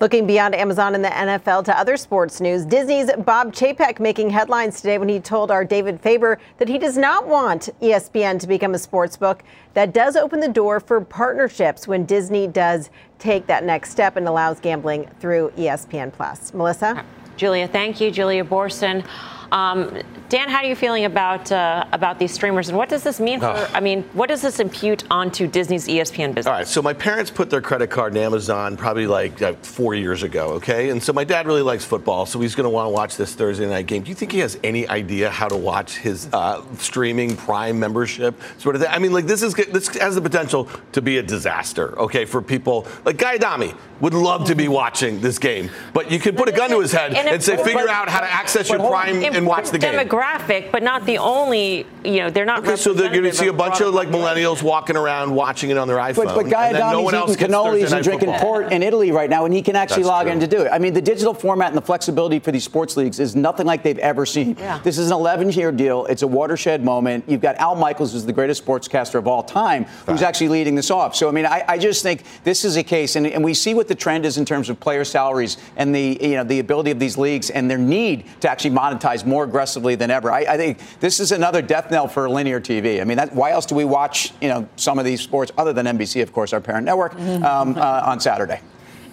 Looking 0.03 0.27
beyond 0.27 0.57
Amazon 0.57 0.97
and 0.97 1.05
the 1.05 1.11
NFL 1.11 1.65
to 1.67 1.79
other 1.79 1.97
sports 1.97 2.41
news, 2.41 2.65
Disney's 2.67 3.09
Bob 3.19 3.53
Chapek 3.53 4.01
making 4.01 4.31
headlines 4.31 4.81
today 4.81 4.99
when 4.99 5.09
he 5.09 5.21
told 5.21 5.53
our 5.53 5.65
David 5.65 6.01
Faber 6.01 6.41
that 6.59 6.69
he 6.69 6.77
does 6.77 6.97
not 6.97 7.29
want 7.29 7.69
ESPN 7.81 8.41
to 8.41 8.49
become 8.49 8.75
a 8.75 8.81
sports 8.81 9.17
book. 9.17 9.45
That 9.75 9.95
does 9.95 10.17
open 10.17 10.41
the 10.41 10.49
door 10.49 10.81
for 10.81 11.01
partnerships 11.01 11.87
when 11.87 12.05
Disney 12.05 12.49
does 12.49 12.91
take 13.21 13.47
that 13.47 13.63
next 13.63 13.93
step 13.93 14.17
and 14.17 14.27
allows 14.27 14.59
gambling 14.59 15.09
through 15.21 15.53
ESPN 15.57 16.13
Plus. 16.13 16.53
Melissa? 16.53 17.05
Julia, 17.37 17.69
thank 17.69 18.01
you. 18.01 18.11
Julia 18.11 18.43
Boorstin. 18.45 19.07
Um, 19.53 20.01
Dan, 20.31 20.49
how 20.49 20.61
are 20.61 20.65
you 20.65 20.75
feeling 20.75 21.05
about 21.05 21.53
uh, 21.53 21.85
about 21.93 22.19
these 22.19 22.33
streamers, 22.33 22.71
and 22.71 22.79
what 22.79 22.89
does 22.89 23.03
this 23.03 23.21
mean 23.21 23.39
for? 23.39 23.49
Oh. 23.49 23.71
I 23.75 23.81
mean, 23.81 24.03
what 24.15 24.31
does 24.31 24.41
this 24.41 24.61
impute 24.61 25.05
onto 25.11 25.47
Disney's 25.47 25.87
ESPN 25.87 26.35
business? 26.35 26.47
All 26.47 26.55
right, 26.55 26.67
so 26.67 26.81
my 26.81 26.95
parents 26.95 27.31
put 27.31 27.51
their 27.51 27.61
credit 27.61 27.89
card 27.91 28.17
in 28.17 28.23
Amazon 28.23 28.79
probably 28.79 29.07
like 29.07 29.43
uh, 29.43 29.53
four 29.61 29.95
years 29.95 30.23
ago. 30.23 30.53
Okay, 30.53 30.89
and 30.89 31.03
so 31.03 31.13
my 31.13 31.23
dad 31.23 31.47
really 31.47 31.61
likes 31.61 31.85
football, 31.85 32.25
so 32.25 32.41
he's 32.41 32.55
going 32.55 32.65
to 32.65 32.71
want 32.71 32.87
to 32.87 32.91
watch 32.91 33.19
this 33.19 33.35
Thursday 33.35 33.69
night 33.69 33.87
game. 33.87 34.05
Do 34.05 34.09
you 34.09 34.15
think 34.15 34.33
he 34.33 34.39
has 34.39 34.59
any 34.65 34.89
idea 34.89 35.29
how 35.29 35.49
to 35.49 35.57
watch 35.57 35.99
his 35.99 36.31
uh, 36.33 36.63
streaming 36.79 37.37
Prime 37.37 37.79
membership 37.79 38.35
sort 38.57 38.75
of 38.75 38.81
thing? 38.81 38.91
I 38.91 38.99
mean, 38.99 39.13
like 39.13 39.27
this 39.27 39.43
is 39.43 39.53
this 39.53 39.89
has 39.99 40.15
the 40.15 40.23
potential 40.23 40.67
to 40.93 41.03
be 41.03 41.19
a 41.19 41.23
disaster. 41.23 41.99
Okay, 41.99 42.25
for 42.25 42.41
people 42.41 42.87
like 43.05 43.19
Guy 43.19 43.35
Adami 43.35 43.75
would 44.01 44.15
love 44.15 44.47
to 44.47 44.55
be 44.55 44.69
watching 44.83 45.21
this 45.21 45.39
game, 45.39 45.69
but 45.93 46.11
you 46.11 46.19
could 46.19 46.39
put 46.39 46.49
a 46.49 46.53
gun 46.53 46.71
to 46.71 46.81
his 46.81 46.93
head 46.93 47.13
and, 47.13 47.29
and 47.29 47.43
say, 47.43 47.63
figure 47.63 47.91
out 47.91 48.09
how 48.09 48.21
to 48.21 48.33
access 48.33 48.71
your 48.71 48.79
Prime 48.79 49.23
and 49.43 49.49
watch 49.49 49.71
the 49.71 49.79
game. 49.79 49.95
Demographic, 49.95 50.71
but 50.73 50.83
not 50.83 51.05
the 51.07 51.19
only. 51.19 51.87
You 52.05 52.21
know, 52.21 52.31
they're 52.31 52.45
not. 52.45 52.61
Okay, 52.61 52.77
so 52.77 52.93
they're 52.93 53.11
going 53.11 53.25
to 53.25 53.33
see 53.33 53.47
a 53.47 53.53
bunch 53.53 53.81
of 53.81 53.95
like 53.95 54.09
millennials 54.09 54.63
walking 54.63 54.97
around 54.97 55.35
watching 55.35 55.71
it 55.71 55.79
on 55.79 55.87
their 55.87 55.99
iPhone. 55.99 56.25
But, 56.25 56.35
but 56.35 56.51
Guy 56.51 56.69
Adami's 56.69 57.13
no 57.13 57.25
eating 57.25 57.37
cannolis 57.37 57.93
and 57.93 58.05
drinking 58.05 58.33
port 58.35 58.73
in 58.73 58.83
Italy 58.83 59.13
right 59.13 59.31
now, 59.31 59.45
and 59.45 59.55
he 59.55 59.63
can 59.63 59.77
actually 59.77 60.03
That's 60.03 60.09
log 60.09 60.25
true. 60.25 60.33
in 60.33 60.41
to 60.41 60.47
do 60.47 60.63
it. 60.63 60.71
I 60.73 60.79
mean, 60.79 60.95
the 60.95 61.03
digital 61.03 61.35
format 61.35 61.69
and 61.69 61.77
the 61.77 61.83
flexibility 61.83 62.39
for 62.39 62.51
these 62.51 62.65
sports 62.65 62.97
leagues 62.97 63.21
is 63.21 63.37
nothing 63.37 63.67
like 63.67 63.83
they've 63.83 63.99
ever 63.99 64.27
seen. 64.27 64.57
Yeah. 64.59 64.79
This 64.83 64.99
is 64.99 65.11
an 65.11 65.17
11-year 65.17 65.73
deal. 65.73 66.07
It's 66.07 66.23
a 66.23 66.27
watershed 66.27 66.85
moment. 66.85 67.25
You've 67.29 67.41
got 67.41 67.57
Al 67.57 67.75
Michaels, 67.77 68.13
who's 68.13 68.25
the 68.25 68.33
greatest 68.33 68.65
sportscaster 68.65 69.17
of 69.17 69.27
all 69.27 69.43
time, 69.43 69.85
who's 69.85 70.21
right. 70.21 70.23
actually 70.23 70.49
leading 70.49 70.75
this 70.75 70.91
off. 70.91 71.15
So 71.15 71.29
I 71.29 71.33
mean, 71.33 71.47
I, 71.47 71.65
I 71.69 71.79
just 71.79 72.03
think 72.03 72.25
this 72.45 72.65
is 72.65 72.77
a 72.77 72.83
case, 72.83 73.17
and, 73.17 73.27
and 73.27 73.45
we 73.45 73.55
see 73.55 73.75
what 73.75 73.89
the 73.89 73.95
trend 73.95 74.27
is 74.27 74.39
in 74.39 74.45
terms 74.45 74.69
of 74.69 74.81
player 74.81 75.05
salaries 75.05 75.57
and 75.77 75.95
the 75.95 76.19
you 76.21 76.37
know 76.37 76.45
the 76.45 76.59
ability 76.59 76.91
of 76.91 76.99
these 76.99 77.17
leagues 77.17 77.51
and 77.51 77.71
their 77.71 77.79
need 77.79 78.25
to 78.41 78.51
actually 78.51 78.71
monetize 78.71 79.25
more 79.25 79.32
aggressively 79.41 79.95
than 79.95 80.11
ever. 80.11 80.31
I, 80.31 80.41
I 80.41 80.57
think 80.57 80.79
this 81.01 81.21
is 81.21 81.33
another 81.33 81.63
death 81.63 81.91
knell 81.91 82.09
for 82.09 82.29
linear 82.29 82.61
TV. 82.61 83.01
I 83.01 83.05
mean, 83.05 83.17
that, 83.17 83.35
why 83.35 83.51
else 83.51 83.67
do 83.67 83.75
we 83.75 83.85
watch, 83.85 84.33
you 84.41 84.49
know, 84.49 84.69
some 84.77 84.99
of 84.99 85.05
these 85.05 85.21
sports 85.21 85.51
other 85.57 85.73
than 85.73 85.87
NBC, 85.87 86.23
of 86.23 86.33
course, 86.33 86.53
our 86.53 86.61
parent 86.61 86.85
network, 86.85 87.15
mm-hmm. 87.15 87.45
um, 87.45 87.77
uh, 87.77 88.03
on 88.05 88.21
Saturday? 88.21 88.61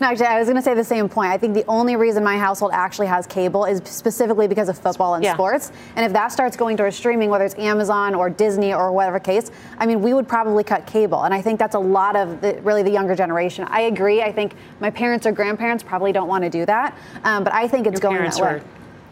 No, 0.01 0.07
actually, 0.07 0.28
I 0.28 0.39
was 0.39 0.47
going 0.47 0.55
to 0.55 0.61
say 0.61 0.74
the 0.74 0.84
same 0.84 1.09
point. 1.09 1.32
I 1.32 1.38
think 1.38 1.53
the 1.53 1.65
only 1.65 1.97
reason 1.97 2.24
my 2.24 2.38
household 2.38 2.72
actually 2.74 3.07
has 3.07 3.28
cable 3.28 3.65
is 3.65 3.82
specifically 3.84 4.47
because 4.47 4.70
of 4.70 4.78
football 4.78 5.15
and 5.15 5.24
yeah. 5.24 5.34
sports. 5.34 5.74
And 5.97 6.05
if 6.05 6.13
that 6.13 6.30
starts 6.30 6.55
going 6.55 6.78
to 6.78 6.84
towards 6.84 6.95
streaming, 6.95 7.30
whether 7.30 7.43
it's 7.43 7.55
Amazon 7.55 8.15
or 8.15 8.30
Disney 8.30 8.74
or 8.74 8.93
whatever 8.93 9.20
case, 9.20 9.51
I 9.78 9.86
mean, 9.86 10.01
we 10.01 10.13
would 10.13 10.28
probably 10.28 10.63
cut 10.63 10.88
cable. 10.88 11.24
And 11.24 11.34
I 11.34 11.41
think 11.41 11.59
that's 11.59 11.76
a 11.76 11.80
lot 11.80 12.15
of 12.15 12.39
the, 12.39 12.59
really 12.61 12.84
the 12.84 12.91
younger 12.91 13.13
generation. 13.13 13.65
I 13.67 13.82
agree. 13.82 14.22
I 14.22 14.32
think 14.32 14.55
my 14.80 14.89
parents 14.89 15.26
or 15.26 15.34
grandparents 15.34 15.84
probably 15.84 16.13
don't 16.13 16.30
want 16.30 16.45
to 16.45 16.49
do 16.49 16.65
that. 16.65 16.97
Um, 17.26 17.43
but 17.43 17.51
I 17.51 17.67
think 17.67 17.86
it's 17.86 18.01
Your 18.01 18.11
going 18.11 18.24
that 18.24 18.39
way 18.39 18.61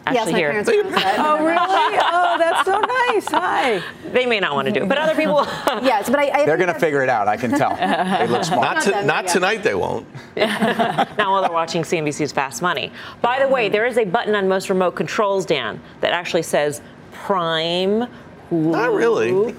actually 0.08 0.40
yes, 0.40 0.68
here. 0.68 0.84
oh, 1.18 1.44
really? 1.44 1.98
Oh, 2.00 2.36
that's 2.38 2.64
so 2.64 2.80
nice. 2.80 3.28
Hi. 3.28 3.82
They 4.12 4.26
may 4.26 4.40
not 4.40 4.54
want 4.54 4.66
to 4.66 4.72
do 4.72 4.82
it, 4.82 4.88
but 4.88 4.98
other 4.98 5.14
people. 5.14 5.44
yes, 5.82 6.08
but 6.08 6.18
I. 6.18 6.28
I 6.28 6.46
They're 6.46 6.56
going 6.56 6.72
to 6.72 6.78
figure 6.78 7.02
it 7.02 7.08
out. 7.08 7.28
I 7.28 7.36
can 7.36 7.50
tell. 7.50 7.76
they 7.76 8.26
look 8.26 8.44
smart. 8.44 8.62
Not, 8.62 8.82
to, 8.82 9.04
not 9.04 9.28
tonight. 9.28 9.62
They 9.62 9.74
won't. 9.74 10.06
not 10.36 11.18
while 11.18 11.42
they're 11.42 11.52
watching 11.52 11.82
CNBC's 11.82 12.32
Fast 12.32 12.62
Money. 12.62 12.92
By 13.20 13.40
the 13.40 13.48
way, 13.48 13.68
there 13.68 13.86
is 13.86 13.98
a 13.98 14.04
button 14.04 14.34
on 14.34 14.48
most 14.48 14.70
remote 14.70 14.92
controls, 14.92 15.44
Dan, 15.44 15.80
that 16.00 16.12
actually 16.12 16.42
says 16.42 16.80
Prime. 17.12 18.08
Not 18.50 18.92
really. 18.92 19.54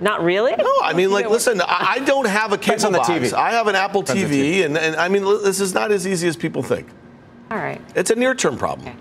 Not 0.00 0.22
really? 0.22 0.54
No, 0.54 0.72
I 0.82 0.92
mean, 0.92 1.10
like, 1.10 1.28
listen, 1.28 1.60
I 1.66 2.00
don't 2.06 2.26
have 2.26 2.52
a 2.52 2.58
cable 2.58 2.86
on 2.86 2.92
the 2.92 2.98
box. 2.98 3.10
TV. 3.10 3.32
I 3.32 3.50
have 3.50 3.66
an 3.66 3.74
Apple 3.74 4.04
TV, 4.04 4.28
TV, 4.28 4.64
And, 4.64 4.78
and 4.78 4.94
I 4.94 5.08
mean, 5.08 5.24
this 5.24 5.60
is 5.60 5.74
not 5.74 5.90
as 5.90 6.06
easy 6.06 6.28
as 6.28 6.36
people 6.36 6.62
think. 6.62 6.88
All 7.50 7.58
right. 7.58 7.80
It's 7.96 8.10
a 8.10 8.14
near-term 8.14 8.58
problem. 8.58 8.88
Okay. 8.88 8.96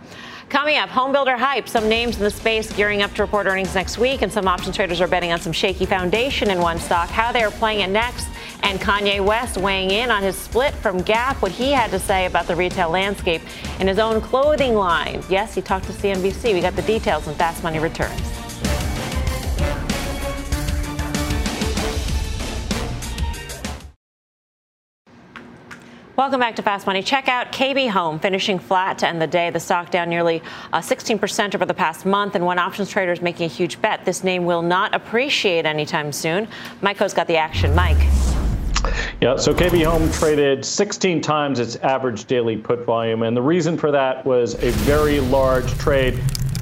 Coming 0.50 0.78
up, 0.78 0.88
home 0.88 1.12
builder 1.12 1.36
hype. 1.36 1.68
Some 1.68 1.90
names 1.90 2.16
in 2.16 2.24
the 2.24 2.32
space 2.32 2.72
gearing 2.72 3.02
up 3.02 3.14
to 3.16 3.22
report 3.22 3.48
earnings 3.48 3.76
next 3.76 3.98
week, 3.98 4.22
and 4.22 4.32
some 4.32 4.48
option 4.48 4.72
traders 4.72 5.02
are 5.02 5.08
betting 5.08 5.34
on 5.34 5.42
some 5.42 5.52
shaky 5.52 5.86
foundation 5.86 6.50
in 6.50 6.62
one 6.62 6.80
stock. 6.80 7.10
How 7.10 7.34
they 7.34 7.44
are 7.44 7.52
playing 7.52 7.82
it 7.82 7.90
next, 7.90 8.30
and 8.64 8.80
Kanye 8.80 9.24
West 9.24 9.58
weighing 9.58 9.92
in 9.92 10.10
on 10.10 10.24
his 10.24 10.38
split 10.38 10.74
from 10.76 11.02
Gap, 11.02 11.42
what 11.42 11.52
he 11.52 11.74
had 11.74 11.92
to 11.92 12.00
say 12.00 12.28
about 12.28 12.48
the 12.48 12.56
retail 12.56 12.90
landscape 12.90 13.42
in 13.82 13.88
his 13.88 14.00
own 14.00 14.22
clothing 14.22 14.74
line. 14.74 15.22
Yes, 15.30 15.54
he 15.54 15.62
talked 15.62 15.86
to 15.88 15.92
CNBC. 15.92 16.54
We 16.54 16.62
got 16.62 16.78
the 16.78 16.82
details 16.84 17.26
when 17.26 17.36
Fast 17.36 17.62
Money 17.62 17.80
returns. 17.80 18.47
Welcome 26.18 26.40
back 26.40 26.56
to 26.56 26.64
Fast 26.64 26.88
Money. 26.88 27.04
Check 27.04 27.28
out 27.28 27.52
KB 27.52 27.92
Home 27.92 28.18
finishing 28.18 28.58
flat 28.58 28.98
to 28.98 29.08
end 29.08 29.22
the 29.22 29.28
day. 29.28 29.52
The 29.52 29.60
stock 29.60 29.92
down 29.92 30.10
nearly 30.10 30.42
uh, 30.74 30.80
16% 30.80 31.54
over 31.54 31.64
the 31.64 31.76
past 31.76 32.08
month, 32.08 32.34
and 32.34 32.44
one 32.44 32.58
options 32.58 32.90
trader 32.90 33.12
is 33.12 33.22
making 33.22 33.46
a 33.46 33.54
huge 33.54 33.80
bet. 33.84 34.04
This 34.04 34.24
name 34.24 34.44
will 34.44 34.64
not 34.64 34.96
appreciate 34.96 35.68
anytime 35.68 36.12
soon. 36.12 36.48
Mike's 36.82 37.14
got 37.14 37.28
the 37.28 37.38
action. 37.38 37.76
Mike. 37.76 38.00
Yeah, 39.22 39.36
so 39.36 39.54
KB 39.54 39.86
Home 39.86 40.12
traded 40.12 40.66
16 40.66 41.22
times 41.22 41.60
its 41.60 41.76
average 41.76 42.26
daily 42.26 42.58
put 42.58 42.84
volume, 42.84 43.22
and 43.22 43.38
the 43.38 43.42
reason 43.44 43.78
for 43.78 43.92
that 43.92 44.26
was 44.26 44.56
a 44.56 44.72
very 44.72 45.20
large 45.20 45.72
trade. 45.78 46.20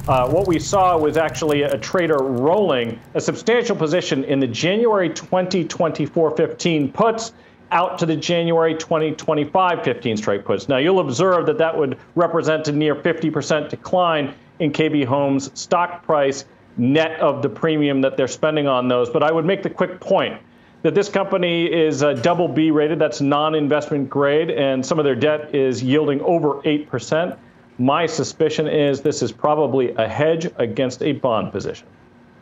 Uh, 0.10 0.28
what 0.30 0.48
we 0.48 0.60
saw 0.60 0.98
was 0.98 1.16
actually 1.16 1.64
a 1.64 1.78
trader 1.78 2.18
rolling 2.18 3.00
a 3.14 3.22
substantial 3.22 3.78
position 3.78 4.26
in 4.26 4.42
the 4.42 4.48
January 4.48 5.10
2024 5.10 6.36
15 6.36 6.92
puts 6.92 7.32
out 7.76 8.00
to 8.00 8.06
the 8.06 8.16
January 8.16 8.74
2025 8.74 9.84
15 9.84 10.18
strike 10.18 10.46
puts. 10.46 10.70
Now, 10.70 10.78
you'll 10.78 11.02
observe 11.02 11.46
that 11.48 11.58
that 11.58 11.78
would 11.78 11.98
represent 12.16 12.70
a 12.70 12.72
near 12.72 12.96
50% 12.96 13.70
decline 13.70 14.34
in 14.60 14.72
KB 14.72 15.06
Home's 15.06 15.52
stock 15.60 16.04
price 16.06 16.46
net 16.78 17.20
of 17.20 17.42
the 17.42 17.50
premium 17.50 18.02
that 18.02 18.16
they're 18.16 18.30
spending 18.30 18.66
on 18.68 18.88
those. 18.88 19.10
But 19.10 19.24
I 19.24 19.32
would 19.32 19.44
make 19.44 19.62
the 19.62 19.70
quick 19.70 20.00
point 20.00 20.42
that 20.84 20.96
this 20.96 21.10
company 21.10 21.66
is 21.66 22.02
a 22.02 22.14
double 22.14 22.48
B 22.48 22.72
rated, 22.72 22.98
that's 22.98 23.20
non 23.20 23.56
investment 23.56 24.10
grade, 24.10 24.50
and 24.50 24.86
some 24.86 24.98
of 24.98 25.04
their 25.04 25.16
debt 25.16 25.54
is 25.54 25.84
yielding 25.84 26.22
over 26.22 26.62
8%. 26.62 27.38
My 27.78 28.06
suspicion 28.06 28.68
is 28.68 29.02
this 29.02 29.22
is 29.22 29.34
probably 29.34 29.92
a 29.96 30.08
hedge 30.08 30.50
against 30.56 31.04
a 31.04 31.12
bond 31.12 31.52
position. 31.52 31.88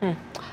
Hmm. 0.03 0.11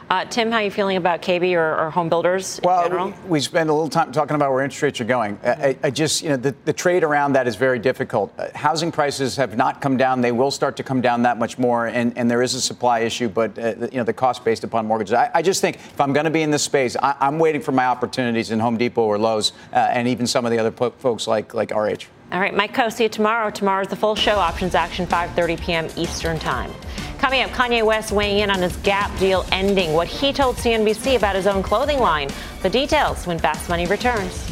Uh, 0.09 0.24
Tim, 0.26 0.53
how 0.53 0.59
are 0.59 0.62
you 0.62 0.70
feeling 0.70 0.96
about 0.96 1.22
KB 1.22 1.55
or, 1.55 1.76
or 1.76 1.90
home 1.90 2.09
builders 2.09 2.61
in 2.61 2.68
well, 2.68 2.84
general? 2.84 3.07
We, 3.24 3.30
we 3.30 3.40
spend 3.40 3.68
a 3.68 3.72
little 3.72 3.88
time 3.88 4.12
talking 4.12 4.36
about 4.36 4.53
where 4.53 4.62
interest 4.62 4.82
rates 4.82 5.01
are 5.01 5.05
going. 5.05 5.40
I, 5.44 5.76
I, 5.82 5.90
just, 5.90 6.22
you 6.22 6.28
know, 6.28 6.36
the, 6.36 6.55
the, 6.64 6.72
trade 6.72 7.03
around 7.03 7.32
that 7.32 7.48
is 7.48 7.57
very 7.57 7.80
difficult. 7.80 8.32
Uh, 8.38 8.48
housing 8.55 8.92
prices 8.92 9.34
have 9.36 9.57
not 9.57 9.80
come 9.80 9.96
down. 9.96 10.20
They 10.20 10.30
will 10.30 10.53
start 10.53 10.76
to 10.76 10.84
come 10.84 11.01
down 11.01 11.22
that 11.22 11.36
much 11.36 11.59
more, 11.59 11.88
and, 11.88 12.16
and 12.16 12.30
there 12.30 12.42
is 12.42 12.55
a 12.55 12.61
supply 12.61 13.01
issue, 13.01 13.28
but, 13.28 13.59
uh, 13.59 13.88
you 13.90 13.98
know, 13.98 14.05
the 14.05 14.12
cost 14.12 14.44
based 14.44 14.62
upon 14.62 14.86
mortgages. 14.86 15.14
I, 15.14 15.30
I, 15.34 15.42
just 15.42 15.61
think 15.61 15.76
if 15.76 16.01
I'm 16.01 16.12
going 16.12 16.24
to 16.24 16.30
be 16.30 16.42
in 16.42 16.53
this 16.53 16.62
space, 16.62 16.96
I, 16.96 17.16
am 17.20 17.40
waiting 17.40 17.61
for 17.61 17.72
my 17.72 17.86
opportunities 17.86 18.53
in 18.53 18.61
Home 18.61 18.76
Depot 18.78 19.03
or 19.03 19.18
Lowe's, 19.18 19.53
uh, 19.72 19.78
and 19.78 20.07
even 20.07 20.28
some 20.28 20.44
of 20.44 20.53
the 20.53 20.59
other 20.59 20.70
po- 20.70 20.90
folks 20.90 21.26
like, 21.26 21.55
like 21.55 21.72
RH. 21.72 22.07
All 22.33 22.39
right, 22.39 22.55
Mike 22.55 22.72
Khouw, 22.72 22.93
see 22.93 23.03
you 23.03 23.09
tomorrow. 23.09 23.51
Tomorrow's 23.51 23.89
the 23.89 23.97
full 23.97 24.14
show, 24.14 24.37
Options 24.37 24.76
Action, 24.76 25.05
5.30 25.05 25.61
p.m. 25.61 25.89
Eastern 25.97 26.39
Time. 26.39 26.70
Coming 27.18 27.43
up, 27.43 27.51
Kanye 27.51 27.85
West 27.85 28.12
weighing 28.12 28.39
in 28.39 28.51
on 28.51 28.61
his 28.62 28.76
Gap 28.78 29.16
deal 29.18 29.45
ending, 29.51 29.95
what 29.95 30.07
he 30.07 30.33
told 30.33 30.55
CNBC 30.55 31.16
about 31.16 31.35
his 31.35 31.49
own 31.49 31.61
clothing 31.61 31.99
line. 31.99 32.28
The 32.62 32.70
details 32.70 33.26
when 33.26 33.41
Fast 33.41 33.68
Money 33.68 33.87
returns. 33.87 34.49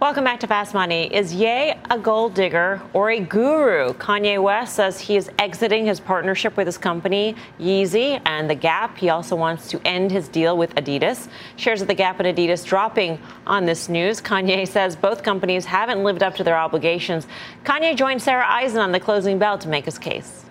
Welcome 0.00 0.22
back 0.22 0.38
to 0.40 0.46
Fast 0.46 0.74
Money. 0.74 1.12
Is 1.12 1.34
Ye 1.34 1.74
a 1.90 1.98
gold 1.98 2.34
digger 2.34 2.80
or 2.92 3.10
a 3.10 3.18
guru? 3.18 3.94
Kanye 3.94 4.40
West 4.40 4.76
says 4.76 5.00
he 5.00 5.16
is 5.16 5.28
exiting 5.40 5.86
his 5.86 5.98
partnership 5.98 6.56
with 6.56 6.68
his 6.68 6.78
company, 6.78 7.34
Yeezy, 7.58 8.22
and 8.24 8.48
The 8.48 8.54
Gap. 8.54 8.96
He 8.96 9.08
also 9.08 9.34
wants 9.34 9.68
to 9.70 9.80
end 9.84 10.12
his 10.12 10.28
deal 10.28 10.56
with 10.56 10.72
Adidas. 10.76 11.26
Shares 11.56 11.82
of 11.82 11.88
The 11.88 11.94
Gap 11.94 12.20
and 12.20 12.28
Adidas 12.28 12.64
dropping 12.64 13.18
on 13.44 13.66
this 13.66 13.88
news. 13.88 14.20
Kanye 14.20 14.68
says 14.68 14.94
both 14.94 15.24
companies 15.24 15.64
haven't 15.64 16.04
lived 16.04 16.22
up 16.22 16.36
to 16.36 16.44
their 16.44 16.56
obligations. 16.56 17.26
Kanye 17.64 17.96
joined 17.96 18.22
Sarah 18.22 18.46
Eisen 18.48 18.78
on 18.78 18.92
the 18.92 19.00
closing 19.00 19.36
bell 19.36 19.58
to 19.58 19.66
make 19.66 19.84
his 19.84 19.98
case. 19.98 20.44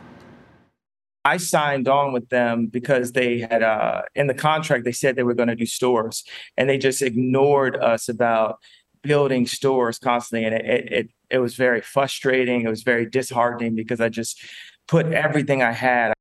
I 1.23 1.37
signed 1.37 1.87
on 1.87 2.11
with 2.11 2.27
them 2.27 2.67
because 2.67 3.13
they 3.13 3.39
had 3.39 3.63
uh, 3.63 4.01
in 4.13 4.27
the 4.27 4.33
contract 4.33 4.83
they 4.83 4.91
said 4.91 5.15
they 5.15 5.23
were 5.23 5.33
going 5.33 5.49
to 5.49 5.55
do 5.55 5.65
stores, 5.65 6.25
and 6.57 6.69
they 6.69 6.77
just 6.77 7.01
ignored 7.01 7.77
us 7.77 8.09
about 8.09 8.59
building 9.07 9.47
stores 9.47 9.99
constantly, 9.99 10.45
and 10.45 10.55
it, 10.55 10.91
it 10.91 11.09
it 11.29 11.39
was 11.39 11.55
very 11.55 11.81
frustrating. 11.81 12.61
It 12.61 12.69
was 12.69 12.83
very 12.83 13.05
disheartening 13.05 13.75
because 13.75 14.01
I 14.01 14.09
just 14.09 14.43
put 14.87 15.07
everything 15.07 15.61
I 15.61 15.71
had. 15.71 16.13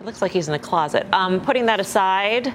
It 0.00 0.06
looks 0.06 0.22
like 0.22 0.32
he's 0.32 0.48
in 0.48 0.52
the 0.52 0.58
closet. 0.58 1.06
Um, 1.12 1.40
putting 1.40 1.66
that 1.66 1.80
aside. 1.80 2.52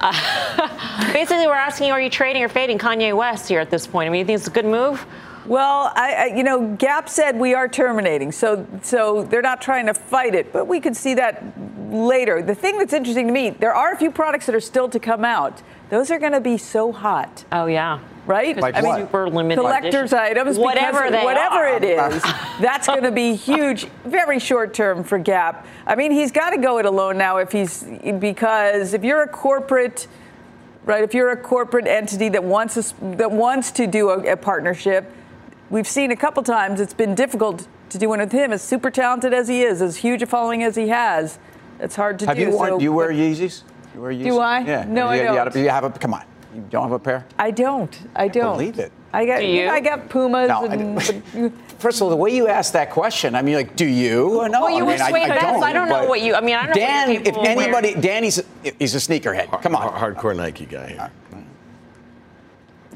Uh, 0.00 1.12
basically, 1.12 1.46
we're 1.46 1.54
asking 1.54 1.86
you, 1.88 1.92
are 1.92 2.00
you 2.00 2.10
trading 2.10 2.42
or 2.42 2.48
fading 2.48 2.78
Kanye 2.78 3.16
West 3.16 3.48
here 3.48 3.60
at 3.60 3.70
this 3.70 3.86
point? 3.86 4.08
I 4.08 4.10
mean, 4.10 4.20
you 4.20 4.24
think 4.24 4.38
it's 4.38 4.48
a 4.48 4.50
good 4.50 4.64
move? 4.64 5.06
Well, 5.46 5.92
I, 5.94 6.14
I, 6.14 6.24
you 6.36 6.44
know, 6.44 6.74
Gap 6.76 7.08
said 7.08 7.38
we 7.38 7.52
are 7.54 7.68
terminating, 7.68 8.30
so 8.30 8.66
so 8.82 9.24
they're 9.24 9.42
not 9.42 9.60
trying 9.60 9.86
to 9.86 9.94
fight 9.94 10.34
it, 10.34 10.52
but 10.52 10.66
we 10.66 10.80
could 10.80 10.96
see 10.96 11.14
that 11.14 11.42
later. 11.90 12.42
The 12.42 12.54
thing 12.54 12.78
that's 12.78 12.92
interesting 12.92 13.26
to 13.26 13.32
me, 13.32 13.50
there 13.50 13.74
are 13.74 13.92
a 13.92 13.96
few 13.96 14.10
products 14.10 14.46
that 14.46 14.54
are 14.54 14.60
still 14.60 14.88
to 14.88 15.00
come 15.00 15.24
out. 15.24 15.60
Those 15.92 16.10
are 16.10 16.18
going 16.18 16.32
to 16.32 16.40
be 16.40 16.56
so 16.56 16.90
hot. 16.90 17.44
Oh 17.52 17.66
yeah. 17.66 17.98
Right? 18.24 18.56
Like 18.56 18.76
I 18.76 18.80
what? 18.80 18.96
mean, 18.96 19.06
super 19.06 19.28
limited 19.28 19.60
collector's 19.60 20.10
edition. 20.14 20.18
items, 20.18 20.58
Whatever 20.58 21.10
they 21.10 21.22
whatever 21.22 21.56
are. 21.56 21.76
it 21.76 21.84
is, 21.84 22.22
that's 22.62 22.86
going 22.86 23.02
to 23.02 23.10
be 23.12 23.34
huge. 23.34 23.84
Very 24.06 24.38
short 24.38 24.72
term 24.72 25.04
for 25.04 25.18
Gap. 25.18 25.66
I 25.86 25.94
mean, 25.94 26.10
he's 26.10 26.32
got 26.32 26.50
to 26.50 26.56
go 26.56 26.78
it 26.78 26.86
alone 26.86 27.18
now 27.18 27.36
if 27.36 27.52
he's 27.52 27.82
because 28.18 28.94
if 28.94 29.04
you're 29.04 29.22
a 29.22 29.28
corporate, 29.28 30.08
right? 30.86 31.04
If 31.04 31.12
you're 31.12 31.30
a 31.30 31.36
corporate 31.36 31.86
entity 31.86 32.30
that 32.30 32.42
wants 32.42 32.78
a, 32.78 32.94
that 33.16 33.30
wants 33.30 33.70
to 33.72 33.86
do 33.86 34.08
a, 34.08 34.32
a 34.32 34.36
partnership, 34.38 35.12
we've 35.68 35.86
seen 35.86 36.10
a 36.10 36.16
couple 36.16 36.42
times 36.42 36.80
it's 36.80 36.94
been 36.94 37.14
difficult 37.14 37.68
to 37.90 37.98
do 37.98 38.08
one 38.08 38.20
with 38.20 38.32
him. 38.32 38.50
As 38.50 38.62
super 38.62 38.90
talented 38.90 39.34
as 39.34 39.46
he 39.46 39.60
is, 39.60 39.82
as 39.82 39.96
huge 39.96 40.22
a 40.22 40.26
following 40.26 40.62
as 40.62 40.74
he 40.74 40.88
has, 40.88 41.38
it's 41.78 41.96
hard 41.96 42.18
to 42.20 42.26
Have 42.28 42.36
do. 42.36 42.44
you 42.44 42.50
worn, 42.52 42.70
so, 42.70 42.78
do 42.78 42.84
you 42.84 42.94
wear 42.94 43.10
Yeezys? 43.10 43.64
You 43.94 44.00
wear 44.00 44.12
Yeezys? 44.12 44.24
Do 44.24 44.38
I? 44.38 44.60
Yeah. 44.60 44.84
No, 44.84 45.08
I 45.08 45.18
don't. 45.18 45.26
You, 45.28 45.32
gotta, 45.34 45.60
you 45.60 45.68
have 45.68 45.84
a, 45.84 45.90
come 45.90 46.14
on. 46.14 46.24
You 46.54 46.64
don't 46.70 46.82
have 46.84 46.92
a 46.92 46.98
pair? 46.98 47.26
I 47.38 47.50
don't. 47.50 47.96
I 48.14 48.28
don't 48.28 48.56
Believe 48.58 48.78
it. 48.78 48.92
I 49.12 49.26
got. 49.26 49.40
Do 49.40 49.46
you? 49.46 49.68
I 49.68 49.80
got 49.80 50.08
Pumas. 50.08 50.48
No, 50.48 50.66
I 50.66 50.74
and, 50.74 51.52
First 51.78 51.98
of 51.98 52.02
all, 52.04 52.10
the 52.10 52.16
way 52.16 52.34
you 52.34 52.46
asked 52.46 52.74
that 52.74 52.90
question, 52.90 53.34
I 53.34 53.42
mean, 53.42 53.56
like, 53.56 53.74
do 53.74 53.84
you? 53.84 54.46
No, 54.48 54.62
Well, 54.62 54.70
you 54.70 54.78
I 54.78 54.82
were 54.82 54.92
mean, 54.92 55.00
I, 55.00 55.08
swayed 55.10 55.22
I 55.24 55.28
back, 55.28 55.40
don't. 55.54 55.62
I 55.64 55.72
don't 55.72 55.88
know 55.88 56.04
what 56.04 56.20
you- 56.20 56.34
I 56.34 56.40
mean, 56.40 56.54
I 56.54 56.66
don't 56.66 56.76
know 56.76 56.82
what 56.82 56.88
Dan, 56.88 57.10
if 57.10 57.24
capable 57.24 57.42
of 57.42 57.48
anybody, 57.48 57.94
Danny's, 57.94 58.40
he's 58.78 58.94
a 58.94 58.98
sneakerhead. 58.98 59.60
Come 59.62 59.74
on. 59.74 59.92
Hardcore 59.92 60.36
Nike 60.36 60.64
guy 60.66 60.88
here. 60.88 61.10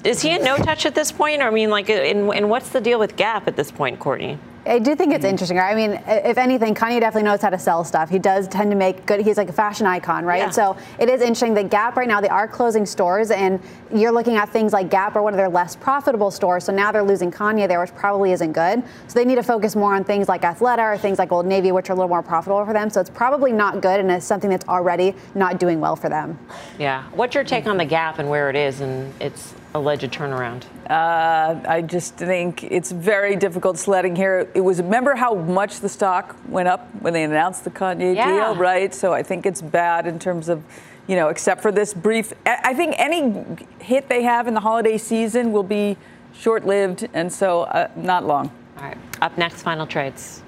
Is 0.05 0.23
he 0.23 0.31
in 0.31 0.45
no 0.45 0.57
touch 0.57 0.87
at 0.87 0.95
this 0.95 1.11
point? 1.11 1.43
Or 1.43 1.49
I 1.49 1.51
mean, 1.51 1.69
like, 1.69 1.89
in, 1.89 2.33
and 2.33 2.49
what's 2.49 2.69
the 2.69 2.81
deal 2.81 2.99
with 3.01 3.17
Gap 3.17 3.49
at 3.49 3.57
this 3.57 3.73
point, 3.73 3.99
Courtney? 3.99 4.39
I 4.67 4.79
do 4.79 4.97
think 4.97 5.13
it's 5.13 5.25
mm. 5.25 5.31
interesting. 5.31 5.57
right? 5.57 5.73
I 5.73 5.75
mean, 5.75 6.03
if 6.07 6.39
anything, 6.39 6.75
Kanye 6.75 7.01
definitely 7.01 7.23
knows 7.23 7.41
how 7.41 7.51
to 7.51 7.59
sell 7.59 7.85
stuff. 7.85 8.11
He 8.11 8.19
does 8.19 8.49
tend 8.49 8.71
to 8.71 8.77
make 8.77 9.07
good. 9.07 9.21
He's 9.21 9.37
like 9.37 9.49
a 9.49 9.53
fashion 9.53 9.87
icon, 9.87 10.25
right? 10.25 10.39
Yeah. 10.39 10.51
So 10.51 10.77
it 10.99 11.09
is 11.09 11.21
interesting 11.21 11.55
that 11.55 11.71
Gap 11.71 11.97
right 11.97 12.09
now 12.09 12.21
they 12.21 12.29
are 12.29 12.49
closing 12.49 12.85
stores, 12.85 13.31
and 13.31 13.61
you're 13.95 14.13
looking 14.13 14.37
at 14.37 14.49
things 14.49 14.73
like 14.73 14.91
Gap 14.91 15.15
or 15.17 15.23
one 15.23 15.33
of 15.33 15.39
their 15.39 15.49
less 15.49 15.77
profitable 15.77 16.31
stores. 16.31 16.65
So 16.65 16.73
now 16.73 16.91
they're 16.91 17.03
losing 17.03 17.31
Kanye 17.31 17.69
there, 17.69 17.81
which 17.81 17.95
probably 17.95 18.33
isn't 18.33 18.53
good. 18.53 18.83
So 19.07 19.19
they 19.19 19.25
need 19.25 19.37
to 19.37 19.43
focus 19.43 19.77
more 19.77 19.95
on 19.95 20.05
things 20.05 20.29
like 20.29 20.43
Athleta 20.43 20.95
or 20.95 20.99
things 20.99 21.19
like 21.19 21.31
Old 21.33 21.47
Navy, 21.47 21.73
which 21.73 21.89
are 21.89 21.93
a 21.93 21.97
little 21.97 22.09
more 22.09 22.23
profitable 22.23 22.65
for 22.65 22.73
them. 22.73 22.91
So 22.91 23.01
it's 23.01 23.11
probably 23.11 23.53
not 23.53 23.81
good, 23.81 24.01
and 24.01 24.11
it's 24.11 24.27
something 24.27 24.51
that's 24.51 24.67
already 24.67 25.15
not 25.35 25.61
doing 25.61 25.81
well 25.81 25.97
for 25.97 26.09
them. 26.09 26.39
Yeah. 26.79 27.05
What's 27.15 27.35
your 27.35 27.45
take 27.45 27.67
on 27.67 27.77
the 27.77 27.85
Gap 27.85 28.19
and 28.19 28.29
where 28.29 28.51
it 28.51 28.57
is 28.57 28.81
and 28.81 29.13
its 29.21 29.55
alleged 29.77 30.11
turnaround? 30.13 30.65
uh, 30.91 31.61
I 31.69 31.83
just 31.83 32.15
think 32.17 32.65
it's 32.65 32.91
very 32.93 33.37
difficult 33.37 33.79
sledding 33.79 34.17
here. 34.17 34.49
It 34.55 34.61
was. 34.61 34.81
Remember 34.81 35.15
how 35.15 35.35
much 35.35 35.81
the 35.81 35.89
stock 35.89 36.37
went 36.49 36.69
up 36.69 36.89
when 37.01 37.13
they 37.13 37.25
announced 37.25 37.65
the 37.65 37.71
Kanye 37.71 38.15
Yeah. 38.17 38.27
deal, 38.27 38.57
right? 38.57 38.95
So 38.95 39.13
I 39.13 39.23
think 39.23 39.47
it's 39.47 39.63
bad 39.63 40.07
in 40.07 40.19
terms 40.19 40.49
of. 40.49 40.63
You 41.09 41.15
know, 41.15 41.29
except 41.29 41.63
for 41.63 41.71
this 41.71 41.95
brief, 41.95 42.33
I 42.45 42.75
think 42.75 42.97
any 42.99 43.33
hit 43.79 44.09
they 44.09 44.25
have 44.25 44.49
in 44.49 44.55
the 44.55 44.61
holiday 44.61 44.99
season 44.99 45.53
will 45.53 45.63
be 45.63 45.97
short-lived, 46.37 47.07
and 47.15 47.33
so 47.33 47.63
uh, 47.63 47.87
not 47.95 48.27
long. 48.27 48.51
All 48.77 48.83
right. 48.83 48.99
Up 49.23 49.39
next, 49.39 49.63
final 49.63 49.87
trades. 49.87 50.43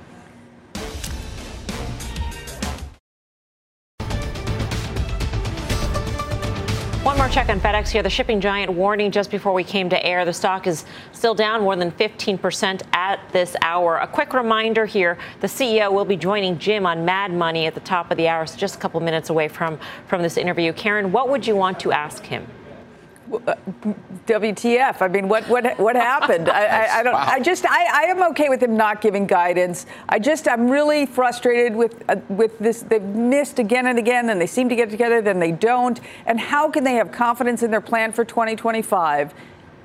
One 7.09 7.17
more 7.17 7.29
check 7.31 7.49
on 7.49 7.59
FedEx 7.59 7.89
here. 7.89 8.03
The 8.03 8.11
shipping 8.11 8.39
giant 8.39 8.71
warning 8.71 9.11
just 9.11 9.31
before 9.31 9.55
we 9.55 9.65
came 9.65 9.89
to 9.89 10.05
air. 10.05 10.27
The 10.27 10.33
stock 10.35 10.67
is 10.67 10.85
still 11.13 11.35
down 11.35 11.63
more 11.63 11.75
than 11.75 11.91
15% 11.91 12.83
at 12.93 13.19
this 13.33 13.57
hour. 13.63 13.97
A 13.97 14.07
quick 14.07 14.35
reminder 14.35 14.85
here 14.85 15.17
the 15.41 15.47
CEO 15.47 15.91
will 15.91 16.05
be 16.05 16.17
joining 16.17 16.59
Jim 16.59 16.85
on 16.85 17.07
Mad 17.07 17.33
Money 17.33 17.65
at 17.65 17.73
the 17.73 17.81
top 17.81 18.11
of 18.11 18.19
the 18.19 18.29
hour, 18.29 18.45
so 18.45 18.59
just 18.59 18.75
a 18.75 18.79
couple 18.79 19.01
minutes 19.01 19.31
away 19.31 19.49
from, 19.49 19.79
from 20.07 20.21
this 20.21 20.37
interview. 20.37 20.71
Karen, 20.75 21.11
what 21.11 21.31
would 21.31 21.47
you 21.47 21.57
want 21.57 21.81
to 21.81 21.93
ask 21.93 22.27
him? 22.27 22.47
WTF? 23.29 25.03
I 25.03 25.09
mean, 25.09 25.29
what 25.29 25.49
what 25.49 25.79
what 25.79 25.97
happened? 25.97 26.49
I, 26.49 26.65
I, 26.65 26.99
I 26.99 27.03
don't. 27.03 27.15
I 27.15 27.41
just 27.41 27.67
I, 27.69 28.05
I 28.05 28.11
am 28.11 28.23
okay 28.31 28.49
with 28.49 28.63
him 28.63 28.77
not 28.77 29.01
giving 29.01 29.27
guidance. 29.27 29.87
I 30.09 30.19
just 30.19 30.49
I'm 30.49 30.71
really 30.71 31.07
frustrated 31.07 31.75
with 31.75 32.03
uh, 32.09 32.17
with 32.29 32.59
this. 32.59 32.83
They've 32.83 33.03
missed 33.03 33.59
again 33.59 33.87
and 33.87 33.99
again, 33.99 34.31
and 34.31 34.41
they 34.41 34.47
seem 34.47 34.69
to 34.69 34.77
get 34.77 34.91
together, 34.91 35.21
then 35.21 35.39
they 35.39 35.53
don't. 35.53 36.01
And 36.27 36.41
how 36.41 36.71
can 36.71 36.85
they 36.85 36.95
have 36.95 37.13
confidence 37.13 37.63
in 37.63 37.71
their 37.71 37.81
plan 37.81 38.13
for 38.13 38.25
2025 38.25 39.35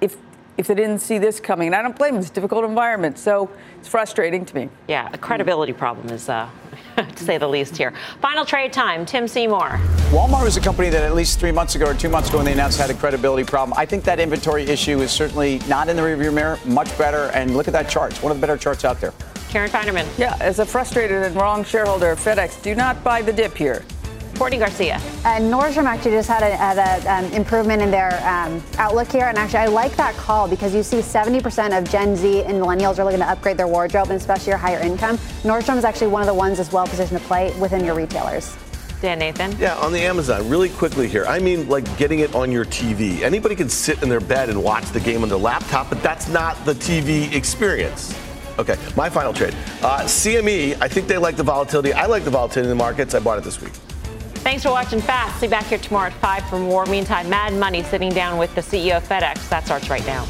if 0.01 0.17
if 0.57 0.67
they 0.67 0.75
didn't 0.75 0.99
see 0.99 1.17
this 1.17 1.39
coming? 1.39 1.67
And 1.67 1.75
I 1.75 1.81
don't 1.81 1.97
blame 1.97 2.13
them. 2.13 2.21
It's 2.21 2.31
a 2.31 2.33
difficult 2.33 2.65
environment, 2.65 3.17
so 3.17 3.49
it's 3.79 3.87
frustrating 3.87 4.45
to 4.45 4.55
me. 4.55 4.69
Yeah, 4.87 5.09
a 5.11 5.17
credibility 5.17 5.73
problem 5.73 6.09
is, 6.09 6.29
uh, 6.29 6.49
to 7.15 7.23
say 7.23 7.37
the 7.37 7.47
least 7.47 7.77
here. 7.77 7.93
Final 8.21 8.45
trade 8.45 8.73
time. 8.73 9.05
Tim 9.05 9.27
Seymour. 9.27 9.79
Walmart 10.11 10.43
was 10.43 10.57
a 10.57 10.61
company 10.61 10.89
that 10.89 11.03
at 11.03 11.15
least 11.15 11.39
three 11.39 11.51
months 11.51 11.75
ago 11.75 11.87
or 11.87 11.93
two 11.93 12.09
months 12.09 12.29
ago 12.29 12.37
when 12.37 12.45
they 12.45 12.53
announced 12.53 12.79
had 12.79 12.89
a 12.89 12.93
credibility 12.93 13.43
problem. 13.43 13.77
I 13.77 13.85
think 13.85 14.03
that 14.03 14.19
inventory 14.19 14.63
issue 14.63 15.01
is 15.01 15.11
certainly 15.11 15.59
not 15.67 15.89
in 15.89 15.95
the 15.95 16.01
rearview 16.01 16.33
mirror, 16.33 16.59
much 16.65 16.95
better. 16.97 17.31
And 17.33 17.55
look 17.55 17.67
at 17.67 17.73
that 17.73 17.89
chart. 17.89 18.11
It's 18.11 18.21
one 18.21 18.31
of 18.31 18.39
the 18.39 18.41
better 18.45 18.57
charts 18.57 18.85
out 18.85 18.99
there. 19.01 19.13
Karen 19.49 19.69
Finerman. 19.69 20.07
Yeah, 20.17 20.35
as 20.39 20.59
a 20.59 20.65
frustrated 20.65 21.21
and 21.23 21.35
wrong 21.35 21.63
shareholder 21.63 22.11
of 22.11 22.19
FedEx, 22.19 22.61
do 22.63 22.73
not 22.73 23.03
buy 23.03 23.21
the 23.21 23.31
dip 23.31 23.55
here. 23.55 23.83
Courtney 24.37 24.57
Garcia. 24.57 24.95
Uh, 25.23 25.39
Nordstrom 25.39 25.85
actually 25.85 26.11
just 26.11 26.27
had 26.27 26.43
a, 26.43 26.55
had 26.55 26.77
a 26.77 27.13
um, 27.13 27.31
improvement 27.33 27.81
in 27.81 27.91
their 27.91 28.11
um, 28.27 28.63
outlook 28.77 29.11
here, 29.11 29.25
and 29.25 29.37
actually 29.37 29.59
I 29.59 29.65
like 29.67 29.95
that 29.95 30.15
call 30.15 30.47
because 30.47 30.73
you 30.73 30.83
see 30.83 30.97
70% 30.97 31.77
of 31.77 31.89
Gen 31.89 32.15
Z 32.15 32.43
and 32.43 32.57
millennials 32.61 32.99
are 32.99 33.05
looking 33.05 33.19
to 33.19 33.29
upgrade 33.29 33.57
their 33.57 33.67
wardrobe, 33.67 34.09
and 34.09 34.17
especially 34.17 34.49
your 34.49 34.57
higher 34.57 34.79
income. 34.79 35.17
Nordstrom 35.43 35.77
is 35.77 35.83
actually 35.83 36.07
one 36.07 36.21
of 36.21 36.27
the 36.27 36.33
ones 36.33 36.57
that's 36.57 36.71
well 36.71 36.87
positioned 36.87 37.19
to 37.19 37.25
play 37.25 37.57
within 37.59 37.85
your 37.85 37.95
retailers. 37.95 38.55
Dan 39.01 39.19
Nathan. 39.19 39.55
Yeah, 39.59 39.75
on 39.79 39.91
the 39.91 39.99
Amazon, 39.99 40.47
really 40.47 40.69
quickly 40.69 41.09
here. 41.09 41.25
I 41.25 41.37
mean, 41.39 41.67
like 41.67 41.97
getting 41.97 42.19
it 42.19 42.33
on 42.33 42.53
your 42.53 42.63
TV. 42.63 43.21
Anybody 43.21 43.53
can 43.53 43.67
sit 43.67 44.01
in 44.01 44.07
their 44.07 44.21
bed 44.21 44.49
and 44.49 44.63
watch 44.63 44.85
the 44.91 44.99
game 45.01 45.23
on 45.23 45.29
their 45.29 45.37
laptop, 45.37 45.89
but 45.89 46.01
that's 46.01 46.29
not 46.29 46.63
the 46.63 46.73
TV 46.73 47.33
experience. 47.33 48.17
Okay, 48.57 48.77
my 48.95 49.09
final 49.09 49.33
trade. 49.33 49.53
Uh, 49.81 50.03
CME, 50.03 50.77
I 50.79 50.87
think 50.87 51.07
they 51.07 51.17
like 51.17 51.35
the 51.35 51.43
volatility. 51.43 51.91
I 51.91 52.05
like 52.05 52.23
the 52.23 52.29
volatility 52.29 52.69
in 52.71 52.77
the 52.77 52.81
markets. 52.81 53.13
I 53.13 53.19
bought 53.19 53.37
it 53.37 53.43
this 53.43 53.59
week. 53.59 53.73
Thanks 54.43 54.61
for 54.63 54.71
watching 54.71 54.99
Fast. 54.99 55.39
See 55.39 55.47
back 55.47 55.67
here 55.67 55.77
tomorrow 55.77 56.07
at 56.07 56.13
5 56.13 56.49
for 56.49 56.59
more. 56.59 56.85
Meantime, 56.85 57.29
Mad 57.29 57.53
Money 57.53 57.81
sitting 57.81 58.09
down 58.09 58.37
with 58.37 58.53
the 58.55 58.61
CEO 58.61 58.97
of 58.97 59.07
FedEx. 59.07 59.47
That 59.47 59.65
starts 59.65 59.89
right 59.89 60.05
now. 60.05 60.27